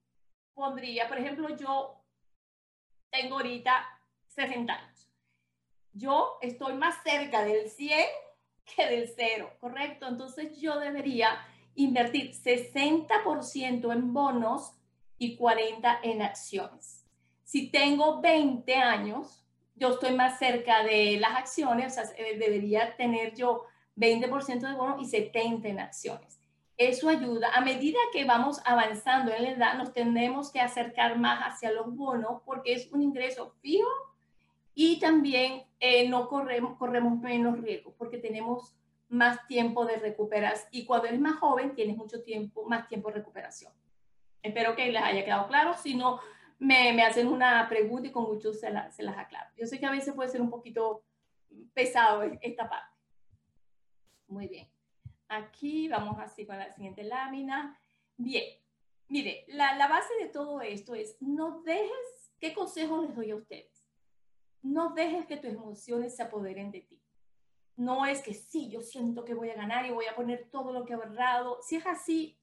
pondría, 0.53 1.07
por 1.07 1.17
ejemplo, 1.17 1.55
yo 1.55 2.03
tengo 3.11 3.37
ahorita 3.37 3.85
60 4.27 4.73
años. 4.73 5.11
Yo 5.93 6.37
estoy 6.41 6.73
más 6.73 7.01
cerca 7.03 7.43
del 7.43 7.69
100 7.69 8.07
que 8.65 8.87
del 8.87 9.07
0, 9.15 9.51
¿correcto? 9.59 10.07
Entonces 10.07 10.59
yo 10.59 10.79
debería 10.79 11.45
invertir 11.75 12.31
60% 12.31 13.91
en 13.91 14.13
bonos 14.13 14.73
y 15.17 15.35
40 15.37 15.99
en 16.03 16.21
acciones. 16.21 17.05
Si 17.43 17.69
tengo 17.69 18.21
20 18.21 18.75
años, 18.75 19.42
yo 19.75 19.89
estoy 19.89 20.13
más 20.13 20.39
cerca 20.39 20.83
de 20.83 21.17
las 21.19 21.35
acciones, 21.35 21.97
o 21.97 22.03
sea, 22.03 22.15
eh, 22.17 22.37
debería 22.37 22.95
tener 22.95 23.33
yo 23.35 23.65
20% 23.95 24.59
de 24.59 24.73
bonos 24.73 25.01
y 25.01 25.05
70 25.05 25.67
en 25.67 25.79
acciones. 25.79 26.39
Eso 26.77 27.09
ayuda. 27.09 27.49
A 27.53 27.61
medida 27.61 27.99
que 28.11 28.25
vamos 28.25 28.59
avanzando 28.65 29.31
en 29.31 29.43
la 29.43 29.49
edad, 29.51 29.73
nos 29.75 29.93
tenemos 29.93 30.51
que 30.51 30.59
acercar 30.59 31.19
más 31.19 31.41
hacia 31.41 31.71
los 31.71 31.95
bonos 31.95 32.41
porque 32.45 32.73
es 32.73 32.91
un 32.91 33.01
ingreso 33.01 33.53
fijo 33.61 33.87
y 34.73 34.99
también 34.99 35.63
eh, 35.79 36.09
no 36.09 36.27
corremos, 36.27 36.77
corremos 36.77 37.19
menos 37.19 37.59
riesgo 37.59 37.93
porque 37.97 38.17
tenemos 38.17 38.75
más 39.07 39.45
tiempo 39.47 39.85
de 39.85 39.97
recuperación. 39.97 40.67
Y 40.71 40.85
cuando 40.85 41.07
eres 41.07 41.19
más 41.19 41.35
joven, 41.35 41.75
tienes 41.75 41.95
mucho 41.95 42.23
tiempo, 42.23 42.65
más 42.67 42.87
tiempo 42.87 43.09
de 43.09 43.15
recuperación. 43.15 43.71
Espero 44.41 44.75
que 44.75 44.91
les 44.91 45.01
haya 45.01 45.23
quedado 45.23 45.47
claro. 45.47 45.75
Si 45.75 45.93
no, 45.93 46.19
me, 46.63 46.93
me 46.93 47.03
hacen 47.03 47.27
una 47.27 47.67
pregunta 47.67 48.07
y 48.07 48.11
con 48.11 48.23
mucho 48.23 48.53
se, 48.53 48.71
se 48.91 49.03
las 49.03 49.17
aclaro. 49.17 49.49
Yo 49.57 49.67
sé 49.67 49.79
que 49.79 49.85
a 49.85 49.91
veces 49.91 50.13
puede 50.13 50.29
ser 50.29 50.41
un 50.41 50.49
poquito 50.49 51.03
pesado 51.73 52.23
esta 52.41 52.69
parte. 52.69 52.95
Muy 54.27 54.47
bien. 54.47 54.69
Aquí 55.27 55.89
vamos 55.89 56.17
así 56.19 56.45
con 56.45 56.57
la 56.57 56.71
siguiente 56.71 57.03
lámina. 57.03 57.77
Bien, 58.15 58.45
mire, 59.09 59.43
la, 59.47 59.75
la 59.75 59.87
base 59.87 60.13
de 60.21 60.29
todo 60.29 60.61
esto 60.61 60.95
es 60.95 61.17
no 61.19 61.61
dejes, 61.61 62.31
¿qué 62.39 62.53
consejo 62.53 63.01
les 63.01 63.15
doy 63.15 63.31
a 63.31 63.35
ustedes? 63.35 63.85
No 64.61 64.93
dejes 64.93 65.25
que 65.25 65.37
tus 65.37 65.51
emociones 65.51 66.15
se 66.15 66.23
apoderen 66.23 66.71
de 66.71 66.81
ti. 66.81 67.01
No 67.75 68.05
es 68.05 68.21
que 68.21 68.33
sí, 68.33 68.69
yo 68.69 68.81
siento 68.81 69.25
que 69.25 69.33
voy 69.33 69.49
a 69.49 69.55
ganar 69.55 69.85
y 69.85 69.91
voy 69.91 70.05
a 70.05 70.15
poner 70.15 70.47
todo 70.49 70.71
lo 70.71 70.85
que 70.85 70.93
he 70.93 70.95
ahorrado. 70.95 71.59
Si 71.61 71.75
es 71.75 71.85
así, 71.85 72.39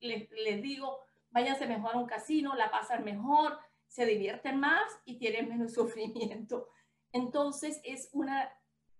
les, 0.00 0.30
les 0.30 0.60
digo, 0.60 0.98
váyanse 1.32 1.66
mejor 1.66 1.94
a 1.94 1.98
un 1.98 2.06
casino, 2.06 2.54
la 2.54 2.70
pasan 2.70 3.04
mejor, 3.04 3.58
se 3.86 4.06
divierten 4.06 4.60
más 4.60 4.90
y 5.04 5.18
tienen 5.18 5.48
menos 5.48 5.74
sufrimiento. 5.74 6.68
Entonces 7.12 7.80
es 7.84 8.08
una 8.12 8.50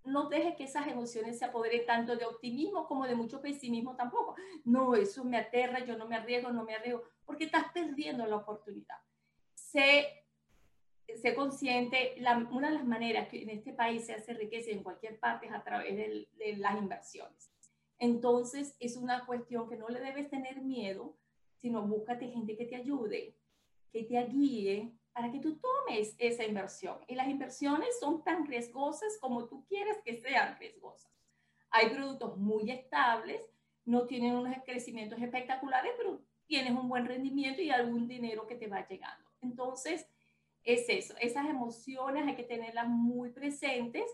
no 0.04 0.28
deje 0.28 0.56
que 0.56 0.64
esas 0.64 0.88
emociones 0.88 1.38
se 1.38 1.44
apoderen 1.44 1.86
tanto 1.86 2.16
de 2.16 2.24
optimismo 2.24 2.86
como 2.86 3.06
de 3.06 3.14
mucho 3.14 3.40
pesimismo 3.40 3.94
tampoco. 3.94 4.34
No, 4.64 4.94
eso 4.94 5.24
me 5.24 5.36
aterra, 5.36 5.84
yo 5.84 5.96
no 5.96 6.08
me 6.08 6.16
arriesgo, 6.16 6.50
no 6.50 6.64
me 6.64 6.74
arriesgo, 6.74 7.04
porque 7.24 7.44
estás 7.44 7.66
perdiendo 7.72 8.26
la 8.26 8.36
oportunidad. 8.36 8.96
Sé, 9.54 10.24
sé 11.20 11.34
consciente, 11.34 12.16
una 12.50 12.70
de 12.70 12.74
las 12.74 12.84
maneras 12.84 13.28
que 13.28 13.42
en 13.42 13.50
este 13.50 13.72
país 13.72 14.06
se 14.06 14.14
hace 14.14 14.34
riqueza 14.34 14.70
en 14.70 14.82
cualquier 14.82 15.18
parte 15.20 15.46
es 15.46 15.52
a 15.52 15.62
través 15.62 15.96
de 15.96 16.56
las 16.56 16.76
inversiones. 16.76 17.52
Entonces, 17.98 18.76
es 18.80 18.96
una 18.96 19.24
cuestión 19.24 19.68
que 19.68 19.76
no 19.76 19.88
le 19.88 20.00
debes 20.00 20.28
tener 20.28 20.60
miedo, 20.60 21.16
sino 21.62 21.86
búscate 21.86 22.28
gente 22.28 22.56
que 22.56 22.66
te 22.66 22.76
ayude, 22.76 23.36
que 23.92 24.02
te 24.02 24.20
guíe, 24.26 24.92
para 25.12 25.30
que 25.30 25.38
tú 25.38 25.58
tomes 25.58 26.14
esa 26.18 26.44
inversión. 26.44 26.98
Y 27.06 27.14
las 27.14 27.28
inversiones 27.28 28.00
son 28.00 28.24
tan 28.24 28.46
riesgosas 28.46 29.16
como 29.20 29.46
tú 29.46 29.64
quieres 29.66 29.98
que 30.04 30.20
sean 30.20 30.58
riesgosas. 30.58 31.12
Hay 31.70 31.90
productos 31.90 32.36
muy 32.36 32.70
estables, 32.70 33.40
no 33.84 34.06
tienen 34.06 34.34
unos 34.34 34.56
crecimientos 34.64 35.20
espectaculares, 35.20 35.92
pero 35.96 36.20
tienes 36.46 36.72
un 36.72 36.88
buen 36.88 37.06
rendimiento 37.06 37.62
y 37.62 37.70
algún 37.70 38.08
dinero 38.08 38.46
que 38.46 38.56
te 38.56 38.66
va 38.66 38.86
llegando. 38.86 39.30
Entonces, 39.40 40.08
es 40.64 40.88
eso, 40.88 41.14
esas 41.20 41.46
emociones 41.46 42.26
hay 42.26 42.36
que 42.36 42.44
tenerlas 42.44 42.88
muy 42.88 43.30
presentes. 43.30 44.04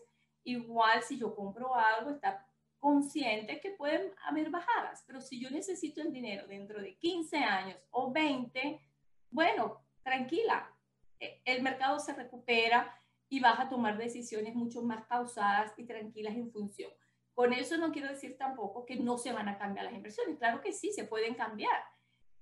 Igual 0.45 1.03
si 1.03 1.19
yo 1.19 1.35
compro 1.35 1.75
algo, 1.75 2.11
está 2.11 2.48
consciente 2.79 3.61
que 3.61 3.73
pueden 3.73 4.13
haber 4.27 4.51
bajadas, 4.51 5.05
pero 5.07 5.21
si 5.21 5.41
yo 5.41 5.51
necesito 5.51 6.01
el 6.01 6.13
dinero 6.13 6.47
dentro 6.47 6.81
de 6.81 6.97
15 6.97 7.37
años 7.39 7.79
o 7.91 8.13
20, 8.13 8.81
bueno, 9.31 9.85
tranquila, 10.03 10.73
el 11.19 11.63
mercado 11.63 11.99
se 11.99 12.15
recupera, 12.15 12.99
y 13.29 13.41
vas 13.41 13.61
a 13.61 13.69
tomar 13.69 13.99
decisiones 13.99 14.55
mucho 14.55 14.83
más 14.83 15.05
pausadas 15.07 15.73
y 15.77 15.85
tranquilas 15.85 16.35
en 16.35 16.51
función. 16.51 16.91
Con 17.35 17.53
eso 17.53 17.77
no 17.77 17.93
quiero 17.93 18.09
decir 18.09 18.37
tampoco 18.37 18.85
que 18.85 18.97
no 18.97 19.19
se 19.19 19.33
van 19.33 19.49
a 19.49 19.59
cambiar 19.59 19.85
las 19.85 19.95
inversiones. 19.95 20.39
Claro 20.39 20.61
que 20.61 20.73
sí, 20.73 20.93
se 20.93 21.05
pueden 21.05 21.35
cambiar, 21.35 21.83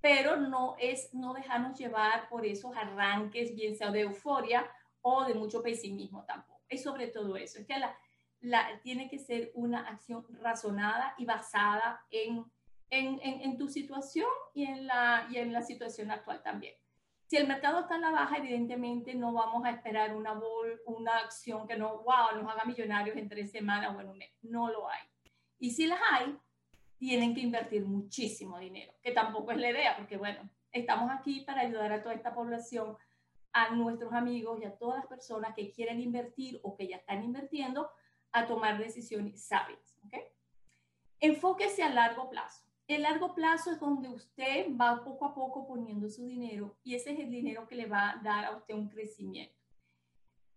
pero 0.00 0.36
no 0.36 0.76
es 0.78 1.12
no 1.12 1.34
dejarnos 1.34 1.78
llevar 1.78 2.28
por 2.28 2.46
esos 2.46 2.74
arranques, 2.76 3.54
bien 3.54 3.76
sea 3.76 3.90
de 3.90 4.02
euforia 4.02 4.70
o 5.02 5.24
de 5.24 5.34
mucho 5.34 5.62
pesimismo 5.62 6.24
tampoco. 6.24 6.62
Es 6.68 6.82
sobre 6.82 7.08
todo 7.08 7.36
eso, 7.36 7.58
es 7.58 7.66
que 7.66 7.78
la, 7.78 7.96
la, 8.40 8.80
tiene 8.82 9.08
que 9.08 9.18
ser 9.18 9.50
una 9.54 9.88
acción 9.88 10.24
razonada 10.40 11.14
y 11.18 11.24
basada 11.24 12.04
en, 12.10 12.44
en, 12.90 13.20
en, 13.22 13.56
tu 13.58 13.68
situación 13.68 14.28
y 14.54 14.64
en, 14.64 14.86
la, 14.86 15.26
y 15.30 15.38
en 15.38 15.52
la 15.52 15.62
situación 15.62 16.10
actual 16.10 16.42
también. 16.42 16.74
Si 17.26 17.36
el 17.36 17.48
mercado 17.48 17.80
está 17.80 17.96
en 17.96 18.02
la 18.02 18.10
baja, 18.10 18.36
evidentemente 18.36 19.14
no 19.14 19.32
vamos 19.32 19.64
a 19.64 19.70
esperar 19.70 20.14
una, 20.14 20.32
bol, 20.32 20.80
una 20.86 21.18
acción 21.18 21.66
que 21.66 21.76
no, 21.76 22.02
wow, 22.02 22.40
nos 22.40 22.50
haga 22.50 22.64
millonarios 22.64 23.16
en 23.16 23.28
tres 23.28 23.50
semanas 23.50 23.96
o 23.96 24.00
en 24.00 24.08
un 24.08 24.18
mes. 24.18 24.30
No 24.42 24.70
lo 24.70 24.88
hay. 24.88 25.00
Y 25.58 25.70
si 25.70 25.86
las 25.86 25.98
hay, 26.12 26.36
tienen 26.98 27.34
que 27.34 27.40
invertir 27.40 27.84
muchísimo 27.84 28.58
dinero, 28.58 28.92
que 29.02 29.12
tampoco 29.12 29.50
es 29.50 29.58
la 29.58 29.70
idea, 29.70 29.96
porque 29.96 30.16
bueno, 30.16 30.48
estamos 30.70 31.10
aquí 31.10 31.40
para 31.40 31.62
ayudar 31.62 31.92
a 31.92 32.02
toda 32.02 32.14
esta 32.14 32.34
población, 32.34 32.96
a 33.52 33.74
nuestros 33.74 34.12
amigos 34.12 34.60
y 34.60 34.64
a 34.64 34.76
todas 34.76 34.98
las 34.98 35.06
personas 35.06 35.54
que 35.54 35.70
quieren 35.70 36.00
invertir 36.00 36.60
o 36.62 36.76
que 36.76 36.88
ya 36.88 36.96
están 36.96 37.24
invirtiendo 37.24 37.90
a 38.38 38.46
tomar 38.46 38.78
decisiones 38.78 39.42
sabias. 39.42 39.96
¿okay? 40.06 40.24
Enfóquese 41.20 41.82
a 41.82 41.90
largo 41.90 42.28
plazo. 42.28 42.64
El 42.88 43.02
largo 43.02 43.34
plazo 43.34 43.72
es 43.72 43.80
donde 43.80 44.08
usted 44.08 44.66
va 44.80 45.02
poco 45.04 45.26
a 45.26 45.34
poco 45.34 45.66
poniendo 45.66 46.08
su 46.08 46.24
dinero 46.24 46.76
y 46.84 46.94
ese 46.94 47.12
es 47.12 47.18
el 47.18 47.30
dinero 47.30 47.66
que 47.66 47.74
le 47.74 47.86
va 47.86 48.10
a 48.10 48.22
dar 48.22 48.44
a 48.44 48.56
usted 48.56 48.74
un 48.74 48.88
crecimiento. 48.88 49.54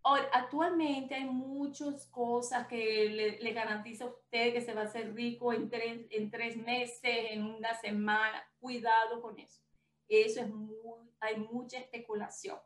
Ahora, 0.04 0.30
actualmente 0.32 1.16
hay 1.16 1.26
muchas 1.26 2.06
cosas 2.06 2.68
que 2.68 3.10
le, 3.10 3.40
le, 3.40 3.52
garantiza 3.54 4.06
a 4.06 4.08
usted 4.08 4.54
que 4.54 4.62
se 4.62 4.74
va 4.74 4.82
a 4.82 4.86
hacer 4.86 5.14
rico 5.14 5.52
en 5.52 5.70
tres, 5.70 6.06
en 6.10 6.32
tres 6.32 6.56
meses, 6.56 7.02
en 7.04 7.44
una 7.44 7.74
semana. 7.74 8.42
Cuidado 8.60 9.22
con 9.22 9.38
eso. 9.40 9.62
Eso 10.08 10.42
es 10.42 10.50
muy, 10.50 11.12
hay 11.20 11.38
mucha 11.38 11.78
especulación. 11.78 12.58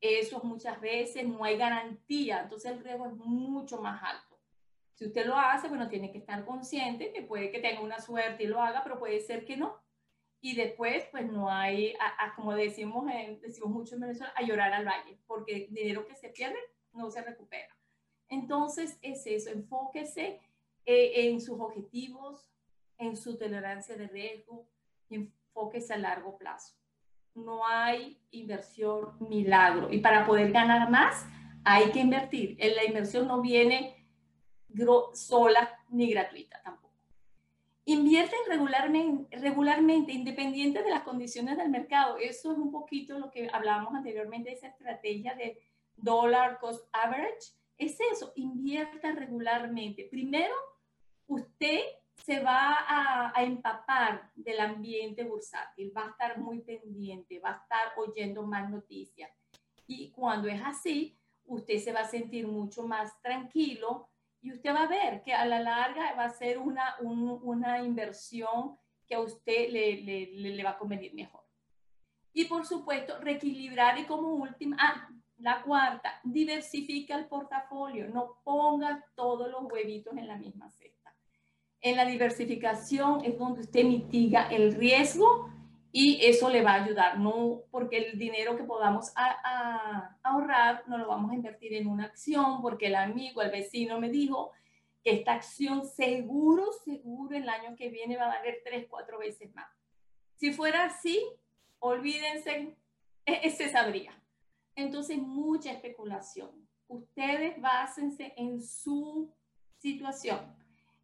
Eso 0.00 0.40
muchas 0.42 0.80
veces 0.80 1.24
no 1.26 1.44
hay 1.44 1.56
garantía, 1.56 2.42
entonces 2.42 2.72
el 2.72 2.82
riesgo 2.82 3.06
es 3.06 3.14
mucho 3.14 3.80
más 3.80 4.02
alto. 4.02 4.31
Si 4.94 5.06
usted 5.06 5.26
lo 5.26 5.36
hace, 5.36 5.68
bueno, 5.68 5.88
tiene 5.88 6.12
que 6.12 6.18
estar 6.18 6.44
consciente 6.44 7.12
que 7.12 7.22
puede 7.22 7.50
que 7.50 7.60
tenga 7.60 7.80
una 7.80 7.98
suerte 8.00 8.44
y 8.44 8.46
lo 8.46 8.60
haga, 8.60 8.82
pero 8.82 8.98
puede 8.98 9.20
ser 9.20 9.44
que 9.44 9.56
no. 9.56 9.80
Y 10.40 10.56
después, 10.56 11.04
pues 11.10 11.30
no 11.30 11.50
hay, 11.50 11.94
como 12.34 12.54
decimos, 12.54 13.06
decimos 13.40 13.70
mucho 13.70 13.94
en 13.94 14.00
Venezuela, 14.02 14.32
a 14.36 14.42
llorar 14.42 14.72
al 14.72 14.84
valle, 14.84 15.18
porque 15.26 15.68
dinero 15.70 16.06
que 16.06 16.16
se 16.16 16.30
pierde 16.30 16.58
no 16.92 17.10
se 17.10 17.22
recupera. 17.22 17.74
Entonces, 18.28 18.98
es 19.02 19.26
eso, 19.26 19.50
enfóquese 19.50 20.40
eh, 20.84 21.12
en 21.28 21.40
sus 21.40 21.60
objetivos, 21.60 22.50
en 22.98 23.16
su 23.16 23.38
tolerancia 23.38 23.96
de 23.96 24.08
riesgo 24.08 24.66
y 25.08 25.14
enfóquese 25.16 25.94
a 25.94 25.98
largo 25.98 26.36
plazo. 26.38 26.74
No 27.34 27.66
hay 27.66 28.20
inversión 28.30 29.16
milagro. 29.20 29.92
Y 29.92 29.98
para 29.98 30.26
poder 30.26 30.50
ganar 30.50 30.90
más, 30.90 31.24
hay 31.64 31.90
que 31.92 32.00
invertir. 32.00 32.58
La 32.58 32.84
inversión 32.84 33.28
no 33.28 33.40
viene 33.40 34.01
sola 35.14 35.78
ni 35.90 36.10
gratuita 36.10 36.60
tampoco. 36.62 36.92
Invierten 37.84 38.38
regularmente, 39.30 40.12
independiente 40.12 40.82
de 40.82 40.90
las 40.90 41.02
condiciones 41.02 41.56
del 41.56 41.68
mercado. 41.68 42.16
Eso 42.16 42.52
es 42.52 42.58
un 42.58 42.70
poquito 42.70 43.18
lo 43.18 43.30
que 43.30 43.50
hablábamos 43.52 43.94
anteriormente, 43.94 44.52
esa 44.52 44.68
estrategia 44.68 45.34
de 45.34 45.58
dollar 45.96 46.60
cost 46.60 46.86
average. 46.92 47.50
Es 47.76 47.98
eso, 48.12 48.32
invierta 48.36 49.10
regularmente. 49.12 50.06
Primero, 50.08 50.54
usted 51.26 51.80
se 52.24 52.38
va 52.38 52.76
a, 52.86 53.32
a, 53.36 53.42
empapar 53.42 54.30
del 54.36 54.60
ambiente 54.60 55.24
bursátil, 55.24 55.92
va 55.96 56.04
a 56.04 56.10
estar 56.10 56.38
muy 56.38 56.60
pendiente, 56.60 57.40
va 57.40 57.50
a 57.50 57.62
estar 57.62 57.92
oyendo 57.96 58.44
más 58.44 58.70
noticias. 58.70 59.30
Y 59.88 60.12
cuando 60.12 60.46
es 60.46 60.60
así, 60.62 61.18
usted 61.46 61.78
se 61.78 61.92
va 61.92 62.00
a 62.00 62.08
sentir 62.08 62.46
mucho 62.46 62.86
más 62.86 63.20
tranquilo 63.22 64.08
y 64.42 64.52
usted 64.52 64.74
va 64.74 64.82
a 64.82 64.88
ver 64.88 65.22
que 65.22 65.32
a 65.32 65.46
la 65.46 65.60
larga 65.60 66.14
va 66.14 66.24
a 66.24 66.30
ser 66.30 66.58
una, 66.58 66.96
una 67.00 67.82
inversión 67.82 68.76
que 69.06 69.14
a 69.14 69.20
usted 69.20 69.70
le, 69.70 70.02
le, 70.02 70.26
le, 70.32 70.64
va 70.64 70.70
a 70.70 70.78
convenir 70.78 71.14
mejor. 71.14 71.44
Y 72.32 72.46
por 72.46 72.66
supuesto, 72.66 73.18
reequilibrar 73.20 73.98
y 73.98 74.04
como 74.04 74.34
última, 74.34 74.76
ah, 74.80 75.08
la 75.38 75.62
cuarta, 75.62 76.20
diversifica 76.24 77.16
el 77.16 77.26
portafolio, 77.26 78.08
no 78.08 78.40
ponga 78.42 79.04
todos 79.14 79.50
los 79.50 79.70
huevitos 79.70 80.16
en 80.16 80.26
la 80.26 80.36
misma 80.36 80.68
cesta. 80.70 81.14
En 81.80 81.96
la 81.96 82.04
diversificación 82.04 83.24
es 83.24 83.38
donde 83.38 83.60
usted 83.60 83.84
mitiga 83.84 84.48
el 84.48 84.74
riesgo 84.74 85.50
y 85.94 86.24
eso 86.24 86.48
le 86.48 86.62
va 86.62 86.72
a 86.72 86.84
ayudar, 86.84 87.18
no 87.18 87.64
porque 87.70 87.98
el 87.98 88.18
dinero 88.18 88.56
que 88.56 88.64
podamos 88.64 89.12
ahorrar 90.22 90.84
no 90.88 90.96
lo 90.96 91.06
vamos 91.06 91.30
a 91.30 91.34
invertir 91.34 91.74
en 91.74 91.86
una 91.86 92.06
acción, 92.06 92.62
porque 92.62 92.86
el 92.86 92.94
amigo, 92.94 93.42
el 93.42 93.50
vecino 93.50 94.00
me 94.00 94.08
dijo 94.08 94.52
que 95.04 95.12
esta 95.12 95.34
acción 95.34 95.84
seguro, 95.84 96.72
seguro 96.84 97.36
el 97.36 97.46
año 97.46 97.76
que 97.76 97.90
viene 97.90 98.16
va 98.16 98.24
a 98.24 98.38
valer 98.38 98.62
tres, 98.64 98.86
cuatro 98.88 99.18
veces 99.18 99.54
más. 99.54 99.68
Si 100.36 100.52
fuera 100.52 100.84
así, 100.84 101.22
olvídense, 101.78 102.74
e-, 103.26 103.50
se 103.50 103.68
sabría. 103.68 104.18
Entonces, 104.74 105.18
mucha 105.18 105.72
especulación. 105.72 106.50
Ustedes 106.88 107.60
básense 107.60 108.32
en 108.36 108.62
su 108.62 109.30
situación 109.76 110.61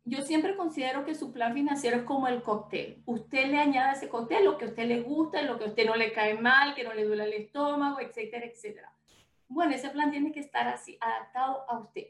yo 0.09 0.23
siempre 0.23 0.57
considero 0.57 1.05
que 1.05 1.15
su 1.15 1.33
plan 1.33 1.55
financiero 1.55 1.99
es 1.99 2.03
como 2.05 2.29
el 2.29 2.43
cóctel. 2.43 3.03
Usted 3.05 3.47
le 3.49 3.59
añade 3.59 3.91
a 3.91 3.93
ese 3.93 4.09
cóctel 4.09 4.45
lo 4.45 4.57
que 4.57 4.65
a 4.65 4.69
usted 4.69 4.87
le 4.87 5.03
gusta, 5.03 5.43
lo 5.43 5.59
que 5.59 5.65
a 5.65 5.69
usted 5.69 5.87
no 5.87 5.97
le 5.97 6.13
cae 6.13 6.35
mal, 6.35 6.75
que 6.75 6.85
no 6.85 6.95
le 6.95 7.05
duele 7.05 7.25
el 7.25 7.33
estómago, 7.35 8.01
etcétera, 8.01 8.47
etcétera. 8.47 8.93
Bueno, 9.49 9.75
ese 9.75 9.91
plan 9.91 10.11
tiene 10.11 10.33
que 10.33 10.41
estar 10.41 10.67
así, 10.69 10.97
adaptado 11.01 11.65
a 11.69 11.79
usted. 11.79 12.07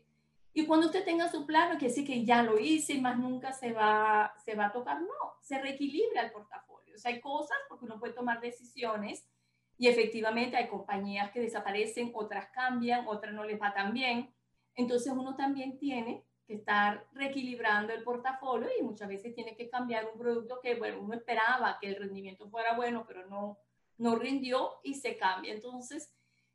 Y 0.53 0.67
cuando 0.67 0.87
usted 0.87 1.05
tenga 1.05 1.29
su 1.29 1.47
plan, 1.47 1.69
no 1.73 1.79
quiere 1.79 1.95
decir 1.95 2.07
que 2.07 2.25
ya 2.25 2.43
lo 2.43 2.59
hice 2.59 2.95
y 2.95 3.01
más 3.01 3.19
nunca 3.19 3.53
se 3.53 3.73
va, 3.73 4.33
se 4.45 4.55
va 4.55 4.67
a 4.67 4.73
tocar. 4.73 5.01
No, 5.01 5.35
se 5.41 5.61
reequilibra 5.61 6.23
el 6.23 6.33
portafolio. 6.33 6.95
O 6.95 6.99
sea, 6.99 7.13
hay 7.13 7.21
cosas 7.21 7.57
porque 7.69 7.85
uno 7.85 7.99
puede 7.99 8.13
tomar 8.13 8.41
decisiones 8.41 9.29
y 9.77 9.89
efectivamente 9.89 10.57
hay 10.57 10.69
compañías 10.69 11.31
que 11.31 11.41
desaparecen, 11.41 12.11
otras 12.15 12.49
cambian, 12.49 13.07
otras 13.07 13.33
no 13.35 13.45
les 13.45 13.61
va 13.61 13.73
tan 13.73 13.93
bien. 13.93 14.35
Entonces 14.75 15.13
uno 15.13 15.37
también 15.37 15.79
tiene 15.79 16.25
que 16.49 16.55
estar 16.55 17.07
reequilibrando 17.13 17.93
el 17.93 18.03
portafolio 18.03 18.69
y 18.77 18.83
muchas 18.83 19.07
veces 19.07 19.35
tiene 19.35 19.55
que 19.55 19.69
cambiar 19.69 20.09
un 20.11 20.19
producto 20.19 20.61
que, 20.63 20.77
bueno, 20.77 21.01
uno 21.03 21.15
esperaba 21.15 21.79
que 21.79 21.89
el 21.89 21.97
rendimiento 21.97 22.49
fuera 22.49 22.75
bueno, 22.75 23.05
pero 23.07 23.27
no, 23.27 23.59
no 23.99 24.17
rindió 24.17 24.81
y 24.83 24.95
se 24.95 25.19
cambia. 25.19 25.53
Entonces, 25.53 26.11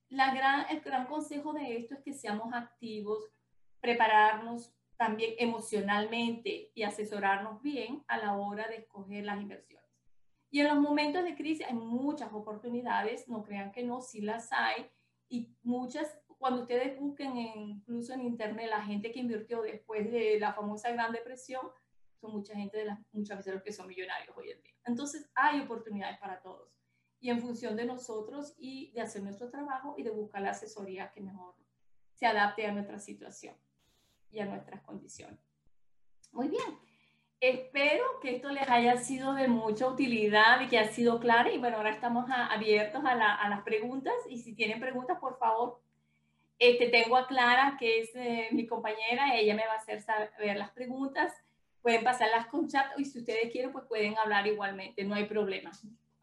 la 0.09 0.33
gran, 0.33 0.65
el 0.71 0.81
gran 0.81 1.05
consejo 1.05 1.53
de 1.53 1.77
esto 1.77 1.93
es 1.93 2.01
que 2.01 2.13
seamos 2.13 2.53
activos, 2.55 3.23
prepararnos 3.79 4.73
también 4.97 5.35
emocionalmente 5.37 6.71
y 6.73 6.83
asesorarnos 6.83 7.61
bien 7.61 8.03
a 8.07 8.17
la 8.17 8.35
hora 8.35 8.67
de 8.67 8.77
escoger 8.77 9.25
las 9.25 9.39
inversiones. 9.39 9.91
Y 10.49 10.61
en 10.61 10.69
los 10.69 10.79
momentos 10.79 11.23
de 11.23 11.35
crisis 11.35 11.67
hay 11.67 11.75
muchas 11.75 12.33
oportunidades, 12.33 13.27
no 13.27 13.43
crean 13.43 13.71
que 13.71 13.83
no, 13.83 14.01
sí 14.01 14.21
las 14.21 14.51
hay, 14.51 14.89
y 15.29 15.55
muchas 15.61 16.19
cuando 16.43 16.63
ustedes 16.63 16.99
busquen 16.99 17.37
incluso 17.37 18.11
en 18.11 18.19
internet 18.19 18.67
la 18.69 18.83
gente 18.83 19.13
que 19.13 19.21
invirtió 19.21 19.61
después 19.61 20.11
de 20.11 20.37
la 20.41 20.51
famosa 20.51 20.91
Gran 20.91 21.13
Depresión, 21.13 21.65
son 22.19 22.33
mucha 22.33 22.53
gente 22.53 22.79
de 22.79 22.83
las, 22.83 22.99
muchas 23.13 23.37
veces 23.37 23.53
los 23.53 23.63
que 23.63 23.71
son 23.71 23.87
millonarios 23.87 24.35
hoy 24.35 24.51
en 24.51 24.61
día. 24.61 24.73
Entonces 24.83 25.31
hay 25.35 25.61
oportunidades 25.61 26.19
para 26.19 26.41
todos. 26.41 26.67
Y 27.21 27.29
en 27.29 27.39
función 27.39 27.77
de 27.77 27.85
nosotros 27.85 28.55
y 28.57 28.91
de 28.91 28.99
hacer 28.99 29.23
nuestro 29.23 29.49
trabajo 29.49 29.95
y 29.97 30.03
de 30.03 30.09
buscar 30.09 30.41
la 30.41 30.49
asesoría 30.49 31.13
que 31.13 31.21
mejor 31.21 31.55
se 32.11 32.25
adapte 32.25 32.67
a 32.67 32.73
nuestra 32.73 32.99
situación 32.99 33.55
y 34.29 34.39
a 34.39 34.45
nuestras 34.45 34.81
condiciones. 34.81 35.39
Muy 36.33 36.49
bien. 36.49 36.77
Espero 37.39 38.03
que 38.21 38.35
esto 38.35 38.49
les 38.49 38.67
haya 38.67 38.97
sido 38.97 39.33
de 39.33 39.47
mucha 39.47 39.87
utilidad 39.87 40.59
y 40.59 40.67
que 40.67 40.77
ha 40.77 40.91
sido 40.91 41.21
claro. 41.21 41.49
Y 41.49 41.57
bueno, 41.57 41.77
ahora 41.77 41.91
estamos 41.91 42.25
abiertos 42.29 43.01
a, 43.05 43.11
a 43.11 43.47
las 43.47 43.61
preguntas. 43.61 44.13
Y 44.27 44.39
si 44.39 44.53
tienen 44.53 44.81
preguntas, 44.81 45.19
por 45.21 45.37
favor, 45.37 45.82
este, 46.59 46.89
tengo 46.89 47.17
a 47.17 47.27
Clara, 47.27 47.77
que 47.79 47.99
es 47.99 48.15
eh, 48.15 48.49
mi 48.51 48.65
compañera, 48.67 49.35
ella 49.35 49.55
me 49.55 49.65
va 49.65 49.73
a 49.73 49.77
hacer 49.77 50.01
saber 50.01 50.57
las 50.57 50.71
preguntas. 50.71 51.33
Pueden 51.81 52.03
pasarlas 52.03 52.47
con 52.47 52.67
chat 52.67 52.85
y 52.97 53.05
si 53.05 53.19
ustedes 53.19 53.51
quieren, 53.51 53.71
pues 53.71 53.85
pueden 53.85 54.17
hablar 54.17 54.47
igualmente, 54.47 55.03
no 55.03 55.15
hay 55.15 55.25
problema. 55.25 55.71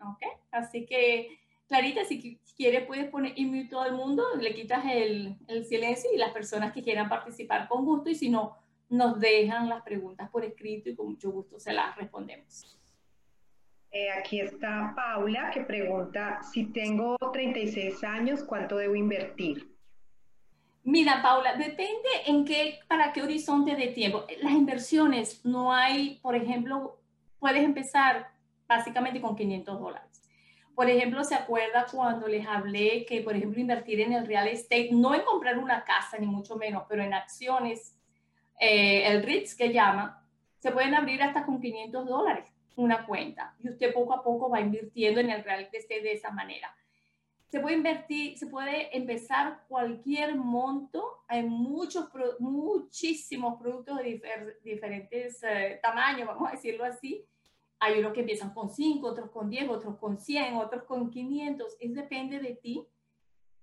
¿Ok? 0.01 0.23
Así 0.51 0.87
que, 0.87 1.39
Clarita, 1.69 2.05
si 2.05 2.41
quieres, 2.57 2.87
puedes 2.87 3.11
poner 3.11 3.35
mute 3.39 3.69
todo 3.69 3.85
el 3.85 3.93
mundo, 3.93 4.25
le 4.41 4.55
quitas 4.55 4.85
el, 4.87 5.37
el 5.47 5.65
silencio 5.67 6.11
y 6.13 6.17
las 6.17 6.33
personas 6.33 6.73
que 6.73 6.83
quieran 6.83 7.09
participar 7.09 7.69
con 7.69 7.85
gusto 7.85 8.09
y 8.09 8.15
si 8.15 8.31
no, 8.31 8.57
nos 8.89 9.21
dejan 9.21 9.69
las 9.69 9.83
preguntas 9.83 10.29
por 10.31 10.45
escrito 10.45 10.91
y 10.91 10.97
con 10.97 11.11
mucho 11.11 11.31
gusto 11.31 11.61
se 11.61 11.73
las 11.73 11.97
respondemos. 11.97 12.77
Eh, 13.93 14.11
aquí 14.11 14.41
está 14.41 14.93
Paula 14.95 15.51
que 15.53 15.63
pregunta, 15.63 16.41
si 16.43 16.67
tengo 16.67 17.17
36 17.33 18.05
años, 18.05 18.45
¿cuánto 18.45 18.77
debo 18.77 18.95
invertir? 18.95 19.70
Mira, 20.83 21.21
Paula, 21.23 21.57
depende 21.57 22.09
en 22.27 22.45
qué, 22.45 22.81
para 22.89 23.13
qué 23.13 23.23
horizonte 23.23 23.77
de 23.77 23.89
tiempo. 23.89 24.25
Las 24.41 24.53
inversiones, 24.53 25.45
no 25.45 25.73
hay, 25.73 26.19
por 26.23 26.35
ejemplo, 26.35 26.99
puedes 27.39 27.63
empezar 27.63 28.31
básicamente 28.67 29.21
con 29.21 29.37
500 29.37 29.79
dólares. 29.79 30.23
Por 30.75 30.89
ejemplo, 30.89 31.23
¿se 31.25 31.35
acuerda 31.35 31.87
cuando 31.93 32.27
les 32.27 32.47
hablé 32.47 33.05
que, 33.05 33.21
por 33.21 33.37
ejemplo, 33.37 33.61
invertir 33.61 34.01
en 34.01 34.15
el 34.15 34.27
real 34.27 34.49
estate, 34.49 34.89
no 34.93 35.15
en 35.15 35.23
comprar 35.23 35.59
una 35.59 35.85
casa, 35.85 36.17
ni 36.19 36.27
mucho 36.27 36.57
menos, 36.57 36.85
pero 36.89 37.03
en 37.03 37.13
acciones, 37.13 37.99
eh, 38.59 39.07
el 39.07 39.23
REITs 39.23 39.55
que 39.55 39.73
llama, 39.73 40.27
se 40.59 40.73
pueden 40.73 40.95
abrir 40.95 41.23
hasta 41.23 41.45
con 41.45 41.61
500 41.61 42.07
dólares 42.07 42.51
una 42.77 43.05
cuenta 43.07 43.55
y 43.59 43.69
usted 43.69 43.93
poco 43.93 44.15
a 44.15 44.23
poco 44.23 44.49
va 44.49 44.61
invirtiendo 44.61 45.21
en 45.21 45.31
el 45.31 45.45
real 45.45 45.69
estate 45.71 46.01
de 46.01 46.13
esa 46.13 46.31
manera 46.31 46.75
se 47.51 47.59
puede 47.59 47.75
invertir, 47.75 48.39
se 48.39 48.47
puede 48.47 48.97
empezar 48.97 49.65
cualquier 49.67 50.37
monto. 50.37 51.25
Hay 51.27 51.43
muchos, 51.43 52.09
muchísimos 52.39 53.61
productos 53.61 53.99
de 53.99 54.59
diferentes 54.63 55.43
eh, 55.43 55.81
tamaños, 55.83 56.29
vamos 56.29 56.49
a 56.49 56.53
decirlo 56.53 56.85
así. 56.85 57.27
Hay 57.81 57.99
unos 57.99 58.13
que 58.13 58.21
empiezan 58.21 58.55
con 58.55 58.71
5, 58.71 59.05
otros 59.05 59.31
con 59.31 59.51
10, 59.51 59.69
otros 59.69 59.97
con 59.99 60.21
100, 60.21 60.55
otros 60.59 60.85
con 60.85 61.11
500. 61.11 61.77
Es 61.81 61.93
depende 61.93 62.39
de 62.39 62.55
ti 62.55 62.87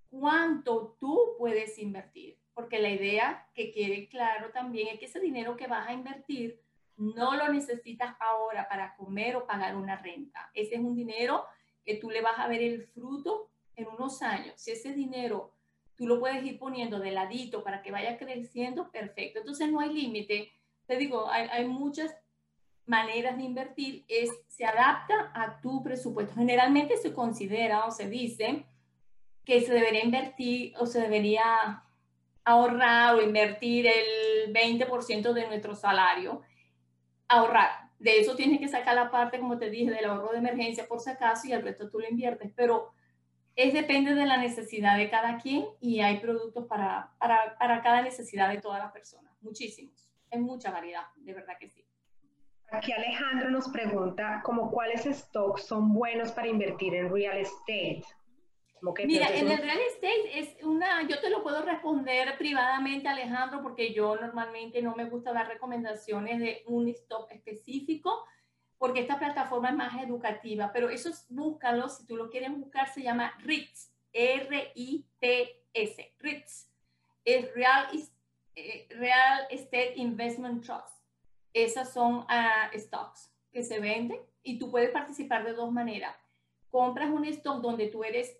cuánto 0.09 0.97
tú 0.99 1.35
puedes 1.37 1.79
invertir. 1.79 2.37
Porque 2.53 2.79
la 2.79 2.89
idea 2.89 3.47
que 3.53 3.71
quede 3.71 4.09
claro 4.09 4.51
también 4.51 4.89
es 4.89 4.99
que 4.99 5.05
ese 5.05 5.21
dinero 5.21 5.55
que 5.55 5.67
vas 5.67 5.87
a 5.87 5.93
invertir 5.93 6.59
no 6.97 7.37
lo 7.37 7.47
necesitas 7.53 8.17
ahora 8.19 8.67
para 8.67 8.97
comer 8.97 9.37
o 9.37 9.47
pagar 9.47 9.77
una 9.77 9.95
renta. 9.95 10.51
Ese 10.53 10.75
es 10.75 10.81
un 10.81 10.95
dinero 10.95 11.45
que 11.85 11.95
tú 11.95 12.09
le 12.09 12.21
vas 12.21 12.37
a 12.37 12.49
ver 12.49 12.61
el 12.61 12.87
fruto 12.87 13.49
en 13.77 13.87
unos 13.87 14.21
años, 14.21 14.53
si 14.57 14.71
ese 14.71 14.91
dinero 14.91 15.53
tú 15.95 16.07
lo 16.07 16.19
puedes 16.19 16.43
ir 16.43 16.59
poniendo 16.59 16.99
de 16.99 17.11
ladito 17.11 17.63
para 17.63 17.81
que 17.81 17.91
vaya 17.91 18.17
creciendo, 18.17 18.91
perfecto. 18.91 19.39
Entonces 19.39 19.71
no 19.71 19.79
hay 19.79 19.93
límite. 19.93 20.51
Te 20.85 20.97
digo, 20.97 21.29
hay, 21.29 21.65
muchas 21.65 22.15
maneras 22.85 23.37
de 23.37 23.43
invertir, 23.43 24.05
es, 24.07 24.29
se 24.47 24.65
adapta 24.65 25.31
a 25.33 25.59
tu 25.61 25.83
presupuesto. 25.83 26.35
Generalmente 26.35 26.97
se 26.97 27.13
considera 27.13 27.85
o 27.85 27.91
se 27.91 28.09
dice 28.09 28.65
que 29.43 29.61
se 29.61 29.73
debería 29.73 30.03
invertir 30.03 30.73
o 30.77 30.85
se 30.85 31.01
debería 31.01 31.83
ahorrar 32.43 33.15
o 33.15 33.21
invertir 33.21 33.87
el 33.87 34.53
20% 34.53 35.33
de 35.33 35.47
nuestro 35.47 35.75
salario. 35.75 36.41
Ahorrar. 37.27 37.87
De 37.99 38.19
eso 38.19 38.35
tienes 38.35 38.59
que 38.59 38.67
sacar 38.67 38.93
la 38.93 39.09
parte, 39.09 39.39
como 39.39 39.57
te 39.57 39.71
dije, 39.71 39.91
del 39.91 40.05
ahorro 40.05 40.31
de 40.31 40.37
emergencia 40.37 40.87
por 40.87 40.99
si 40.99 41.09
acaso 41.09 41.47
y 41.47 41.51
el 41.51 41.63
resto 41.63 41.89
tú 41.89 41.99
lo 41.99 42.07
inviertes. 42.07 42.51
Pero 42.55 42.93
es 43.57 43.73
depende 43.73 44.13
de 44.13 44.25
la 44.25 44.37
necesidad 44.37 44.97
de 44.97 45.09
cada 45.09 45.39
quien 45.39 45.65
y 45.81 45.99
hay 45.99 46.19
productos 46.19 46.67
para, 46.67 47.11
para, 47.17 47.57
para 47.57 47.81
cada 47.81 48.03
necesidad 48.03 48.49
de 48.49 48.61
todas 48.61 48.79
las 48.79 48.91
personas, 48.91 49.33
muchísimos, 49.41 50.09
en 50.29 50.43
mucha 50.43 50.69
variedad, 50.71 51.07
de 51.15 51.33
verdad 51.33 51.57
que 51.59 51.67
sí. 51.67 51.83
Aquí 52.69 52.91
Alejandro 52.91 53.49
nos 53.49 53.67
pregunta 53.69 54.41
como 54.43 54.69
cuáles 54.69 55.05
stocks 55.05 55.65
son 55.65 55.91
buenos 55.91 56.31
para 56.31 56.47
invertir 56.47 56.93
en 56.93 57.11
real 57.11 57.37
estate. 57.37 58.03
Mira, 59.05 59.35
en 59.35 59.49
el 59.49 59.57
real 59.57 59.79
estate 59.91 60.39
es 60.39 60.63
una, 60.63 61.07
yo 61.07 61.19
te 61.19 61.31
lo 61.31 61.41
puedo 61.41 61.63
responder 61.63 62.37
privadamente, 62.37 63.07
Alejandro, 63.07 63.63
porque 63.63 63.91
yo 63.91 64.17
normalmente 64.17 64.83
no 64.83 64.95
me 64.95 65.05
gusta 65.05 65.33
dar 65.33 65.47
recomendaciones 65.47 66.39
de 66.39 66.61
un 66.67 66.87
stock 66.89 67.31
específico 67.31 68.23
porque 68.77 69.01
esta 69.01 69.17
plataforma 69.17 69.69
es 69.69 69.75
más 69.75 70.03
educativa, 70.03 70.71
pero 70.71 70.89
esos 70.89 71.25
búscalo, 71.29 71.89
si 71.89 72.05
tú 72.05 72.15
lo 72.15 72.29
quieres 72.29 72.51
buscar, 72.51 72.87
se 72.89 73.01
llama 73.01 73.33
RITS, 73.39 73.91
R-I-T-S, 74.13 76.15
RITS, 76.19 76.69
es 77.25 77.53
Real, 77.53 77.87
eh, 78.55 78.87
Real 78.91 79.47
Estate 79.49 79.93
Investment 79.95 80.63
Trust. 80.63 80.95
Esas 81.53 81.91
son 81.91 82.19
uh, 82.19 82.77
stocks 82.77 83.33
que 83.51 83.63
se 83.63 83.79
venden 83.79 84.19
y 84.43 84.59
tú 84.59 84.69
puedes 84.69 84.91
participar 84.91 85.43
de 85.43 85.53
dos 85.53 85.71
maneras. 85.71 86.15
Compras 86.69 87.09
un 87.09 87.25
stock 87.25 87.61
donde 87.61 87.87
tú 87.87 88.03
eres 88.03 88.39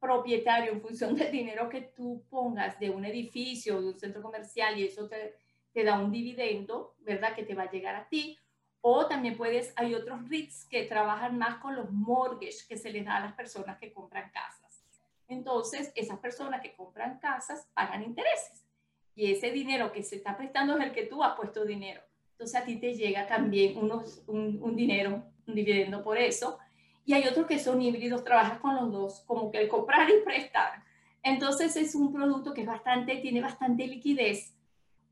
propietario 0.00 0.72
en 0.72 0.80
función 0.80 1.14
del 1.14 1.30
dinero 1.30 1.68
que 1.68 1.82
tú 1.82 2.24
pongas 2.28 2.78
de 2.80 2.90
un 2.90 3.04
edificio, 3.04 3.80
de 3.80 3.88
un 3.88 4.00
centro 4.00 4.20
comercial 4.20 4.78
y 4.78 4.86
eso 4.86 5.08
te, 5.08 5.36
te 5.72 5.84
da 5.84 6.00
un 6.00 6.10
dividendo, 6.10 6.96
¿verdad? 7.00 7.34
Que 7.34 7.44
te 7.44 7.54
va 7.54 7.64
a 7.64 7.70
llegar 7.70 7.94
a 7.94 8.08
ti 8.08 8.36
o 8.82 9.06
también 9.06 9.36
puedes, 9.36 9.72
hay 9.76 9.94
otros 9.94 10.28
REITs 10.28 10.64
que 10.64 10.84
trabajan 10.84 11.36
más 11.36 11.56
con 11.56 11.76
los 11.76 11.90
mortgages 11.90 12.64
que 12.64 12.78
se 12.78 12.90
les 12.90 13.04
da 13.04 13.16
a 13.16 13.20
las 13.20 13.34
personas 13.34 13.78
que 13.78 13.92
compran 13.92 14.30
casas. 14.30 14.84
Entonces, 15.28 15.92
esas 15.94 16.18
personas 16.18 16.60
que 16.60 16.74
compran 16.74 17.18
casas 17.18 17.68
pagan 17.74 18.02
intereses. 18.02 18.66
Y 19.14 19.32
ese 19.32 19.50
dinero 19.50 19.92
que 19.92 20.02
se 20.02 20.16
está 20.16 20.36
prestando 20.36 20.78
es 20.78 20.84
el 20.84 20.92
que 20.92 21.06
tú 21.06 21.22
has 21.22 21.36
puesto 21.36 21.64
dinero. 21.64 22.00
Entonces, 22.32 22.60
a 22.60 22.64
ti 22.64 22.76
te 22.76 22.94
llega 22.94 23.26
también 23.26 23.76
unos, 23.76 24.22
un, 24.26 24.74
dinero, 24.74 25.22
un 25.46 25.54
dividendo 25.54 26.02
por 26.02 26.16
eso. 26.16 26.58
Y 27.04 27.12
hay 27.12 27.26
otros 27.28 27.46
que 27.46 27.58
son 27.58 27.82
híbridos, 27.82 28.24
trabajas 28.24 28.58
con 28.60 28.76
los 28.76 28.90
dos, 28.90 29.20
como 29.26 29.50
que 29.50 29.58
el 29.58 29.68
comprar 29.68 30.08
y 30.08 30.24
prestar. 30.24 30.82
Entonces, 31.22 31.76
es 31.76 31.94
un 31.94 32.12
producto 32.12 32.54
que 32.54 32.62
es 32.62 32.66
bastante, 32.66 33.16
tiene 33.16 33.42
bastante 33.42 33.86
liquidez 33.86 34.54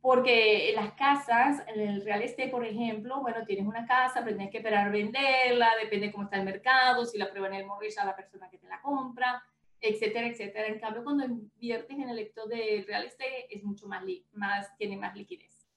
porque 0.08 0.72
las 0.74 0.94
casas, 0.94 1.62
en 1.66 1.80
el 1.80 2.02
real 2.02 2.22
estate, 2.22 2.48
por 2.48 2.64
ejemplo, 2.64 3.20
bueno, 3.20 3.44
tienes 3.44 3.66
una 3.66 3.86
casa, 3.86 4.24
pero 4.24 4.36
tienes 4.36 4.50
que 4.50 4.56
esperar 4.56 4.90
venderla, 4.90 5.68
depende 5.78 6.10
cómo 6.10 6.24
está 6.24 6.38
el 6.38 6.46
mercado, 6.46 7.04
si 7.04 7.18
la 7.18 7.30
prueban 7.30 7.52
el 7.52 7.66
mortgage 7.66 8.00
a 8.00 8.06
la 8.06 8.16
persona 8.16 8.48
que 8.48 8.56
te 8.56 8.66
la 8.68 8.80
compra, 8.80 9.44
etcétera, 9.78 10.28
etcétera. 10.28 10.68
En 10.68 10.80
cambio, 10.80 11.04
cuando 11.04 11.26
inviertes 11.26 11.98
en 11.98 12.08
el 12.08 12.16
lector 12.16 12.48
de 12.48 12.86
real 12.88 13.04
estate, 13.04 13.54
es 13.54 13.62
mucho 13.62 13.86
más, 13.86 14.02
más 14.32 14.74
tiene 14.78 14.96
más 14.96 15.14
liquidez. 15.14 15.68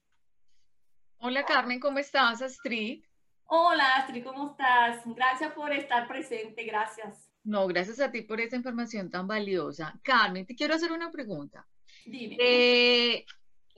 Hola 1.17 1.43
Carmen, 1.43 1.81
¿cómo 1.81 1.99
estás, 1.99 2.41
Astrid? 2.41 3.03
Hola 3.47 3.97
Astrid, 3.97 4.23
¿cómo 4.23 4.51
estás? 4.51 5.01
Gracias 5.13 5.51
por 5.51 5.73
estar 5.73 6.07
presente, 6.07 6.63
gracias. 6.63 7.29
No, 7.43 7.67
gracias 7.67 7.99
a 7.99 8.09
ti 8.09 8.21
por 8.21 8.39
esa 8.39 8.55
información 8.55 9.11
tan 9.11 9.27
valiosa. 9.27 9.99
Carmen, 10.01 10.45
te 10.45 10.55
quiero 10.55 10.73
hacer 10.73 10.93
una 10.93 11.11
pregunta. 11.11 11.67
Dime. 12.05 12.37
Eh, 12.39 13.25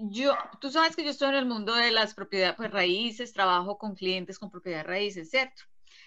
yo, 0.09 0.35
tú 0.59 0.69
sabes 0.69 0.95
que 0.95 1.03
yo 1.03 1.11
estoy 1.11 1.29
en 1.29 1.35
el 1.35 1.45
mundo 1.45 1.73
de 1.75 1.91
las 1.91 2.13
propiedades 2.13 2.55
pues, 2.55 2.71
raíces, 2.71 3.33
trabajo 3.33 3.77
con 3.77 3.95
clientes 3.95 4.39
con 4.39 4.49
propiedades 4.49 4.85
raíces, 4.85 5.29
¿cierto? 5.29 5.63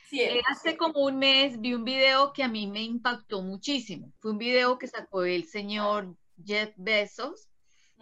Sí, 0.08 0.20
eh, 0.20 0.40
hace 0.48 0.76
como 0.76 1.00
un 1.00 1.18
mes 1.18 1.60
vi 1.60 1.74
un 1.74 1.84
video 1.84 2.32
que 2.32 2.42
a 2.42 2.48
mí 2.48 2.66
me 2.66 2.82
impactó 2.82 3.42
muchísimo. 3.42 4.12
Fue 4.18 4.30
un 4.30 4.38
video 4.38 4.78
que 4.78 4.86
sacó 4.86 5.24
el 5.24 5.44
señor 5.44 6.16
Jeff 6.44 6.72
Bezos, 6.76 7.48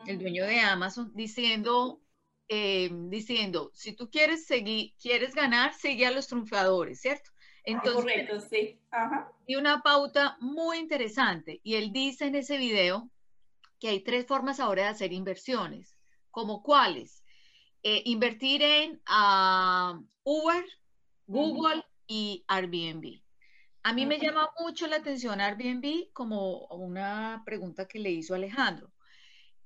el 0.06 0.18
dueño 0.18 0.44
de 0.44 0.60
Amazon, 0.60 1.12
diciendo, 1.14 2.02
eh, 2.48 2.90
diciendo, 2.92 3.70
si 3.72 3.94
tú 3.94 4.10
quieres 4.10 4.44
seguir, 4.46 4.92
quieres 5.00 5.34
ganar, 5.34 5.72
sigue 5.72 6.06
a 6.06 6.10
los 6.10 6.26
triunfadores, 6.26 7.00
¿cierto? 7.00 7.30
Entonces, 7.64 8.02
Correcto, 8.02 8.40
sí. 8.40 8.78
Y 9.46 9.56
una 9.56 9.82
pauta 9.82 10.36
muy 10.40 10.78
interesante. 10.78 11.60
Y 11.62 11.76
él 11.76 11.92
dice 11.92 12.26
en 12.26 12.34
ese 12.34 12.58
video 12.58 13.10
que 13.84 13.90
hay 13.90 14.00
tres 14.00 14.24
formas 14.24 14.60
ahora 14.60 14.84
de 14.84 14.88
hacer 14.88 15.12
inversiones, 15.12 15.94
como 16.30 16.62
cuáles. 16.62 17.22
Eh, 17.82 18.00
invertir 18.06 18.62
en 18.62 18.92
uh, 19.10 20.02
Uber, 20.22 20.64
Google 21.26 21.84
y 22.06 22.42
Airbnb. 22.48 23.20
A 23.82 23.92
mí 23.92 24.06
me 24.06 24.18
llama 24.18 24.48
mucho 24.58 24.86
la 24.86 24.96
atención 24.96 25.38
Airbnb 25.38 26.10
como 26.14 26.64
una 26.68 27.42
pregunta 27.44 27.86
que 27.86 27.98
le 27.98 28.10
hizo 28.10 28.34
Alejandro. 28.34 28.90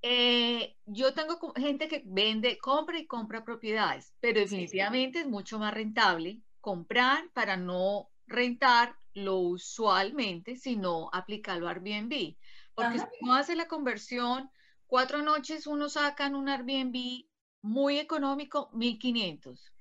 Eh, 0.03 0.75
yo 0.85 1.15
tengo 1.15 1.39
gente 1.55 1.87
que 1.87 2.03
vende, 2.05 2.59
compra 2.59 2.99
y 2.99 3.07
compra 3.07 3.45
propiedades, 3.45 4.13
pero 4.19 4.41
definitivamente 4.41 5.21
es 5.21 5.29
mucho 5.29 5.61
más 5.61 5.73
rentable 5.73 6.41
comprar 6.61 7.31
para 7.35 7.57
no 7.57 8.11
rentar 8.27 8.97
lo 9.15 9.37
usualmente, 9.37 10.57
sino 10.57 11.09
aplicarlo 11.13 11.69
a 11.69 11.71
Airbnb. 11.71 12.35
Porque 12.79 13.01
si 13.01 13.07
uno 13.23 13.35
hace 13.35 13.57
la 13.57 13.67
conversión, 13.67 14.53
cuatro 14.87 15.21
noches 15.21 15.67
uno 15.67 15.89
saca 15.89 16.27
en 16.27 16.37
un 16.37 16.49
Airbnb 16.49 17.25
muy 17.61 17.99
económico, 17.99 18.71
1500. 18.73 19.73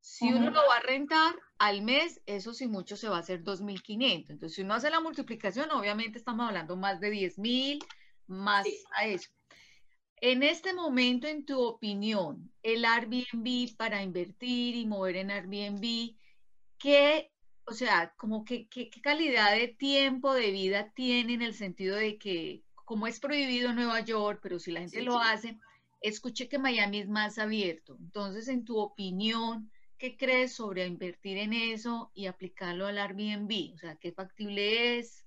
Si 0.00 0.32
uno 0.32 0.50
lo 0.50 0.60
va 0.66 0.78
a 0.78 0.82
rentar 0.82 1.36
al 1.58 1.82
mes, 1.82 2.20
eso 2.26 2.52
sí 2.52 2.66
mucho 2.66 2.96
se 2.96 3.08
va 3.08 3.18
a 3.18 3.20
hacer 3.20 3.44
2500. 3.44 4.30
Entonces, 4.30 4.56
si 4.56 4.62
uno 4.62 4.74
hace 4.74 4.90
la 4.90 5.00
multiplicación, 5.00 5.70
obviamente 5.70 6.18
estamos 6.18 6.48
hablando 6.48 6.74
más 6.74 6.98
de 6.98 7.10
10000, 7.10 7.78
más 8.26 8.66
a 8.96 9.06
eso. 9.06 9.30
En 10.16 10.42
este 10.42 10.72
momento, 10.72 11.28
en 11.28 11.44
tu 11.44 11.62
opinión, 11.62 12.52
el 12.64 12.84
Airbnb 12.84 13.76
para 13.76 14.02
invertir 14.02 14.74
y 14.74 14.86
mover 14.86 15.16
en 15.16 15.30
Airbnb, 15.30 16.16
¿qué 16.78 17.30
o 17.66 17.72
sea, 17.72 18.12
como 18.16 18.44
que, 18.44 18.68
qué 18.68 18.90
calidad 19.02 19.52
de 19.52 19.68
tiempo 19.68 20.34
de 20.34 20.50
vida 20.50 20.92
tiene 20.94 21.34
en 21.34 21.42
el 21.42 21.54
sentido 21.54 21.96
de 21.96 22.18
que, 22.18 22.62
como 22.84 23.06
es 23.06 23.20
prohibido 23.20 23.70
en 23.70 23.76
Nueva 23.76 24.00
York, 24.00 24.40
pero 24.42 24.58
si 24.58 24.72
la 24.72 24.80
gente 24.80 25.02
lo 25.02 25.18
hace, 25.18 25.58
escuché 26.00 26.48
que 26.48 26.58
Miami 26.58 26.98
es 27.00 27.08
más 27.08 27.38
abierto. 27.38 27.96
Entonces, 28.00 28.48
en 28.48 28.64
tu 28.64 28.78
opinión, 28.78 29.70
¿qué 29.98 30.16
crees 30.16 30.54
sobre 30.54 30.86
invertir 30.86 31.38
en 31.38 31.52
eso 31.52 32.10
y 32.14 32.26
aplicarlo 32.26 32.86
al 32.86 32.98
Airbnb? 32.98 33.74
O 33.74 33.78
sea, 33.78 33.96
¿qué 33.96 34.12
factible 34.12 34.98
es? 34.98 35.24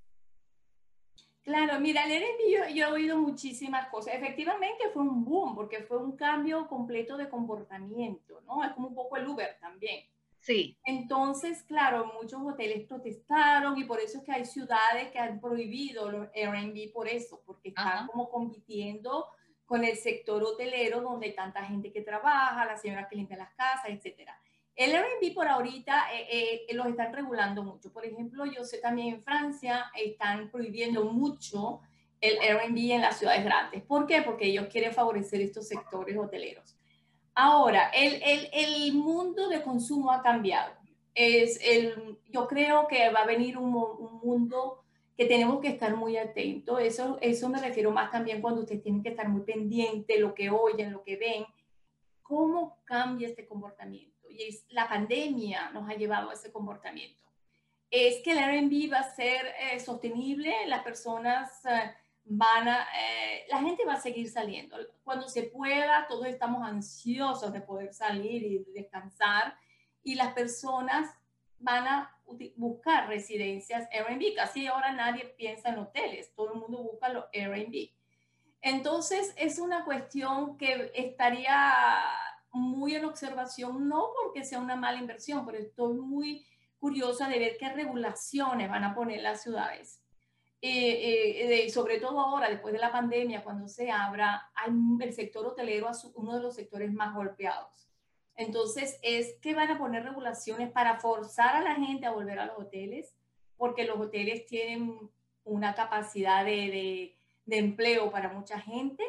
Claro, 1.44 1.80
mira, 1.80 2.06
el 2.06 2.12
Airbnb 2.14 2.74
yo, 2.74 2.86
he 2.88 2.92
oído 2.92 3.18
muchísimas 3.18 3.88
cosas. 3.90 4.16
Efectivamente 4.16 4.90
fue 4.94 5.04
un 5.04 5.24
boom 5.24 5.56
porque 5.56 5.84
fue 5.84 5.98
un 5.98 6.16
cambio 6.16 6.68
completo 6.68 7.18
de 7.18 7.30
comportamiento, 7.30 8.42
¿no? 8.42 8.64
Es 8.64 8.72
como 8.72 8.88
un 8.90 8.96
poco 8.96 9.18
el 9.18 9.28
Uber 9.28 9.58
también. 9.60 10.06
Sí. 10.44 10.78
Entonces, 10.84 11.64
claro, 11.64 12.12
muchos 12.22 12.42
hoteles 12.44 12.86
protestaron 12.86 13.78
y 13.78 13.86
por 13.86 14.02
eso 14.02 14.18
es 14.18 14.26
que 14.26 14.34
hay 14.34 14.44
ciudades 14.44 15.10
que 15.12 15.18
han 15.18 15.40
prohibido 15.40 16.12
los 16.12 16.28
Airbnb 16.36 16.92
por 16.92 17.08
eso, 17.08 17.42
porque 17.46 17.70
están 17.70 18.08
como 18.08 18.30
compitiendo 18.30 19.28
con 19.66 19.86
el 19.86 19.96
sector 19.96 20.44
hotelero 20.44 21.00
donde 21.00 21.28
hay 21.28 21.36
tanta 21.36 21.64
gente 21.64 21.94
que 21.94 22.02
trabaja, 22.02 22.66
las 22.66 22.82
señoras 22.82 23.08
que 23.10 23.16
limpian 23.16 23.40
las 23.40 23.54
casas, 23.54 23.86
etcétera. 23.88 24.38
El 24.76 24.94
Airbnb 24.94 25.34
por 25.34 25.48
ahorita 25.48 26.14
eh, 26.14 26.66
eh, 26.68 26.74
los 26.74 26.88
están 26.88 27.14
regulando 27.14 27.64
mucho. 27.64 27.94
Por 27.94 28.06
ejemplo, 28.06 28.46
yo 28.46 28.66
sé 28.66 28.80
también 28.80 29.16
en 29.16 29.24
Francia 29.24 29.86
están 29.96 30.52
prohibiendo 30.52 31.06
mucho 31.06 31.80
el 32.20 32.38
Airbnb 32.40 32.92
en 32.92 33.02
las 33.02 33.18
ciudades 33.18 33.46
grandes. 33.46 33.82
¿Por 33.84 34.08
qué? 34.08 34.22
Porque 34.24 34.48
ellos 34.48 34.68
quieren 34.70 34.92
favorecer 34.92 35.40
estos 35.40 35.70
sectores 35.70 36.18
hoteleros. 36.18 36.73
Ahora, 37.36 37.90
el, 37.90 38.22
el, 38.54 38.94
mundo 38.94 39.50
de 39.50 39.64
consumo 39.64 40.12
ha 40.12 40.22
cambiado. 40.22 40.74
Es 41.16 41.60
el, 41.64 42.20
yo 42.30 42.48
creo 42.48 42.88
que 42.88 43.10
va 43.10 43.22
a 43.22 43.26
venir 43.26 43.58
un, 43.58 43.76
un 43.76 44.20
mundo 44.24 44.84
que 45.18 45.26
tenemos 45.26 45.60
que 45.60 45.70
estar 45.70 45.96
muy 45.96 46.18
atentos. 46.18 46.80
Eso, 46.82 47.18
eso 47.22 47.50
me 47.50 47.60
refiero 47.60 47.92
más 47.92 48.12
también 48.12 48.42
cuando 48.42 48.62
ustedes 48.62 48.84
tienen 48.84 49.04
que 49.04 49.10
estar 49.10 49.28
muy 49.30 49.42
pendientes, 49.42 50.20
lo 50.20 50.34
que 50.34 50.50
oyen, 50.50 50.92
lo 50.92 51.04
que 51.04 51.18
ven, 51.18 51.46
cómo 52.22 52.80
cambia 52.86 53.28
este 53.28 53.48
comportamiento 53.48 54.14
y 54.34 54.60
la 54.70 54.90
pandemia 54.90 55.70
nos 55.72 55.90
ha 55.90 55.94
llevado 55.94 56.30
a 56.30 56.34
ese 56.34 56.52
comportamiento. 56.52 57.22
Es 57.90 58.22
que 58.24 58.32
el 58.32 58.40
Airbnb 58.40 58.92
va 58.92 59.00
a 59.00 59.16
ser 59.16 59.54
eh, 59.60 59.80
sostenible, 59.80 60.66
las 60.66 60.84
personas 60.84 61.64
eh, 61.66 61.94
van 62.26 62.68
a, 62.68 62.88
eh, 63.00 63.46
la 63.50 63.60
gente 63.60 63.86
va 63.86 63.94
a 63.94 64.02
seguir 64.02 64.30
saliendo. 64.30 64.78
Cuando 65.04 65.28
se 65.28 65.44
pueda, 65.44 66.08
todos 66.08 66.28
estamos 66.28 66.68
ansiosos 66.68 67.52
de 67.52 67.62
poder 67.62 67.94
salir 67.94 68.44
y 68.44 68.66
descansar 68.74 69.58
y 70.04 70.16
las 70.16 70.34
personas 70.34 71.14
van 71.60 71.88
a 71.88 72.18
buscar 72.56 73.08
residencias 73.08 73.88
Airbnb. 73.92 74.36
Casi 74.36 74.68
ahora 74.68 74.92
nadie 74.92 75.26
piensa 75.38 75.70
en 75.70 75.80
hoteles, 75.80 76.34
todo 76.36 76.54
el 76.54 76.60
mundo 76.60 76.84
busca 76.84 77.10
los 77.10 77.26
Airbnb. 77.34 77.90
Entonces, 78.62 79.34
es 79.38 79.60
una 79.60 79.84
cuestión 79.84 80.58
que 80.58 80.92
estaría 80.96 81.96
muy 82.52 82.96
en 82.96 83.06
observación, 83.06 83.90
no 83.90 84.10
porque 84.22 84.46
sea 84.46 84.60
una 84.60 84.76
mala 84.76 85.00
inversión, 85.00 85.46
pero 85.46 85.58
estoy 85.58 85.96
muy 85.96 86.46
curiosa 86.80 87.28
de 87.28 87.40
ver 87.40 87.58
qué 87.58 87.70
regulaciones 87.70 88.70
van 88.70 88.84
a 88.84 88.96
poner 88.96 89.22
las 89.22 89.42
ciudades. 89.42 90.03
Eh, 90.66 91.66
eh, 91.66 91.70
sobre 91.70 92.00
todo 92.00 92.22
ahora, 92.22 92.50
después 92.50 92.74
de 92.74 92.80
la 92.80 92.90
pandemia, 92.90 93.44
cuando 93.44 93.68
se 93.68 93.92
abra, 93.92 94.50
el 95.02 95.12
sector 95.12 95.46
hotelero 95.46 95.90
es 95.90 96.06
uno 96.16 96.36
de 96.36 96.42
los 96.42 96.56
sectores 96.56 96.90
más 96.94 97.14
golpeados. 97.14 97.90
Entonces, 98.38 98.98
es 99.02 99.36
que 99.42 99.54
van 99.54 99.72
a 99.72 99.78
poner 99.78 100.06
regulaciones 100.06 100.72
para 100.72 101.02
forzar 101.02 101.58
a 101.58 101.62
la 101.62 101.76
gente 101.76 102.06
a 102.06 102.12
volver 102.12 102.40
a 102.40 102.46
los 102.46 102.58
hoteles, 102.58 103.14
porque 103.58 103.84
los 103.84 104.00
hoteles 104.00 104.46
tienen 104.46 105.12
una 105.44 105.76
capacidad 105.76 106.46
de, 106.46 107.14
de 107.46 107.58
empleo 107.58 108.10
para 108.10 108.30
mucha 108.30 108.58
gente 108.58 109.04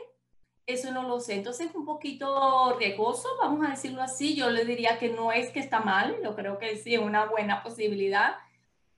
eso 0.66 0.92
no 0.92 1.02
lo 1.02 1.20
sé. 1.20 1.34
Entonces 1.34 1.68
es 1.68 1.74
un 1.74 1.84
poquito 1.84 2.76
riesgoso, 2.78 3.28
vamos 3.40 3.66
a 3.66 3.70
decirlo 3.70 4.02
así. 4.02 4.34
Yo 4.34 4.50
le 4.50 4.64
diría 4.64 4.98
que 4.98 5.10
no 5.10 5.32
es 5.32 5.50
que 5.50 5.60
está 5.60 5.80
mal, 5.80 6.16
yo 6.22 6.34
creo 6.34 6.58
que 6.58 6.76
sí 6.76 6.94
es 6.94 7.00
una 7.00 7.26
buena 7.26 7.62
posibilidad. 7.62 8.36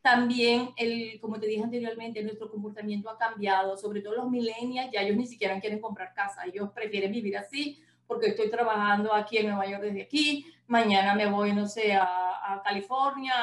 También, 0.07 0.71
el, 0.77 1.19
como 1.21 1.41
te 1.41 1.49
dije 1.49 1.65
anteriormente, 1.65 2.23
nuestro 2.23 2.49
comportamiento 2.49 3.11
ha 3.11 3.19
cambiado, 3.19 3.77
sobre 3.77 4.03
todo 4.03 4.15
los 4.15 4.31
millennials, 4.31 4.93
ya 4.93 5.03
ellos 5.03 5.17
ni 5.17 5.27
siquiera 5.27 5.59
quieren 5.59 5.81
comprar 5.81 6.15
casa, 6.15 6.45
ellos 6.45 6.71
prefieren 6.73 7.11
vivir 7.11 7.37
así 7.37 7.83
porque 8.07 8.29
estoy 8.29 8.49
trabajando 8.49 9.13
aquí 9.13 9.39
en 9.39 9.49
Nueva 9.49 9.67
York 9.67 9.83
desde 9.83 10.03
aquí, 10.03 10.47
mañana 10.69 11.17
me 11.17 11.27
voy, 11.27 11.53
no 11.53 11.67
sé, 11.67 11.93
a, 11.95 12.05
a 12.05 12.63
California 12.63 13.35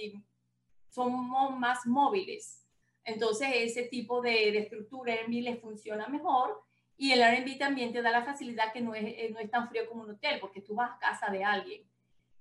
y 0.00 0.12
somos 0.88 1.58
más 1.58 1.84
móviles. 1.86 2.68
Entonces, 3.02 3.48
ese 3.54 3.88
tipo 3.88 4.20
de, 4.20 4.52
de 4.52 4.58
estructura 4.58 5.16
en 5.16 5.28
mí 5.28 5.40
les 5.40 5.60
funciona 5.60 6.06
mejor 6.06 6.62
y 6.96 7.10
el 7.10 7.20
Airbnb 7.20 7.58
también 7.58 7.92
te 7.92 8.00
da 8.00 8.12
la 8.12 8.24
facilidad 8.24 8.72
que 8.72 8.80
no 8.80 8.94
es, 8.94 9.02
eh, 9.04 9.30
no 9.32 9.40
es 9.40 9.50
tan 9.50 9.68
frío 9.68 9.88
como 9.88 10.04
un 10.04 10.10
hotel, 10.10 10.38
porque 10.38 10.60
tú 10.60 10.76
vas 10.76 10.92
a 10.92 11.00
casa 11.00 11.32
de 11.32 11.42
alguien. 11.42 11.82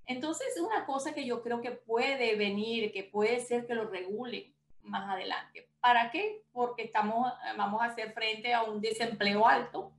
Entonces, 0.06 0.48
es 0.56 0.62
una 0.62 0.86
cosa 0.86 1.14
que 1.14 1.26
yo 1.26 1.42
creo 1.42 1.62
que 1.62 1.72
puede 1.72 2.36
venir, 2.36 2.92
que 2.92 3.04
puede 3.04 3.40
ser 3.40 3.66
que 3.66 3.76
lo 3.76 3.90
regulen 3.90 4.54
más 4.84 5.10
adelante. 5.10 5.70
¿Para 5.80 6.12
qué? 6.12 6.44
Porque 6.52 6.84
estamos, 6.84 7.32
vamos 7.58 7.82
a 7.82 7.86
hacer 7.86 8.14
frente 8.14 8.54
a 8.54 8.64
un 8.64 8.82
desempleo 8.82 9.48
alto 9.48 9.94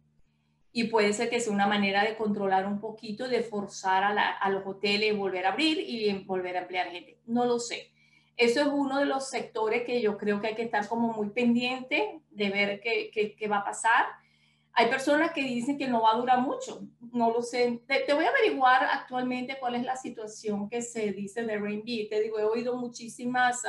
y 0.72 0.84
puede 0.84 1.12
ser 1.12 1.28
que 1.28 1.40
sea 1.40 1.52
una 1.52 1.66
manera 1.66 2.02
de 2.02 2.16
controlar 2.16 2.66
un 2.66 2.80
poquito, 2.80 3.28
de 3.28 3.42
forzar 3.42 4.04
a, 4.04 4.30
a 4.38 4.50
los 4.50 4.66
hoteles 4.66 5.16
volver 5.16 5.46
a 5.46 5.50
abrir 5.50 5.78
y 5.78 6.12
volver 6.24 6.56
a 6.56 6.60
emplear 6.60 6.90
gente. 6.90 7.18
No 7.26 7.44
lo 7.44 7.58
sé. 7.58 7.90
Eso 8.36 8.60
es 8.60 8.66
uno 8.68 8.98
de 8.98 9.04
los 9.04 9.28
sectores 9.28 9.84
que 9.84 10.00
yo 10.00 10.16
creo 10.16 10.40
que 10.40 10.48
hay 10.48 10.54
que 10.54 10.62
estar 10.62 10.88
como 10.88 11.12
muy 11.12 11.30
pendiente 11.30 12.20
de 12.30 12.50
ver 12.50 12.80
qué, 12.80 13.10
qué 13.38 13.48
va 13.48 13.58
a 13.58 13.64
pasar 13.64 14.06
hay 14.74 14.88
personas 14.88 15.32
que 15.32 15.42
dicen 15.42 15.76
que 15.76 15.86
no 15.86 16.02
va 16.02 16.12
a 16.12 16.16
durar 16.16 16.40
mucho, 16.40 16.86
no 17.12 17.30
lo 17.30 17.42
sé. 17.42 17.82
Te, 17.86 18.12
voy 18.14 18.24
a 18.24 18.30
averiguar 18.30 18.84
actualmente 18.84 19.58
cuál 19.60 19.74
es 19.74 19.82
la 19.82 19.96
situación 19.96 20.68
que 20.68 20.80
se 20.80 21.12
dice 21.12 21.42
de 21.42 21.52
Airbnb. 21.52 22.08
Te 22.08 22.20
digo, 22.22 22.38
he 22.38 22.44
oído 22.44 22.76
muchísimas, 22.76 23.62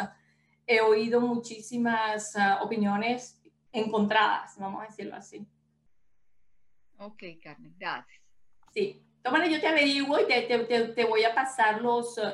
he 0.66 0.80
oído 0.80 1.20
muchísimas 1.20 2.36
uh, 2.36 2.64
opiniones 2.64 3.42
encontradas, 3.74 4.58
vamos 4.58 4.82
a 4.82 4.88
decirlo 4.88 5.16
así. 5.16 5.46
Ok, 7.00 7.24
Carmen, 7.42 7.76
gracias. 7.78 8.22
Sí, 8.74 9.04
tómale, 9.22 9.52
yo 9.52 9.60
te 9.60 9.68
averiguo 9.68 10.22
y 10.22 10.26
te, 10.26 10.42
te, 10.44 10.88
te 10.88 11.06
voy 11.06 11.26
a 11.26 11.36
pasar 11.36 11.82
los, 11.82 12.18
uh, 12.18 12.32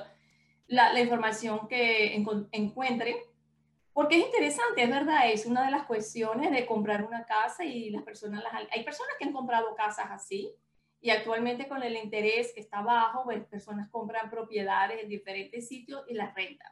la, 0.68 0.94
la, 0.94 1.00
información 1.00 1.68
que 1.68 2.14
encuentre 2.52 3.29
porque 4.00 4.18
es 4.18 4.28
interesante, 4.28 4.82
es 4.82 4.90
verdad, 4.90 5.30
es 5.30 5.46
una 5.46 5.66
de 5.66 5.72
las 5.72 5.84
cuestiones 5.84 6.52
de 6.52 6.66
comprar 6.66 7.04
una 7.04 7.26
casa 7.26 7.66
y 7.66 7.90
las 7.90 8.02
personas, 8.04 8.42
las, 8.42 8.54
hay 8.72 8.86
personas 8.86 9.14
que 9.20 9.26
han 9.26 9.34
comprado 9.34 9.76
casas 9.76 10.06
así 10.10 10.56
y 11.02 11.10
actualmente 11.10 11.68
con 11.68 11.84
el 11.84 11.98
interés 11.98 12.54
que 12.54 12.62
está 12.62 12.82
bajo, 12.82 13.26
pues, 13.26 13.44
personas 13.48 13.90
compran 13.90 14.30
propiedades 14.30 15.04
en 15.04 15.10
diferentes 15.10 15.68
sitios 15.68 16.06
y 16.08 16.14
las 16.14 16.34
rentan. 16.34 16.72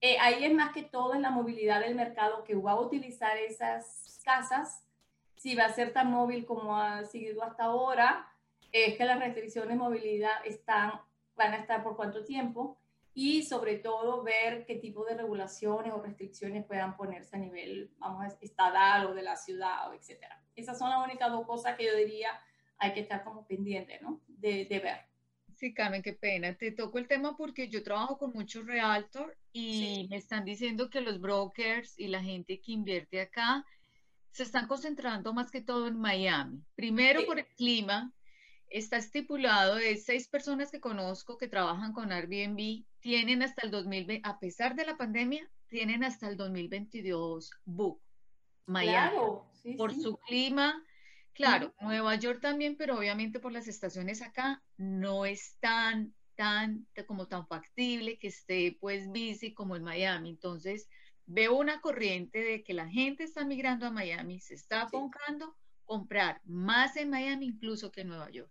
Eh, 0.00 0.16
ahí 0.20 0.44
es 0.44 0.54
más 0.54 0.72
que 0.72 0.84
todo 0.84 1.16
en 1.16 1.22
la 1.22 1.30
movilidad 1.30 1.80
del 1.80 1.96
mercado 1.96 2.44
que 2.44 2.54
va 2.54 2.70
a 2.70 2.80
utilizar 2.80 3.36
esas 3.36 4.20
casas, 4.24 4.86
si 5.34 5.56
va 5.56 5.64
a 5.64 5.72
ser 5.72 5.92
tan 5.92 6.12
móvil 6.12 6.46
como 6.46 6.78
ha 6.78 7.04
sido 7.04 7.42
hasta 7.42 7.64
ahora, 7.64 8.28
es 8.70 8.96
que 8.96 9.04
las 9.04 9.18
restricciones 9.18 9.70
de 9.70 9.74
movilidad 9.74 10.36
están, 10.44 11.00
van 11.34 11.54
a 11.54 11.56
estar 11.56 11.82
por 11.82 11.96
cuánto 11.96 12.24
tiempo 12.24 12.78
y 13.14 13.44
sobre 13.44 13.78
todo 13.78 14.22
ver 14.22 14.66
qué 14.66 14.76
tipo 14.76 15.04
de 15.04 15.16
regulaciones 15.16 15.92
o 15.92 16.02
restricciones 16.02 16.64
puedan 16.66 16.96
ponerse 16.96 17.36
a 17.36 17.38
nivel, 17.38 17.92
vamos 17.98 18.24
a 18.24 18.36
estatal 18.40 19.06
o 19.06 19.14
de 19.14 19.22
la 19.22 19.36
ciudad 19.36 19.88
o 19.88 19.94
etcétera. 19.94 20.42
Esas 20.56 20.78
son 20.78 20.90
las 20.90 21.04
únicas 21.04 21.30
dos 21.30 21.46
cosas 21.46 21.76
que 21.76 21.86
yo 21.86 21.96
diría 21.96 22.30
hay 22.78 22.92
que 22.92 23.00
estar 23.00 23.22
como 23.22 23.46
pendiente, 23.46 23.98
¿no? 24.02 24.20
De, 24.26 24.66
de 24.66 24.78
ver. 24.80 24.98
Sí, 25.54 25.72
Carmen, 25.72 26.02
qué 26.02 26.12
pena. 26.12 26.54
Te 26.56 26.72
toco 26.72 26.98
el 26.98 27.06
tema 27.06 27.36
porque 27.36 27.68
yo 27.68 27.82
trabajo 27.84 28.18
con 28.18 28.32
muchos 28.32 28.66
realtor 28.66 29.36
y 29.52 29.80
sí. 29.80 30.06
me 30.10 30.16
están 30.16 30.44
diciendo 30.44 30.90
que 30.90 31.00
los 31.00 31.20
brokers 31.20 31.98
y 31.98 32.08
la 32.08 32.22
gente 32.22 32.60
que 32.60 32.72
invierte 32.72 33.20
acá 33.20 33.64
se 34.32 34.42
están 34.42 34.66
concentrando 34.66 35.32
más 35.32 35.52
que 35.52 35.60
todo 35.60 35.86
en 35.86 35.96
Miami. 35.96 36.60
Primero 36.74 37.20
sí. 37.20 37.26
por 37.26 37.38
el 37.38 37.46
clima, 37.56 38.12
está 38.68 38.96
estipulado 38.96 39.76
de 39.76 39.96
seis 39.96 40.28
personas 40.28 40.70
que 40.70 40.80
conozco 40.80 41.38
que 41.38 41.48
trabajan 41.48 41.92
con 41.92 42.12
Airbnb, 42.12 42.84
tienen 43.00 43.42
hasta 43.42 43.64
el 43.64 43.70
2020, 43.70 44.28
a 44.28 44.38
pesar 44.38 44.74
de 44.74 44.84
la 44.84 44.96
pandemia, 44.96 45.48
tienen 45.68 46.04
hasta 46.04 46.28
el 46.28 46.36
2022 46.36 47.50
book. 47.64 48.00
Miami, 48.66 49.10
claro, 49.10 49.46
sí, 49.62 49.74
por 49.74 49.92
sí. 49.92 50.02
su 50.02 50.16
clima, 50.18 50.82
claro, 51.34 51.74
sí. 51.78 51.84
Nueva 51.84 52.14
York 52.14 52.40
también, 52.40 52.76
pero 52.76 52.98
obviamente 52.98 53.40
por 53.40 53.52
las 53.52 53.68
estaciones 53.68 54.22
acá 54.22 54.62
no 54.78 55.26
es 55.26 55.58
tan, 55.60 56.14
tan, 56.34 56.86
como 57.06 57.28
tan 57.28 57.46
factible 57.46 58.18
que 58.18 58.28
esté 58.28 58.78
pues 58.80 59.12
bici 59.12 59.52
como 59.52 59.76
en 59.76 59.84
Miami. 59.84 60.30
Entonces, 60.30 60.88
veo 61.26 61.56
una 61.56 61.80
corriente 61.80 62.38
de 62.42 62.62
que 62.62 62.72
la 62.72 62.88
gente 62.88 63.24
está 63.24 63.44
migrando 63.44 63.86
a 63.86 63.90
Miami, 63.90 64.40
se 64.40 64.54
está 64.54 64.82
enfocando 64.82 65.54
comprar 65.84 66.40
más 66.44 66.96
en 66.96 67.10
Miami 67.10 67.46
incluso 67.46 67.90
que 67.90 68.02
en 68.02 68.08
Nueva 68.08 68.30
York. 68.30 68.50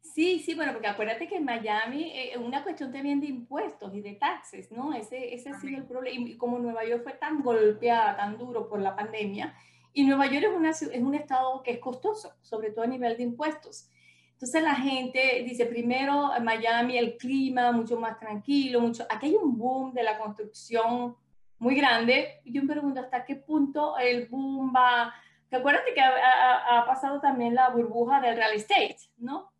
Sí, 0.00 0.40
sí, 0.40 0.54
bueno, 0.54 0.72
porque 0.72 0.88
acuérdate 0.88 1.28
que 1.28 1.36
en 1.36 1.44
Miami 1.44 2.12
es 2.14 2.36
eh, 2.36 2.38
una 2.38 2.62
cuestión 2.62 2.92
también 2.92 3.20
de 3.20 3.26
impuestos 3.26 3.94
y 3.94 4.00
de 4.00 4.14
taxes, 4.14 4.72
¿no? 4.72 4.92
Ese, 4.92 5.34
ese 5.34 5.50
ha 5.50 5.60
sido 5.60 5.78
el 5.78 5.86
problema. 5.86 6.28
Y 6.28 6.36
como 6.36 6.58
Nueva 6.58 6.84
York 6.84 7.02
fue 7.02 7.12
tan 7.12 7.42
golpeada, 7.42 8.16
tan 8.16 8.38
duro 8.38 8.68
por 8.68 8.80
la 8.80 8.96
pandemia, 8.96 9.54
y 9.92 10.04
Nueva 10.04 10.26
York 10.26 10.46
es, 10.48 10.56
una, 10.56 10.70
es 10.70 11.02
un 11.02 11.14
estado 11.14 11.62
que 11.62 11.72
es 11.72 11.78
costoso, 11.78 12.32
sobre 12.42 12.70
todo 12.70 12.84
a 12.84 12.88
nivel 12.88 13.16
de 13.16 13.22
impuestos. 13.24 13.90
Entonces 14.32 14.62
la 14.62 14.76
gente 14.76 15.42
dice, 15.44 15.66
primero, 15.66 16.32
en 16.36 16.44
Miami 16.44 16.96
el 16.96 17.16
clima 17.16 17.72
mucho 17.72 17.98
más 17.98 18.18
tranquilo, 18.20 18.80
mucho, 18.80 19.04
aquí 19.10 19.26
hay 19.26 19.34
un 19.34 19.58
boom 19.58 19.92
de 19.92 20.04
la 20.04 20.16
construcción 20.16 21.16
muy 21.58 21.74
grande. 21.74 22.40
Yo 22.44 22.62
me 22.62 22.72
pregunto 22.72 23.00
hasta 23.00 23.24
qué 23.24 23.34
punto 23.34 23.98
el 23.98 24.28
boom 24.28 24.72
va... 24.72 25.12
¿Te 25.48 25.56
acuerdas 25.56 25.82
que 25.92 26.00
ha, 26.00 26.84
pasado 26.86 27.20
también 27.20 27.54
la 27.54 27.70
burbuja 27.70 28.20
del 28.20 28.36
real 28.36 28.52
estate, 28.52 28.98
no? 29.16 29.50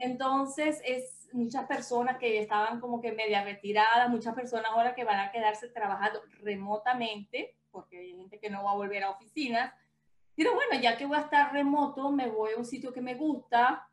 Entonces, 0.00 0.80
es 0.84 1.28
muchas 1.32 1.66
personas 1.66 2.18
que 2.18 2.38
estaban 2.40 2.80
como 2.80 3.00
que 3.00 3.12
media 3.12 3.42
retiradas, 3.42 4.08
muchas 4.08 4.34
personas 4.34 4.70
ahora 4.70 4.94
que 4.94 5.04
van 5.04 5.20
a 5.20 5.30
quedarse 5.30 5.68
trabajando 5.68 6.22
remotamente, 6.42 7.56
porque 7.70 7.98
hay 7.98 8.16
gente 8.16 8.38
que 8.38 8.50
no 8.50 8.64
va 8.64 8.72
a 8.72 8.76
volver 8.76 9.02
a 9.04 9.10
oficinas. 9.10 9.72
Pero 10.34 10.54
bueno, 10.54 10.80
ya 10.80 10.96
que 10.96 11.06
voy 11.06 11.18
a 11.18 11.22
estar 11.22 11.52
remoto, 11.52 12.10
me 12.10 12.28
voy 12.28 12.52
a 12.52 12.58
un 12.58 12.64
sitio 12.64 12.92
que 12.92 13.00
me 13.00 13.14
gusta, 13.14 13.88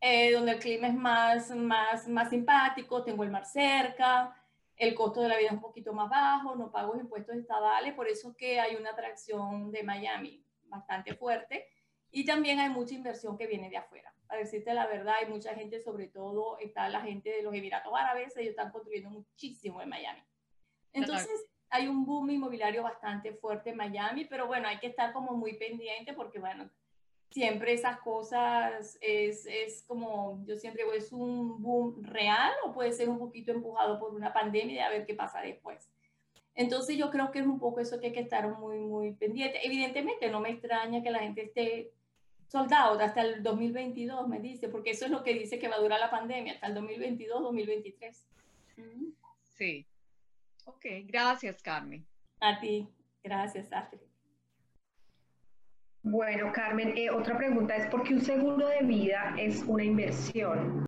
eh, 0.00 0.32
donde 0.32 0.52
el 0.52 0.58
clima 0.58 0.88
es 0.88 0.94
más, 0.94 1.50
más, 1.50 2.08
más 2.08 2.30
simpático, 2.30 3.02
tengo 3.02 3.24
el 3.24 3.30
mar 3.30 3.44
cerca, 3.44 4.34
el 4.76 4.94
costo 4.94 5.22
de 5.22 5.28
la 5.28 5.36
vida 5.36 5.48
es 5.48 5.54
un 5.54 5.60
poquito 5.60 5.92
más 5.92 6.08
bajo, 6.08 6.54
no 6.54 6.70
pago 6.70 6.96
impuestos 6.96 7.36
estatales, 7.36 7.94
por 7.94 8.06
eso 8.06 8.36
que 8.36 8.60
hay 8.60 8.76
una 8.76 8.90
atracción 8.90 9.72
de 9.72 9.82
Miami 9.82 10.44
bastante 10.66 11.14
fuerte 11.14 11.66
y 12.12 12.24
también 12.24 12.60
hay 12.60 12.70
mucha 12.70 12.94
inversión 12.94 13.36
que 13.36 13.48
viene 13.48 13.70
de 13.70 13.78
afuera. 13.78 14.14
Para 14.28 14.40
decirte 14.40 14.74
la 14.74 14.86
verdad, 14.86 15.14
hay 15.20 15.26
mucha 15.26 15.54
gente, 15.54 15.80
sobre 15.80 16.08
todo 16.08 16.58
está 16.58 16.88
la 16.88 17.00
gente 17.00 17.30
de 17.30 17.42
los 17.42 17.54
Emiratos 17.54 17.92
Árabes, 17.96 18.36
ellos 18.36 18.50
están 18.50 18.70
construyendo 18.70 19.10
muchísimo 19.10 19.80
en 19.80 19.88
Miami. 19.88 20.22
Entonces, 20.92 21.48
hay 21.70 21.88
un 21.88 22.04
boom 22.04 22.30
inmobiliario 22.30 22.82
bastante 22.82 23.32
fuerte 23.32 23.70
en 23.70 23.76
Miami, 23.76 24.26
pero 24.26 24.46
bueno, 24.46 24.68
hay 24.68 24.78
que 24.78 24.88
estar 24.88 25.12
como 25.12 25.32
muy 25.32 25.54
pendiente 25.54 26.12
porque, 26.12 26.38
bueno, 26.38 26.70
siempre 27.30 27.72
esas 27.72 28.00
cosas 28.00 28.98
es, 29.00 29.46
es, 29.46 29.84
como, 29.86 30.42
yo 30.46 30.56
siempre 30.56 30.84
digo, 30.84 30.94
es 30.94 31.12
un 31.12 31.62
boom 31.62 32.02
real 32.04 32.52
o 32.64 32.72
puede 32.72 32.92
ser 32.92 33.08
un 33.08 33.18
poquito 33.18 33.52
empujado 33.52 33.98
por 33.98 34.14
una 34.14 34.32
pandemia 34.32 34.74
y 34.76 34.78
a 34.78 34.90
ver 34.90 35.06
qué 35.06 35.14
pasa 35.14 35.40
después. 35.40 35.90
Entonces 36.54 36.96
yo 36.96 37.10
creo 37.10 37.30
que 37.30 37.38
es 37.38 37.46
un 37.46 37.60
poco 37.60 37.80
eso 37.80 38.00
que 38.00 38.08
hay 38.08 38.12
que 38.12 38.20
estar 38.20 38.58
muy, 38.58 38.78
muy 38.78 39.12
pendiente. 39.12 39.64
Evidentemente 39.64 40.28
no 40.28 40.40
me 40.40 40.50
extraña 40.50 41.02
que 41.02 41.10
la 41.10 41.20
gente 41.20 41.42
esté 41.42 41.92
soldado 42.48 42.98
hasta 42.98 43.22
el 43.22 43.42
2022, 43.42 44.26
me 44.26 44.40
dice, 44.40 44.68
porque 44.68 44.90
eso 44.90 45.04
es 45.04 45.10
lo 45.10 45.22
que 45.22 45.34
dice 45.34 45.58
que 45.58 45.68
va 45.68 45.76
a 45.76 45.80
durar 45.80 46.00
la 46.00 46.10
pandemia, 46.10 46.54
hasta 46.54 46.66
el 46.66 46.74
2022, 46.74 47.42
2023. 47.42 48.26
Sí. 49.42 49.86
Ok, 50.64 50.84
gracias 51.04 51.62
Carmen. 51.62 52.06
A 52.40 52.58
ti, 52.58 52.88
gracias 53.22 53.72
Astrid. 53.72 54.00
Bueno, 56.02 56.52
Carmen, 56.52 56.96
eh, 56.96 57.10
otra 57.10 57.36
pregunta 57.36 57.76
es, 57.76 57.86
¿por 57.88 58.02
qué 58.02 58.14
un 58.14 58.22
seguro 58.22 58.68
de 58.68 58.80
vida 58.82 59.34
es 59.38 59.62
una 59.66 59.84
inversión? 59.84 60.86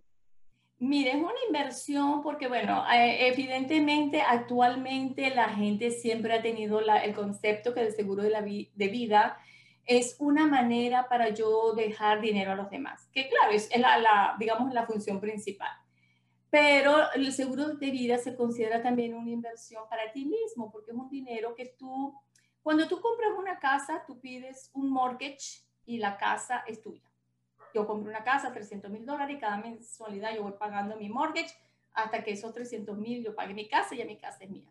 Mire, 0.78 1.10
es 1.10 1.16
una 1.16 1.32
inversión 1.46 2.22
porque, 2.22 2.48
bueno, 2.48 2.84
eh, 2.90 3.28
evidentemente 3.28 4.22
actualmente 4.22 5.28
la 5.34 5.50
gente 5.50 5.90
siempre 5.90 6.32
ha 6.32 6.40
tenido 6.40 6.80
el 6.80 7.14
concepto 7.14 7.74
que 7.74 7.82
el 7.82 7.92
seguro 7.92 8.22
de, 8.22 8.30
la 8.30 8.40
de 8.40 8.88
vida 8.88 9.36
es 9.98 10.16
una 10.18 10.46
manera 10.46 11.08
para 11.08 11.30
yo 11.30 11.72
dejar 11.74 12.20
dinero 12.20 12.52
a 12.52 12.54
los 12.54 12.70
demás, 12.70 13.08
que 13.12 13.28
claro, 13.28 13.52
es 13.52 13.68
la, 13.78 13.98
la, 13.98 14.36
digamos, 14.38 14.72
la 14.72 14.86
función 14.86 15.20
principal. 15.20 15.70
Pero 16.48 17.12
el 17.12 17.32
seguro 17.32 17.74
de 17.74 17.90
vida 17.90 18.18
se 18.18 18.36
considera 18.36 18.82
también 18.82 19.14
una 19.14 19.30
inversión 19.30 19.84
para 19.88 20.10
ti 20.12 20.24
mismo, 20.24 20.70
porque 20.70 20.90
es 20.90 20.96
un 20.96 21.08
dinero 21.08 21.54
que 21.54 21.74
tú 21.78 22.14
cuando 22.62 22.86
tú 22.86 23.00
compras 23.00 23.30
una 23.38 23.58
casa, 23.58 24.04
tú 24.06 24.20
pides 24.20 24.70
un 24.74 24.90
mortgage 24.90 25.62
y 25.86 25.98
la 25.98 26.18
casa 26.18 26.62
es 26.66 26.82
tuya. 26.82 27.02
Yo 27.74 27.86
compro 27.86 28.10
una 28.10 28.22
casa, 28.22 28.52
300 28.52 28.90
mil 28.90 29.06
dólares 29.06 29.36
y 29.36 29.40
cada 29.40 29.56
mensualidad 29.56 30.34
yo 30.34 30.42
voy 30.42 30.52
pagando 30.58 30.96
mi 30.96 31.08
mortgage 31.08 31.54
hasta 31.92 32.22
que 32.22 32.32
esos 32.32 32.52
300 32.52 32.96
mil 32.98 33.24
yo 33.24 33.34
pague 33.34 33.54
mi 33.54 33.68
casa 33.68 33.94
y 33.94 33.98
ya 33.98 34.04
mi 34.04 34.18
casa 34.18 34.44
es 34.44 34.50
mía. 34.50 34.69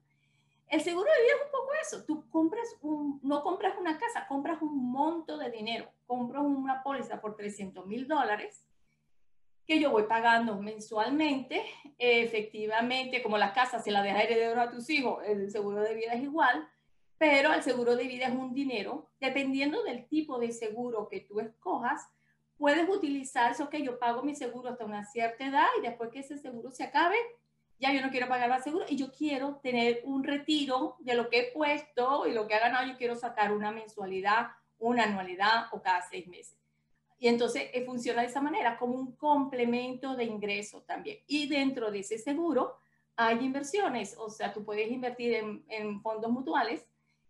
El 0.70 0.82
seguro 0.82 1.06
de 1.06 1.24
vida 1.24 1.34
es 1.38 1.46
un 1.46 1.52
poco 1.52 1.70
eso. 1.82 2.06
Tú 2.06 2.30
compras 2.30 2.68
un, 2.82 3.20
no 3.24 3.42
compras 3.44 3.76
una 3.80 3.98
casa, 3.98 4.28
compras 4.28 4.62
un 4.62 4.92
monto 4.92 5.38
de 5.38 5.50
dinero. 5.50 5.92
Compro 6.06 6.44
una 6.44 6.84
póliza 6.84 7.20
por 7.20 7.36
300 7.36 7.86
mil 7.86 8.08
dólares 8.08 8.66
que 9.66 9.80
yo 9.80 9.92
voy 9.92 10.04
pagando 10.04 10.62
mensualmente. 10.62 11.64
Efectivamente, 11.98 13.22
como 13.22 13.38
la 13.38 13.54
casa 13.54 13.80
se 13.80 13.92
la 13.92 14.02
deja 14.02 14.22
heredero 14.22 14.62
a 14.62 14.70
tus 14.70 14.90
hijos, 14.90 15.24
el 15.26 15.52
seguro 15.52 15.82
de 15.82 15.96
vida 15.96 16.14
es 16.14 16.24
igual 16.24 16.70
pero 17.20 17.54
el 17.54 17.62
seguro 17.62 17.98
de 17.98 18.08
vida 18.08 18.28
es 18.28 18.34
un 18.34 18.54
dinero, 18.54 19.12
dependiendo 19.20 19.84
del 19.84 20.08
tipo 20.08 20.40
de 20.40 20.54
seguro 20.54 21.10
que 21.10 21.20
tú 21.20 21.42
escojas, 21.42 22.10
puedes 22.58 22.88
utilizar 22.90 23.52
eso 23.52 23.70
que 23.70 23.84
yo 23.84 24.00
pago 24.00 24.24
mi 24.24 24.36
seguro 24.36 24.70
hasta 24.70 24.86
una 24.86 25.04
cierta 25.04 25.46
edad 25.46 25.68
y 25.78 25.82
después 25.82 26.10
que 26.12 26.20
ese 26.20 26.38
seguro 26.38 26.72
se 26.72 26.86
acabe, 26.86 27.18
ya 27.80 27.94
yo 27.94 28.02
no 28.02 28.12
quiero 28.12 28.28
pagar 28.28 28.50
más 28.50 28.64
seguro 28.64 28.86
y 28.88 28.98
yo 28.98 29.12
quiero 29.12 29.60
tener 29.64 30.02
un 30.04 30.24
retiro 30.24 30.98
de 31.00 31.16
lo 31.16 31.30
que 31.30 31.40
he 31.40 31.52
puesto 31.52 32.28
y 32.28 32.34
lo 32.34 32.46
que 32.46 32.56
ha 32.56 32.60
ganado, 32.60 32.86
yo 32.86 32.98
quiero 32.98 33.16
sacar 33.16 33.54
una 33.54 33.72
mensualidad, 33.72 34.48
una 34.78 35.04
anualidad 35.04 35.68
o 35.72 35.82
cada 35.82 36.02
seis 36.02 36.28
meses. 36.28 36.58
Y 37.18 37.28
entonces 37.28 37.70
eh, 37.74 37.86
funciona 37.86 38.22
de 38.22 38.28
esa 38.28 38.42
manera, 38.42 38.78
como 38.78 38.96
un 38.96 39.16
complemento 39.16 40.16
de 40.16 40.26
ingreso 40.26 40.82
también. 40.84 41.20
Y 41.28 41.48
dentro 41.48 41.92
de 41.92 42.00
ese 42.00 42.18
seguro 42.18 42.78
hay 43.16 43.40
inversiones, 43.40 44.16
o 44.18 44.30
sea, 44.30 44.54
tú 44.54 44.64
puedes 44.64 44.90
invertir 44.90 45.34
en, 45.34 45.66
en 45.68 46.02
fondos 46.02 46.32
mutuales 46.32 46.86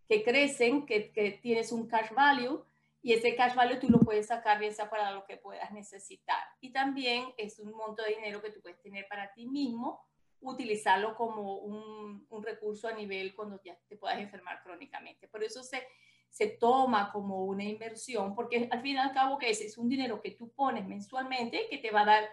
que 0.07 0.23
crecen, 0.23 0.85
que, 0.85 1.11
que, 1.11 1.31
tienes 1.31 1.71
un 1.71 1.87
cash 1.87 2.11
value 2.11 2.63
y 3.01 3.13
ese 3.13 3.35
cash 3.35 3.55
value 3.55 3.79
tú 3.79 3.89
lo 3.89 3.99
puedes 3.99 4.27
sacar 4.27 4.59
bien 4.59 4.73
sea 4.73 4.89
para 4.89 5.11
lo 5.11 5.25
que 5.25 5.37
puedas 5.37 5.71
necesitar. 5.71 6.41
Y 6.59 6.71
también 6.71 7.33
es 7.37 7.59
un 7.59 7.71
monto 7.71 8.03
de 8.03 8.15
dinero 8.15 8.41
que 8.41 8.51
tú 8.51 8.61
puedes 8.61 8.79
tener 8.81 9.07
para 9.07 9.31
ti 9.33 9.47
mismo, 9.47 10.03
utilizarlo 10.41 11.15
como 11.15 11.57
un, 11.57 12.25
un 12.29 12.43
recurso 12.43 12.87
a 12.87 12.93
nivel 12.93 13.35
cuando 13.35 13.61
ya 13.63 13.77
te 13.87 13.97
puedas 13.97 14.19
enfermar 14.19 14.61
crónicamente. 14.63 15.27
Por 15.27 15.43
eso 15.43 15.63
se, 15.63 15.83
se 16.29 16.47
toma 16.47 17.11
como 17.11 17.45
una 17.45 17.63
inversión, 17.63 18.35
porque 18.35 18.67
al 18.71 18.81
fin 18.81 18.95
y 18.95 18.97
al 18.99 19.13
cabo 19.13 19.37
que 19.37 19.49
es, 19.49 19.61
es 19.61 19.77
un 19.77 19.89
dinero 19.89 20.21
que 20.21 20.31
tú 20.31 20.49
pones 20.51 20.87
mensualmente 20.87 21.67
que 21.69 21.77
te 21.77 21.91
va 21.91 22.01
a 22.01 22.05
dar 22.05 22.29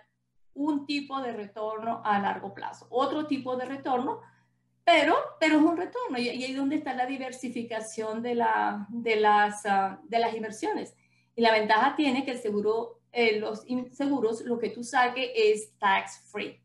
un 0.55 0.87
tipo 0.87 1.21
de 1.21 1.33
retorno 1.33 2.01
a 2.05 2.19
largo 2.19 2.55
plazo. 2.55 2.87
Otro 2.91 3.27
tipo 3.27 3.57
de 3.57 3.67
retorno 3.67 4.21
pero, 4.87 5.17
pero 5.41 5.57
es 5.57 5.63
un 5.65 5.77
retorno 5.77 6.17
y, 6.17 6.29
ahí 6.29 6.45
es 6.45 6.57
donde 6.57 6.77
está 6.77 6.95
la 6.95 7.07
diversificación 7.07 8.23
de, 8.23 8.37
la, 8.37 8.87
de, 8.89 9.17
las, 9.17 9.67
ah, 9.67 10.01
de 10.05 10.21
las 10.21 10.33
inversiones. 10.33 10.95
Y 11.35 11.43
la 11.43 11.51
ventaja 11.51 11.97
tiene 11.97 12.25
que 12.25 12.31
el 12.31 12.39
seguro, 12.39 13.01
eh, 13.11 13.41
los 13.41 13.67
seguros, 13.91 14.43
lo 14.43 14.61
que 14.61 14.71
tú 14.71 14.85
saques 14.85 15.29
es 15.35 15.77
tax 15.79 16.31
free. 16.31 16.63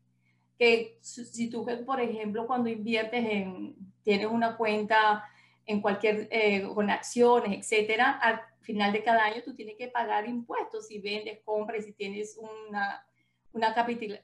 Que 0.62 0.96
si 1.00 1.50
tú, 1.50 1.66
por 1.84 2.00
ejemplo, 2.00 2.46
cuando 2.46 2.68
inviertes 2.68 3.24
en, 3.24 3.74
tienes 4.04 4.28
una 4.28 4.56
cuenta 4.56 5.24
en 5.66 5.80
cualquier, 5.80 6.28
eh, 6.30 6.62
con 6.72 6.88
acciones, 6.88 7.58
etcétera, 7.58 8.12
al 8.12 8.40
final 8.60 8.92
de 8.92 9.02
cada 9.02 9.24
año 9.24 9.42
tú 9.44 9.56
tienes 9.56 9.74
que 9.76 9.88
pagar 9.88 10.28
impuestos 10.28 10.86
si 10.86 11.00
vendes, 11.00 11.40
compras, 11.44 11.84
si 11.84 11.92
tienes 11.92 12.38
una, 12.38 13.04
una 13.52 13.74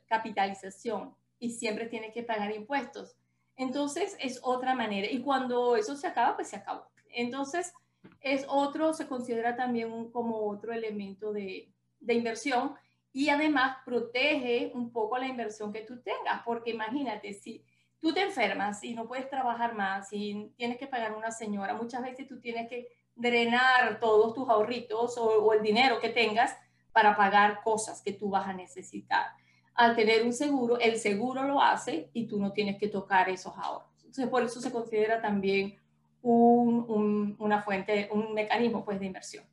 capitalización 0.06 1.12
y 1.40 1.50
siempre 1.50 1.86
tienes 1.86 2.14
que 2.14 2.22
pagar 2.22 2.54
impuestos. 2.54 3.16
Entonces 3.56 4.16
es 4.20 4.38
otra 4.44 4.76
manera. 4.76 5.10
Y 5.10 5.22
cuando 5.22 5.74
eso 5.74 5.96
se 5.96 6.06
acaba, 6.06 6.36
pues 6.36 6.50
se 6.50 6.56
acabó. 6.56 6.86
Entonces 7.10 7.72
es 8.20 8.46
otro, 8.48 8.94
se 8.94 9.08
considera 9.08 9.56
también 9.56 10.12
como 10.12 10.48
otro 10.48 10.72
elemento 10.72 11.32
de, 11.32 11.72
de 11.98 12.14
inversión 12.14 12.76
y 13.18 13.30
además 13.30 13.78
protege 13.84 14.70
un 14.74 14.92
poco 14.92 15.18
la 15.18 15.26
inversión 15.26 15.72
que 15.72 15.80
tú 15.80 16.00
tengas, 16.00 16.40
porque 16.44 16.70
imagínate, 16.70 17.32
si 17.32 17.64
tú 17.98 18.14
te 18.14 18.22
enfermas 18.22 18.84
y 18.84 18.94
no 18.94 19.08
puedes 19.08 19.28
trabajar 19.28 19.74
más 19.74 20.12
y 20.12 20.52
tienes 20.56 20.78
que 20.78 20.86
pagar 20.86 21.16
una 21.16 21.32
señora, 21.32 21.74
muchas 21.74 22.00
veces 22.00 22.28
tú 22.28 22.38
tienes 22.38 22.68
que 22.68 22.86
drenar 23.16 23.98
todos 23.98 24.34
tus 24.34 24.48
ahorritos 24.48 25.18
o, 25.18 25.52
el 25.52 25.62
dinero 25.62 25.98
que 25.98 26.10
tengas 26.10 26.56
para 26.92 27.16
pagar 27.16 27.60
cosas 27.64 28.02
que 28.02 28.12
tú 28.12 28.30
vas 28.30 28.46
a 28.46 28.52
necesitar 28.52 29.26
al 29.74 29.96
tener 29.96 30.22
un 30.22 30.32
seguro, 30.32 30.78
el 30.78 30.96
seguro 30.96 31.42
lo 31.42 31.60
hace 31.60 32.10
y 32.12 32.28
tú 32.28 32.38
no 32.38 32.52
tienes 32.52 32.78
que 32.78 32.86
tocar 32.86 33.28
esos 33.28 33.52
ahorros. 33.56 33.88
Entonces, 33.98 34.28
por 34.28 34.44
eso 34.44 34.60
se 34.60 34.70
considera 34.70 35.20
también 35.20 35.76
un, 36.22 37.34
una 37.40 37.62
fuente, 37.62 38.08
un 38.12 38.32
mecanismo 38.32 38.84
pues, 38.84 39.00
de 39.00 39.06
inversión. 39.06 39.44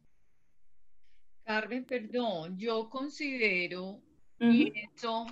Carmen, 1.46 1.86
perdón, 1.86 2.58
yo 2.58 2.90
considero 2.90 4.02
esto 4.40 5.28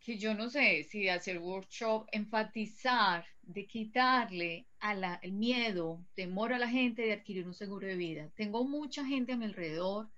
que 0.00 0.16
yo 0.16 0.34
no 0.34 0.48
sé 0.48 0.84
si 0.84 1.08
hacer 1.08 1.38
workshop, 1.38 2.06
enfatizar 2.12 3.26
de 3.42 3.66
quitarle 3.66 4.66
a 4.78 4.94
la, 4.94 5.18
el 5.22 5.32
miedo, 5.32 6.04
temor 6.14 6.52
a 6.52 6.58
la 6.58 6.68
gente 6.68 7.02
de 7.02 7.12
adquirir 7.12 7.46
un 7.46 7.54
seguro 7.54 7.86
de 7.86 7.96
vida. 7.96 8.30
Tengo 8.36 8.64
mucha 8.64 9.04
gente 9.04 9.32
a 9.32 9.36
mi 9.36 9.44
alrededor 9.44 10.08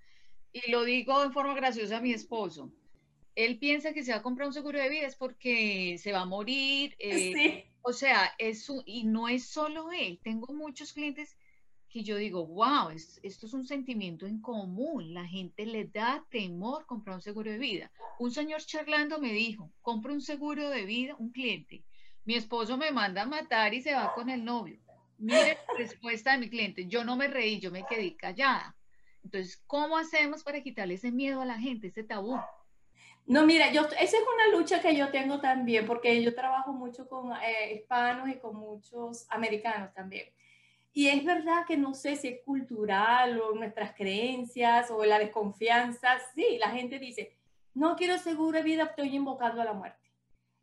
y 0.53 0.71
lo 0.71 0.83
digo 0.83 1.23
en 1.23 1.33
forma 1.33 1.55
graciosa 1.55 1.97
a 1.97 2.01
mi 2.01 2.13
esposo 2.13 2.71
él 3.37 3.59
piensa 3.59 3.93
que 3.93 4.03
se 4.03 4.11
va 4.11 4.17
a 4.17 4.23
comprar 4.23 4.47
un 4.47 4.53
seguro 4.53 4.79
de 4.79 4.89
vida 4.89 5.05
es 5.05 5.15
porque 5.15 5.97
se 5.99 6.11
va 6.11 6.21
a 6.21 6.25
morir. 6.25 6.95
Eh, 6.97 7.69
o 7.83 7.93
sea, 7.93 8.33
eso, 8.39 8.81
y 8.83 9.03
no 9.03 9.29
es 9.29 9.45
solo 9.45 9.91
él. 9.91 10.19
Tengo 10.23 10.51
muchos 10.55 10.91
clientes 10.91 11.37
que 11.89 12.03
yo 12.03 12.17
digo, 12.17 12.45
wow, 12.45 12.89
esto 12.89 13.45
es 13.45 13.53
un 13.53 13.65
sentimiento 13.65 14.25
en 14.25 14.41
común. 14.41 15.13
La 15.13 15.25
gente 15.25 15.65
le 15.65 15.85
da 15.85 16.25
temor 16.29 16.85
comprar 16.85 17.15
un 17.15 17.21
seguro 17.21 17.51
de 17.51 17.57
vida. 17.57 17.91
Un 18.19 18.31
señor 18.31 18.61
charlando 18.61 19.19
me 19.19 19.31
dijo, 19.31 19.71
compra 19.81 20.13
un 20.13 20.21
seguro 20.21 20.69
de 20.69 20.85
vida, 20.85 21.15
un 21.17 21.31
cliente. 21.31 21.83
Mi 22.25 22.35
esposo 22.35 22.77
me 22.77 22.91
manda 22.91 23.21
a 23.21 23.25
matar 23.25 23.73
y 23.73 23.81
se 23.81 23.93
va 23.93 24.13
con 24.13 24.29
el 24.29 24.43
novio. 24.43 24.79
Mire 25.17 25.57
la 25.67 25.73
respuesta 25.77 26.33
de 26.33 26.39
mi 26.39 26.49
cliente. 26.49 26.87
Yo 26.87 27.03
no 27.03 27.15
me 27.15 27.27
reí, 27.27 27.59
yo 27.59 27.71
me 27.71 27.85
quedé 27.85 28.15
callada. 28.15 28.75
Entonces, 29.23 29.61
¿cómo 29.67 29.97
hacemos 29.97 30.43
para 30.43 30.61
quitarle 30.61 30.95
ese 30.95 31.11
miedo 31.11 31.41
a 31.41 31.45
la 31.45 31.59
gente, 31.59 31.87
ese 31.87 32.03
tabú? 32.03 32.37
No, 33.25 33.45
mira, 33.45 33.71
yo, 33.73 33.81
esa 33.81 34.17
es 34.17 34.23
una 34.35 34.57
lucha 34.57 34.81
que 34.81 34.95
yo 34.95 35.11
tengo 35.11 35.41
también, 35.41 35.85
porque 35.85 36.23
yo 36.23 36.33
trabajo 36.33 36.71
mucho 36.71 37.09
con 37.09 37.33
eh, 37.33 37.73
hispanos 37.75 38.29
y 38.29 38.39
con 38.39 38.55
muchos 38.55 39.25
americanos 39.29 39.93
también. 39.93 40.29
Y 40.97 41.09
es 41.09 41.23
verdad 41.23 41.63
que 41.67 41.77
no 41.77 41.93
sé 41.93 42.15
si 42.15 42.27
es 42.27 42.41
cultural 42.43 43.39
o 43.39 43.53
nuestras 43.53 43.93
creencias 43.93 44.89
o 44.89 45.05
la 45.05 45.19
desconfianza. 45.19 46.17
Sí, 46.33 46.57
la 46.57 46.71
gente 46.71 46.97
dice, 46.97 47.37
no 47.75 47.95
quiero 47.95 48.17
seguro 48.17 48.57
de 48.57 48.63
vida, 48.63 48.85
estoy 48.85 49.15
invocando 49.15 49.61
a 49.61 49.65
la 49.65 49.73
muerte. 49.73 50.11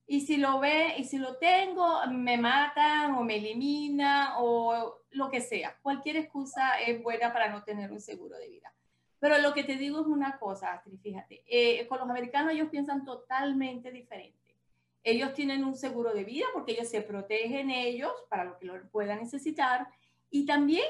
Y 0.09 0.23
si 0.23 0.37
lo 0.37 0.59
ve, 0.59 0.95
y 0.99 1.05
si 1.05 1.19
lo 1.19 1.37
tengo, 1.37 2.05
me 2.11 2.37
matan 2.37 3.15
o 3.15 3.23
me 3.23 3.37
eliminan 3.37 4.33
o 4.39 5.03
lo 5.11 5.31
que 5.31 5.41
sea. 5.41 5.79
Cualquier 5.81 6.17
excusa 6.17 6.81
es 6.81 7.01
buena 7.01 7.33
para 7.33 7.49
no 7.51 7.63
tener 7.63 7.93
un 7.93 8.01
seguro 8.01 8.37
de 8.37 8.49
vida. 8.49 8.75
Pero 9.21 9.39
lo 9.39 9.55
que 9.55 9.63
te 9.63 9.77
digo 9.77 10.01
es 10.01 10.07
una 10.09 10.37
cosa, 10.41 10.73
Astrid, 10.73 10.99
fíjate, 10.99 11.45
eh, 11.47 11.87
con 11.87 12.01
los 12.01 12.11
americanos 12.11 12.55
ellos 12.55 12.71
piensan 12.71 13.05
totalmente 13.05 13.93
diferente. 13.93 14.57
Ellos 15.05 15.33
tienen 15.33 15.63
un 15.63 15.77
seguro 15.77 16.13
de 16.13 16.25
vida 16.25 16.47
porque 16.53 16.73
ellos 16.73 16.89
se 16.89 17.03
protegen 17.03 17.71
ellos 17.71 18.11
para 18.29 18.43
lo 18.43 18.59
que 18.59 18.65
lo 18.65 18.83
puedan 18.89 19.21
necesitar 19.21 19.87
y 20.35 20.47
también 20.47 20.85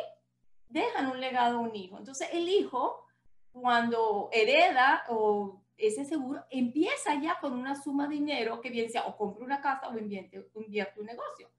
dejan 0.71 1.11
un 1.11 1.21
legado 1.21 1.59
a 1.59 1.61
un 1.61 1.77
hijo. 1.77 1.99
Entonces 1.99 2.31
el 2.33 2.49
hijo, 2.49 3.05
cuando 3.53 4.31
hereda 4.33 5.05
o 5.11 5.61
ese 5.77 6.07
seguro, 6.07 6.43
empieza 6.49 7.21
ya 7.21 7.39
con 7.39 7.53
una 7.53 7.75
suma 7.75 8.09
de 8.09 8.15
dinero 8.15 8.63
que 8.63 8.71
bien 8.71 8.89
sea 8.89 9.05
o 9.05 9.19
compra 9.19 9.45
una 9.45 9.61
casa 9.61 9.91
o 9.91 9.99
invierte, 9.99 10.49
invierte 10.55 10.99
un 10.99 11.05
negocio. 11.05 11.51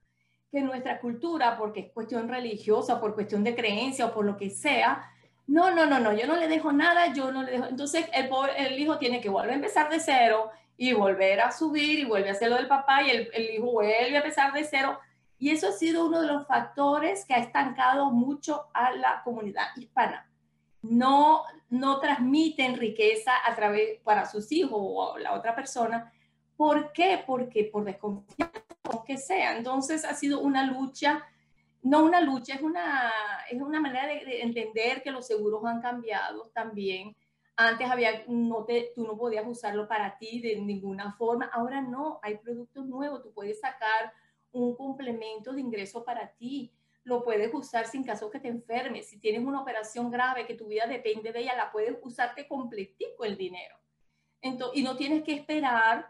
Que 0.51 0.61
nuestra 0.61 0.99
cultura, 0.99 1.55
porque 1.59 1.81
es 1.81 1.91
cuestión 1.91 2.27
religiosa, 2.27 2.99
por 2.99 3.13
cuestión 3.13 3.43
de 3.43 3.53
creencia 3.53 4.07
o 4.07 4.13
por 4.15 4.25
lo 4.25 4.35
que 4.35 4.49
sea, 4.49 5.07
no, 5.45 5.69
no, 5.69 5.85
no, 5.85 5.99
no, 5.99 6.11
yo 6.11 6.25
no 6.25 6.37
le 6.37 6.47
dejo 6.47 6.71
nada, 6.71 7.13
yo 7.13 7.31
no 7.31 7.43
le 7.43 7.51
dejo. 7.51 7.65
Entonces 7.65 8.07
el, 8.13 8.31
el 8.57 8.79
hijo 8.79 8.97
tiene 8.97 9.21
que 9.21 9.29
volver 9.29 9.51
a 9.51 9.55
empezar 9.55 9.91
de 9.91 9.99
cero 9.99 10.49
y 10.75 10.93
volver 10.93 11.39
a 11.39 11.51
subir 11.51 11.99
y 11.99 12.05
vuelve 12.05 12.29
a 12.29 12.31
hacer 12.31 12.49
lo 12.49 12.55
del 12.55 12.67
papá 12.67 13.03
y 13.03 13.11
el, 13.11 13.29
el 13.31 13.51
hijo 13.51 13.73
vuelve 13.73 14.15
a 14.15 14.21
empezar 14.21 14.53
de 14.53 14.63
cero. 14.63 14.99
Y 15.37 15.49
eso 15.49 15.69
ha 15.69 15.71
sido 15.71 16.05
uno 16.05 16.21
de 16.21 16.27
los 16.27 16.47
factores 16.47 17.25
que 17.25 17.33
ha 17.33 17.39
estancado 17.39 18.11
mucho 18.11 18.67
a 18.73 18.91
la 18.93 19.21
comunidad 19.23 19.67
hispana 19.75 20.29
no, 20.89 21.43
no 21.69 21.99
transmiten 21.99 22.77
riqueza 22.77 23.31
a 23.45 23.55
través 23.55 23.99
para 24.01 24.25
sus 24.25 24.51
hijos 24.51 24.79
o 24.79 25.17
la 25.17 25.33
otra 25.33 25.55
persona. 25.55 26.11
¿Por 26.55 26.91
qué? 26.93 27.23
Porque 27.25 27.65
por 27.65 27.83
desconfianza, 27.83 28.63
aunque 28.83 29.17
sea. 29.17 29.57
Entonces 29.57 30.05
ha 30.05 30.13
sido 30.13 30.39
una 30.39 30.65
lucha, 30.65 31.23
no 31.81 32.03
una 32.03 32.21
lucha, 32.21 32.55
es 32.55 32.61
una, 32.61 33.11
es 33.49 33.61
una 33.61 33.79
manera 33.79 34.07
de, 34.07 34.41
entender 34.41 35.01
que 35.03 35.11
los 35.11 35.27
seguros 35.27 35.65
han 35.65 35.81
cambiado 35.81 36.49
también. 36.53 37.15
Antes 37.57 37.89
había, 37.89 38.23
no 38.27 38.65
te, 38.65 38.91
tú 38.95 39.05
no 39.05 39.17
podías 39.17 39.45
usarlo 39.47 39.87
para 39.87 40.17
ti 40.17 40.41
de 40.41 40.57
ninguna 40.57 41.13
forma. 41.13 41.49
Ahora 41.53 41.81
no, 41.81 42.19
hay 42.21 42.37
productos 42.37 42.85
nuevos. 42.85 43.23
Tú 43.23 43.31
puedes 43.33 43.59
sacar 43.59 44.13
un 44.55 44.75
complemento 44.75 45.53
de 45.53 45.61
ingreso 45.61 46.03
para 46.03 46.27
ti 46.33 46.71
lo 47.03 47.23
puedes 47.23 47.53
usar 47.53 47.85
sin 47.85 48.03
caso 48.03 48.31
que 48.31 48.39
te 48.39 48.47
enfermes. 48.47 49.07
Si 49.07 49.19
tienes 49.19 49.45
una 49.45 49.61
operación 49.61 50.09
grave 50.09 50.47
que 50.47 50.55
tu 50.55 50.67
vida 50.67 50.87
depende 50.87 51.31
de 51.31 51.39
ella, 51.39 51.55
la 51.55 51.71
puedes 51.71 51.95
usarte 52.01 52.47
completico 52.47 53.23
el 53.23 53.37
dinero. 53.37 53.77
Entonces, 54.41 54.79
y 54.79 54.83
no 54.83 54.95
tienes 54.95 55.23
que 55.23 55.33
esperar. 55.33 56.07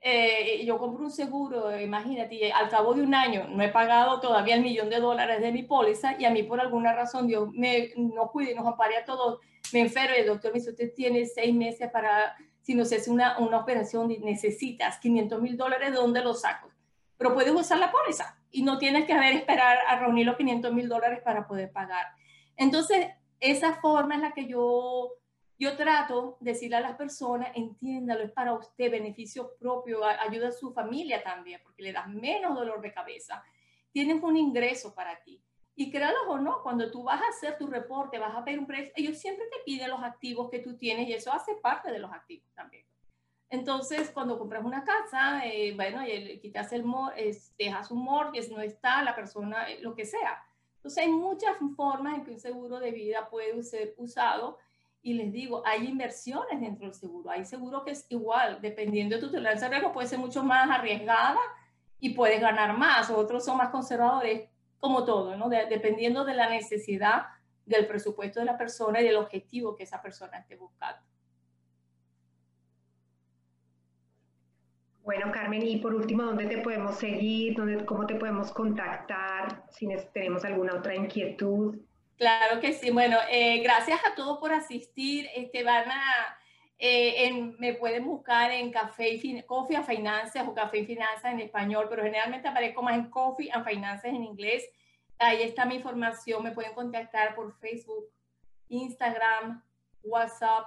Eh, 0.00 0.64
yo 0.64 0.78
compro 0.78 1.04
un 1.04 1.10
seguro, 1.10 1.76
imagínate, 1.78 2.52
al 2.52 2.68
cabo 2.68 2.94
de 2.94 3.02
un 3.02 3.14
año 3.16 3.48
no 3.48 3.64
he 3.64 3.68
pagado 3.68 4.20
todavía 4.20 4.54
el 4.54 4.62
millón 4.62 4.88
de 4.88 5.00
dólares 5.00 5.40
de 5.40 5.50
mi 5.50 5.64
póliza 5.64 6.14
y 6.20 6.24
a 6.24 6.30
mí 6.30 6.44
por 6.44 6.60
alguna 6.60 6.92
razón 6.92 7.26
Dios 7.26 7.50
me, 7.52 7.90
nos 7.96 8.30
cuide, 8.30 8.54
nos 8.54 8.64
ampare 8.64 8.96
a 8.96 9.04
todos, 9.04 9.40
me 9.72 9.80
enfermo 9.80 10.14
y 10.16 10.20
el 10.20 10.26
doctor 10.28 10.52
me 10.52 10.60
dice, 10.60 10.70
usted 10.70 10.94
tiene 10.94 11.26
seis 11.26 11.52
meses 11.52 11.90
para, 11.90 12.36
si 12.62 12.76
no 12.76 12.84
se 12.84 12.94
hace 12.94 13.10
una, 13.10 13.38
una 13.38 13.58
operación, 13.58 14.06
necesitas 14.20 14.98
500 14.98 15.42
mil 15.42 15.56
dólares, 15.56 15.90
¿de 15.90 15.96
dónde 15.96 16.22
los 16.22 16.42
saco? 16.42 16.70
Pero 17.18 17.34
puedes 17.34 17.52
usar 17.52 17.78
la 17.78 17.92
póliza 17.92 18.38
y 18.50 18.62
no 18.62 18.78
tienes 18.78 19.04
que 19.04 19.12
haber 19.12 19.34
esperar 19.34 19.78
a 19.86 19.98
reunir 19.98 20.24
los 20.24 20.36
500 20.36 20.72
mil 20.72 20.88
dólares 20.88 21.20
para 21.22 21.46
poder 21.46 21.70
pagar. 21.70 22.06
Entonces, 22.56 23.08
esa 23.40 23.74
forma 23.74 24.14
es 24.14 24.22
la 24.22 24.32
que 24.32 24.46
yo, 24.46 25.12
yo 25.58 25.76
trato 25.76 26.38
de 26.40 26.52
decirle 26.52 26.76
a 26.76 26.80
las 26.80 26.96
personas, 26.96 27.50
entiéndalo, 27.54 28.22
es 28.22 28.32
para 28.32 28.54
usted, 28.54 28.90
beneficio 28.90 29.56
propio, 29.58 30.04
ayuda 30.04 30.48
a 30.48 30.52
su 30.52 30.72
familia 30.72 31.22
también, 31.22 31.60
porque 31.62 31.82
le 31.82 31.92
das 31.92 32.08
menos 32.08 32.54
dolor 32.54 32.80
de 32.80 32.92
cabeza. 32.92 33.42
Tienes 33.92 34.22
un 34.22 34.36
ingreso 34.36 34.94
para 34.94 35.20
ti. 35.22 35.42
Y 35.74 35.92
créalo 35.92 36.28
o 36.28 36.38
no, 36.38 36.62
cuando 36.62 36.90
tú 36.90 37.04
vas 37.04 37.20
a 37.20 37.28
hacer 37.28 37.56
tu 37.56 37.68
reporte, 37.68 38.18
vas 38.18 38.34
a 38.34 38.40
ver 38.40 38.58
un 38.58 38.66
precio, 38.66 38.92
ellos 38.96 39.16
siempre 39.16 39.46
te 39.46 39.58
piden 39.64 39.90
los 39.90 40.02
activos 40.02 40.50
que 40.50 40.58
tú 40.58 40.76
tienes 40.76 41.08
y 41.08 41.12
eso 41.12 41.32
hace 41.32 41.54
parte 41.54 41.92
de 41.92 42.00
los 42.00 42.10
activos 42.10 42.48
también. 42.54 42.84
Entonces, 43.50 44.10
cuando 44.10 44.38
compras 44.38 44.64
una 44.64 44.84
casa, 44.84 45.46
eh, 45.46 45.72
bueno, 45.74 46.02
quitas 46.42 46.70
el 46.72 46.84
dejas 47.58 47.90
un 47.90 48.04
mortgage, 48.04 48.50
no 48.50 48.60
está 48.60 49.02
la 49.02 49.14
persona, 49.14 49.70
eh, 49.70 49.78
lo 49.80 49.94
que 49.94 50.04
sea. 50.04 50.42
Entonces, 50.76 51.04
hay 51.04 51.10
muchas 51.10 51.56
formas 51.74 52.16
en 52.16 52.24
que 52.24 52.32
un 52.32 52.40
seguro 52.40 52.78
de 52.78 52.90
vida 52.90 53.28
puede 53.30 53.62
ser 53.62 53.94
usado. 53.96 54.58
Y 55.00 55.14
les 55.14 55.32
digo, 55.32 55.62
hay 55.64 55.86
inversiones 55.86 56.60
dentro 56.60 56.86
del 56.86 56.94
seguro. 56.94 57.30
Hay 57.30 57.44
seguro 57.44 57.84
que 57.84 57.92
es 57.92 58.04
igual, 58.10 58.60
dependiendo 58.60 59.16
de 59.16 59.22
tu 59.22 59.30
tolerancia 59.30 59.68
de 59.68 59.76
riesgo, 59.76 59.92
puede 59.92 60.08
ser 60.08 60.18
mucho 60.18 60.42
más 60.42 60.68
arriesgada 60.68 61.40
y 62.00 62.10
puedes 62.10 62.40
ganar 62.40 62.76
más. 62.76 63.08
Otros 63.08 63.44
son 63.44 63.56
más 63.56 63.70
conservadores, 63.70 64.48
como 64.78 65.04
todo, 65.04 65.36
¿no? 65.36 65.48
dependiendo 65.48 66.24
de 66.24 66.34
la 66.34 66.48
necesidad 66.48 67.26
del 67.64 67.86
presupuesto 67.86 68.40
de 68.40 68.46
la 68.46 68.58
persona 68.58 69.00
y 69.00 69.04
del 69.04 69.16
objetivo 69.16 69.74
que 69.74 69.84
esa 69.84 70.02
persona 70.02 70.38
esté 70.38 70.56
buscando. 70.56 71.02
Bueno, 75.08 75.32
Carmen, 75.32 75.66
y 75.66 75.78
por 75.78 75.94
último, 75.94 76.22
¿dónde 76.22 76.44
te 76.44 76.58
podemos 76.58 76.96
seguir? 76.96 77.56
¿Dónde, 77.56 77.82
¿Cómo 77.86 78.06
te 78.06 78.16
podemos 78.16 78.52
contactar 78.52 79.64
si 79.70 79.88
tenemos 80.12 80.44
alguna 80.44 80.74
otra 80.74 80.94
inquietud? 80.94 81.78
Claro 82.18 82.60
que 82.60 82.74
sí. 82.74 82.90
Bueno, 82.90 83.16
eh, 83.30 83.62
gracias 83.62 84.00
a 84.04 84.14
todos 84.14 84.36
por 84.36 84.52
asistir. 84.52 85.26
Este, 85.34 85.64
van 85.64 85.90
a, 85.90 86.38
eh, 86.78 87.54
me 87.58 87.72
pueden 87.72 88.04
buscar 88.04 88.50
en 88.50 88.70
Café 88.70 89.18
Coffee 89.46 89.78
and 89.78 89.86
Finanzas 89.86 90.46
o 90.46 90.52
Café 90.52 90.80
y 90.80 90.84
Finanzas 90.84 91.32
en 91.32 91.40
español, 91.40 91.86
pero 91.88 92.02
generalmente 92.02 92.46
aparezco 92.46 92.82
más 92.82 92.94
en 92.94 93.08
Coffee 93.08 93.50
and 93.50 93.64
Finanzas 93.64 94.12
en 94.12 94.22
inglés. 94.22 94.68
Ahí 95.18 95.40
está 95.40 95.64
mi 95.64 95.76
información. 95.76 96.42
Me 96.42 96.52
pueden 96.52 96.74
contactar 96.74 97.34
por 97.34 97.58
Facebook, 97.60 98.10
Instagram, 98.68 99.64
WhatsApp. 100.02 100.66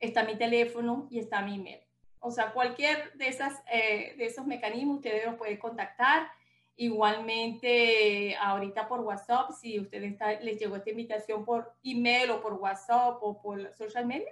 Está 0.00 0.24
mi 0.24 0.34
teléfono 0.34 1.06
y 1.08 1.20
está 1.20 1.40
mi 1.40 1.54
email. 1.54 1.85
O 2.20 2.30
sea, 2.30 2.52
cualquier 2.52 3.12
de, 3.14 3.28
esas, 3.28 3.62
eh, 3.72 4.14
de 4.16 4.26
esos 4.26 4.46
mecanismos 4.46 4.96
ustedes 4.96 5.24
los 5.24 5.36
pueden 5.36 5.58
contactar. 5.58 6.28
Igualmente, 6.76 8.36
ahorita 8.36 8.86
por 8.86 9.00
WhatsApp, 9.00 9.50
si 9.52 9.80
ustedes 9.80 10.18
les 10.42 10.58
llegó 10.58 10.76
esta 10.76 10.90
invitación 10.90 11.44
por 11.44 11.74
email 11.82 12.30
o 12.30 12.42
por 12.42 12.54
WhatsApp 12.54 13.18
o 13.22 13.40
por 13.40 13.74
social 13.76 14.04
media, 14.04 14.30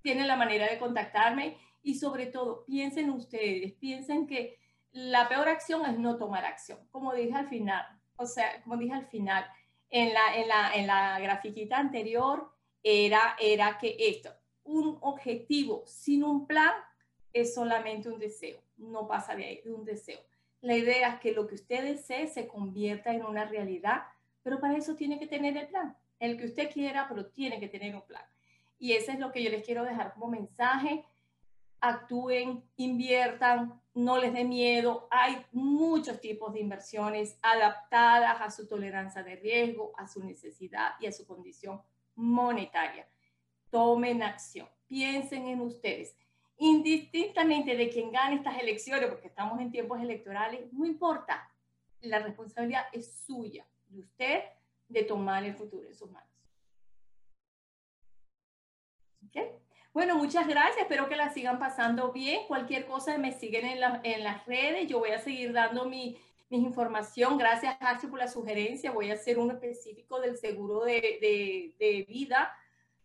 tienen 0.00 0.28
la 0.28 0.36
manera 0.36 0.68
de 0.68 0.78
contactarme 0.78 1.56
y 1.82 1.94
sobre 1.94 2.26
todo, 2.26 2.64
piensen 2.66 3.10
ustedes, 3.10 3.72
piensen 3.72 4.26
que 4.26 4.58
la 4.92 5.28
peor 5.28 5.48
acción 5.48 5.84
es 5.86 5.98
no 5.98 6.16
tomar 6.16 6.44
acción, 6.44 6.78
como 6.90 7.14
dije 7.14 7.34
al 7.34 7.48
final, 7.48 7.84
o 8.16 8.26
sea, 8.26 8.62
como 8.62 8.76
dije 8.76 8.94
al 8.94 9.06
final, 9.06 9.44
en 9.90 10.12
la, 10.12 10.36
en 10.36 10.48
la, 10.48 10.74
en 10.74 10.86
la 10.86 11.18
grafiquita 11.18 11.78
anterior 11.78 12.52
era, 12.82 13.36
era 13.40 13.78
que 13.78 13.96
esto, 13.98 14.30
un 14.64 14.98
objetivo 15.00 15.82
sin 15.86 16.24
un 16.24 16.46
plan 16.46 16.72
es 17.32 17.54
solamente 17.54 18.08
un 18.08 18.18
deseo, 18.18 18.60
no 18.76 19.06
pasa 19.06 19.34
de 19.34 19.44
ahí, 19.44 19.60
de 19.62 19.72
un 19.72 19.84
deseo. 19.84 20.20
La 20.60 20.76
idea 20.76 21.14
es 21.14 21.20
que 21.20 21.32
lo 21.32 21.46
que 21.46 21.56
usted 21.56 21.82
desee 21.82 22.28
se 22.28 22.46
convierta 22.46 23.12
en 23.12 23.24
una 23.24 23.44
realidad, 23.44 24.02
pero 24.42 24.60
para 24.60 24.76
eso 24.76 24.94
tiene 24.94 25.18
que 25.18 25.26
tener 25.26 25.56
el 25.56 25.68
plan, 25.68 25.96
el 26.18 26.36
que 26.36 26.46
usted 26.46 26.70
quiera, 26.70 27.06
pero 27.08 27.26
tiene 27.26 27.58
que 27.58 27.68
tener 27.68 27.94
un 27.94 28.02
plan. 28.02 28.22
Y 28.78 28.92
eso 28.92 29.12
es 29.12 29.18
lo 29.18 29.32
que 29.32 29.42
yo 29.42 29.50
les 29.50 29.64
quiero 29.64 29.84
dejar 29.84 30.12
como 30.14 30.28
mensaje. 30.28 31.04
Actúen, 31.80 32.64
inviertan, 32.76 33.80
no 33.94 34.18
les 34.18 34.32
dé 34.32 34.44
miedo. 34.44 35.08
Hay 35.10 35.44
muchos 35.52 36.20
tipos 36.20 36.52
de 36.52 36.60
inversiones 36.60 37.38
adaptadas 37.42 38.40
a 38.40 38.50
su 38.50 38.68
tolerancia 38.68 39.22
de 39.22 39.36
riesgo, 39.36 39.92
a 39.96 40.06
su 40.06 40.22
necesidad 40.24 40.92
y 41.00 41.06
a 41.06 41.12
su 41.12 41.26
condición 41.26 41.82
monetaria. 42.14 43.08
Tomen 43.70 44.22
acción, 44.22 44.68
piensen 44.86 45.48
en 45.48 45.60
ustedes 45.60 46.16
indistintamente 46.62 47.76
de 47.76 47.90
quien 47.90 48.12
gane 48.12 48.36
estas 48.36 48.56
elecciones, 48.60 49.08
porque 49.08 49.26
estamos 49.26 49.60
en 49.60 49.72
tiempos 49.72 50.00
electorales, 50.00 50.72
no 50.72 50.86
importa, 50.86 51.50
la 52.02 52.20
responsabilidad 52.20 52.84
es 52.92 53.24
suya, 53.26 53.66
de 53.88 54.00
usted, 54.00 54.44
de 54.88 55.02
tomar 55.02 55.42
el 55.42 55.54
futuro 55.54 55.88
en 55.88 55.94
sus 55.94 56.08
manos. 56.08 56.28
Bueno, 59.92 60.16
muchas 60.16 60.46
gracias, 60.46 60.82
espero 60.82 61.08
que 61.08 61.16
la 61.16 61.30
sigan 61.30 61.58
pasando 61.58 62.12
bien. 62.12 62.46
Cualquier 62.46 62.86
cosa 62.86 63.18
me 63.18 63.32
siguen 63.32 63.66
en, 63.66 63.80
en 64.04 64.24
las 64.24 64.46
redes, 64.46 64.88
yo 64.88 65.00
voy 65.00 65.10
a 65.10 65.18
seguir 65.18 65.52
dando 65.52 65.84
mi, 65.86 66.16
mis 66.48 66.62
información. 66.62 67.38
Gracias, 67.38 67.76
Hachi, 67.80 68.06
por 68.06 68.20
la 68.20 68.28
sugerencia. 68.28 68.92
Voy 68.92 69.10
a 69.10 69.14
hacer 69.14 69.38
uno 69.38 69.52
específico 69.52 70.20
del 70.20 70.38
seguro 70.38 70.84
de, 70.84 71.18
de, 71.20 71.74
de 71.78 72.06
vida 72.08 72.56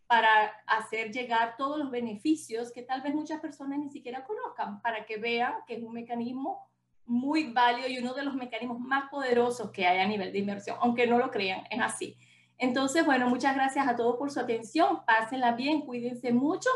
para 0.08 0.46
hacer 0.66 1.12
llegar 1.12 1.54
todos 1.56 1.78
los 1.78 1.90
beneficios 1.90 2.72
que 2.72 2.82
tal 2.82 3.02
vez 3.02 3.14
muchas 3.14 3.40
personas 3.40 3.78
ni 3.78 3.90
siquiera 3.90 4.24
conozcan, 4.24 4.80
para 4.80 5.04
que 5.04 5.18
vean 5.18 5.52
que 5.66 5.74
es 5.76 5.82
un 5.82 5.92
mecanismo 5.92 6.66
muy 7.04 7.52
válido 7.52 7.88
y 7.88 7.98
uno 7.98 8.14
de 8.14 8.24
los 8.24 8.34
mecanismos 8.34 8.80
más 8.80 9.10
poderosos 9.10 9.70
que 9.70 9.86
hay 9.86 9.98
a 9.98 10.06
nivel 10.06 10.32
de 10.32 10.38
inversión, 10.38 10.78
aunque 10.80 11.06
no 11.06 11.18
lo 11.18 11.30
crean, 11.30 11.64
es 11.70 11.80
así. 11.80 12.16
Entonces, 12.56 13.04
bueno, 13.04 13.28
muchas 13.28 13.54
gracias 13.54 13.86
a 13.86 13.96
todos 13.96 14.16
por 14.16 14.30
su 14.30 14.40
atención, 14.40 15.04
pásenla 15.06 15.52
bien, 15.52 15.82
cuídense 15.82 16.32
mucho 16.32 16.70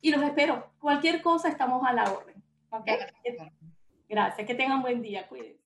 y 0.00 0.10
los 0.10 0.22
espero. 0.22 0.72
Cualquier 0.80 1.22
cosa 1.22 1.48
estamos 1.48 1.82
a 1.86 1.92
la 1.92 2.12
orden. 2.12 2.42
¿okay? 2.70 2.98
Gracias, 4.08 4.46
que 4.46 4.54
tengan 4.54 4.82
buen 4.82 5.00
día, 5.00 5.26
cuídense. 5.28 5.63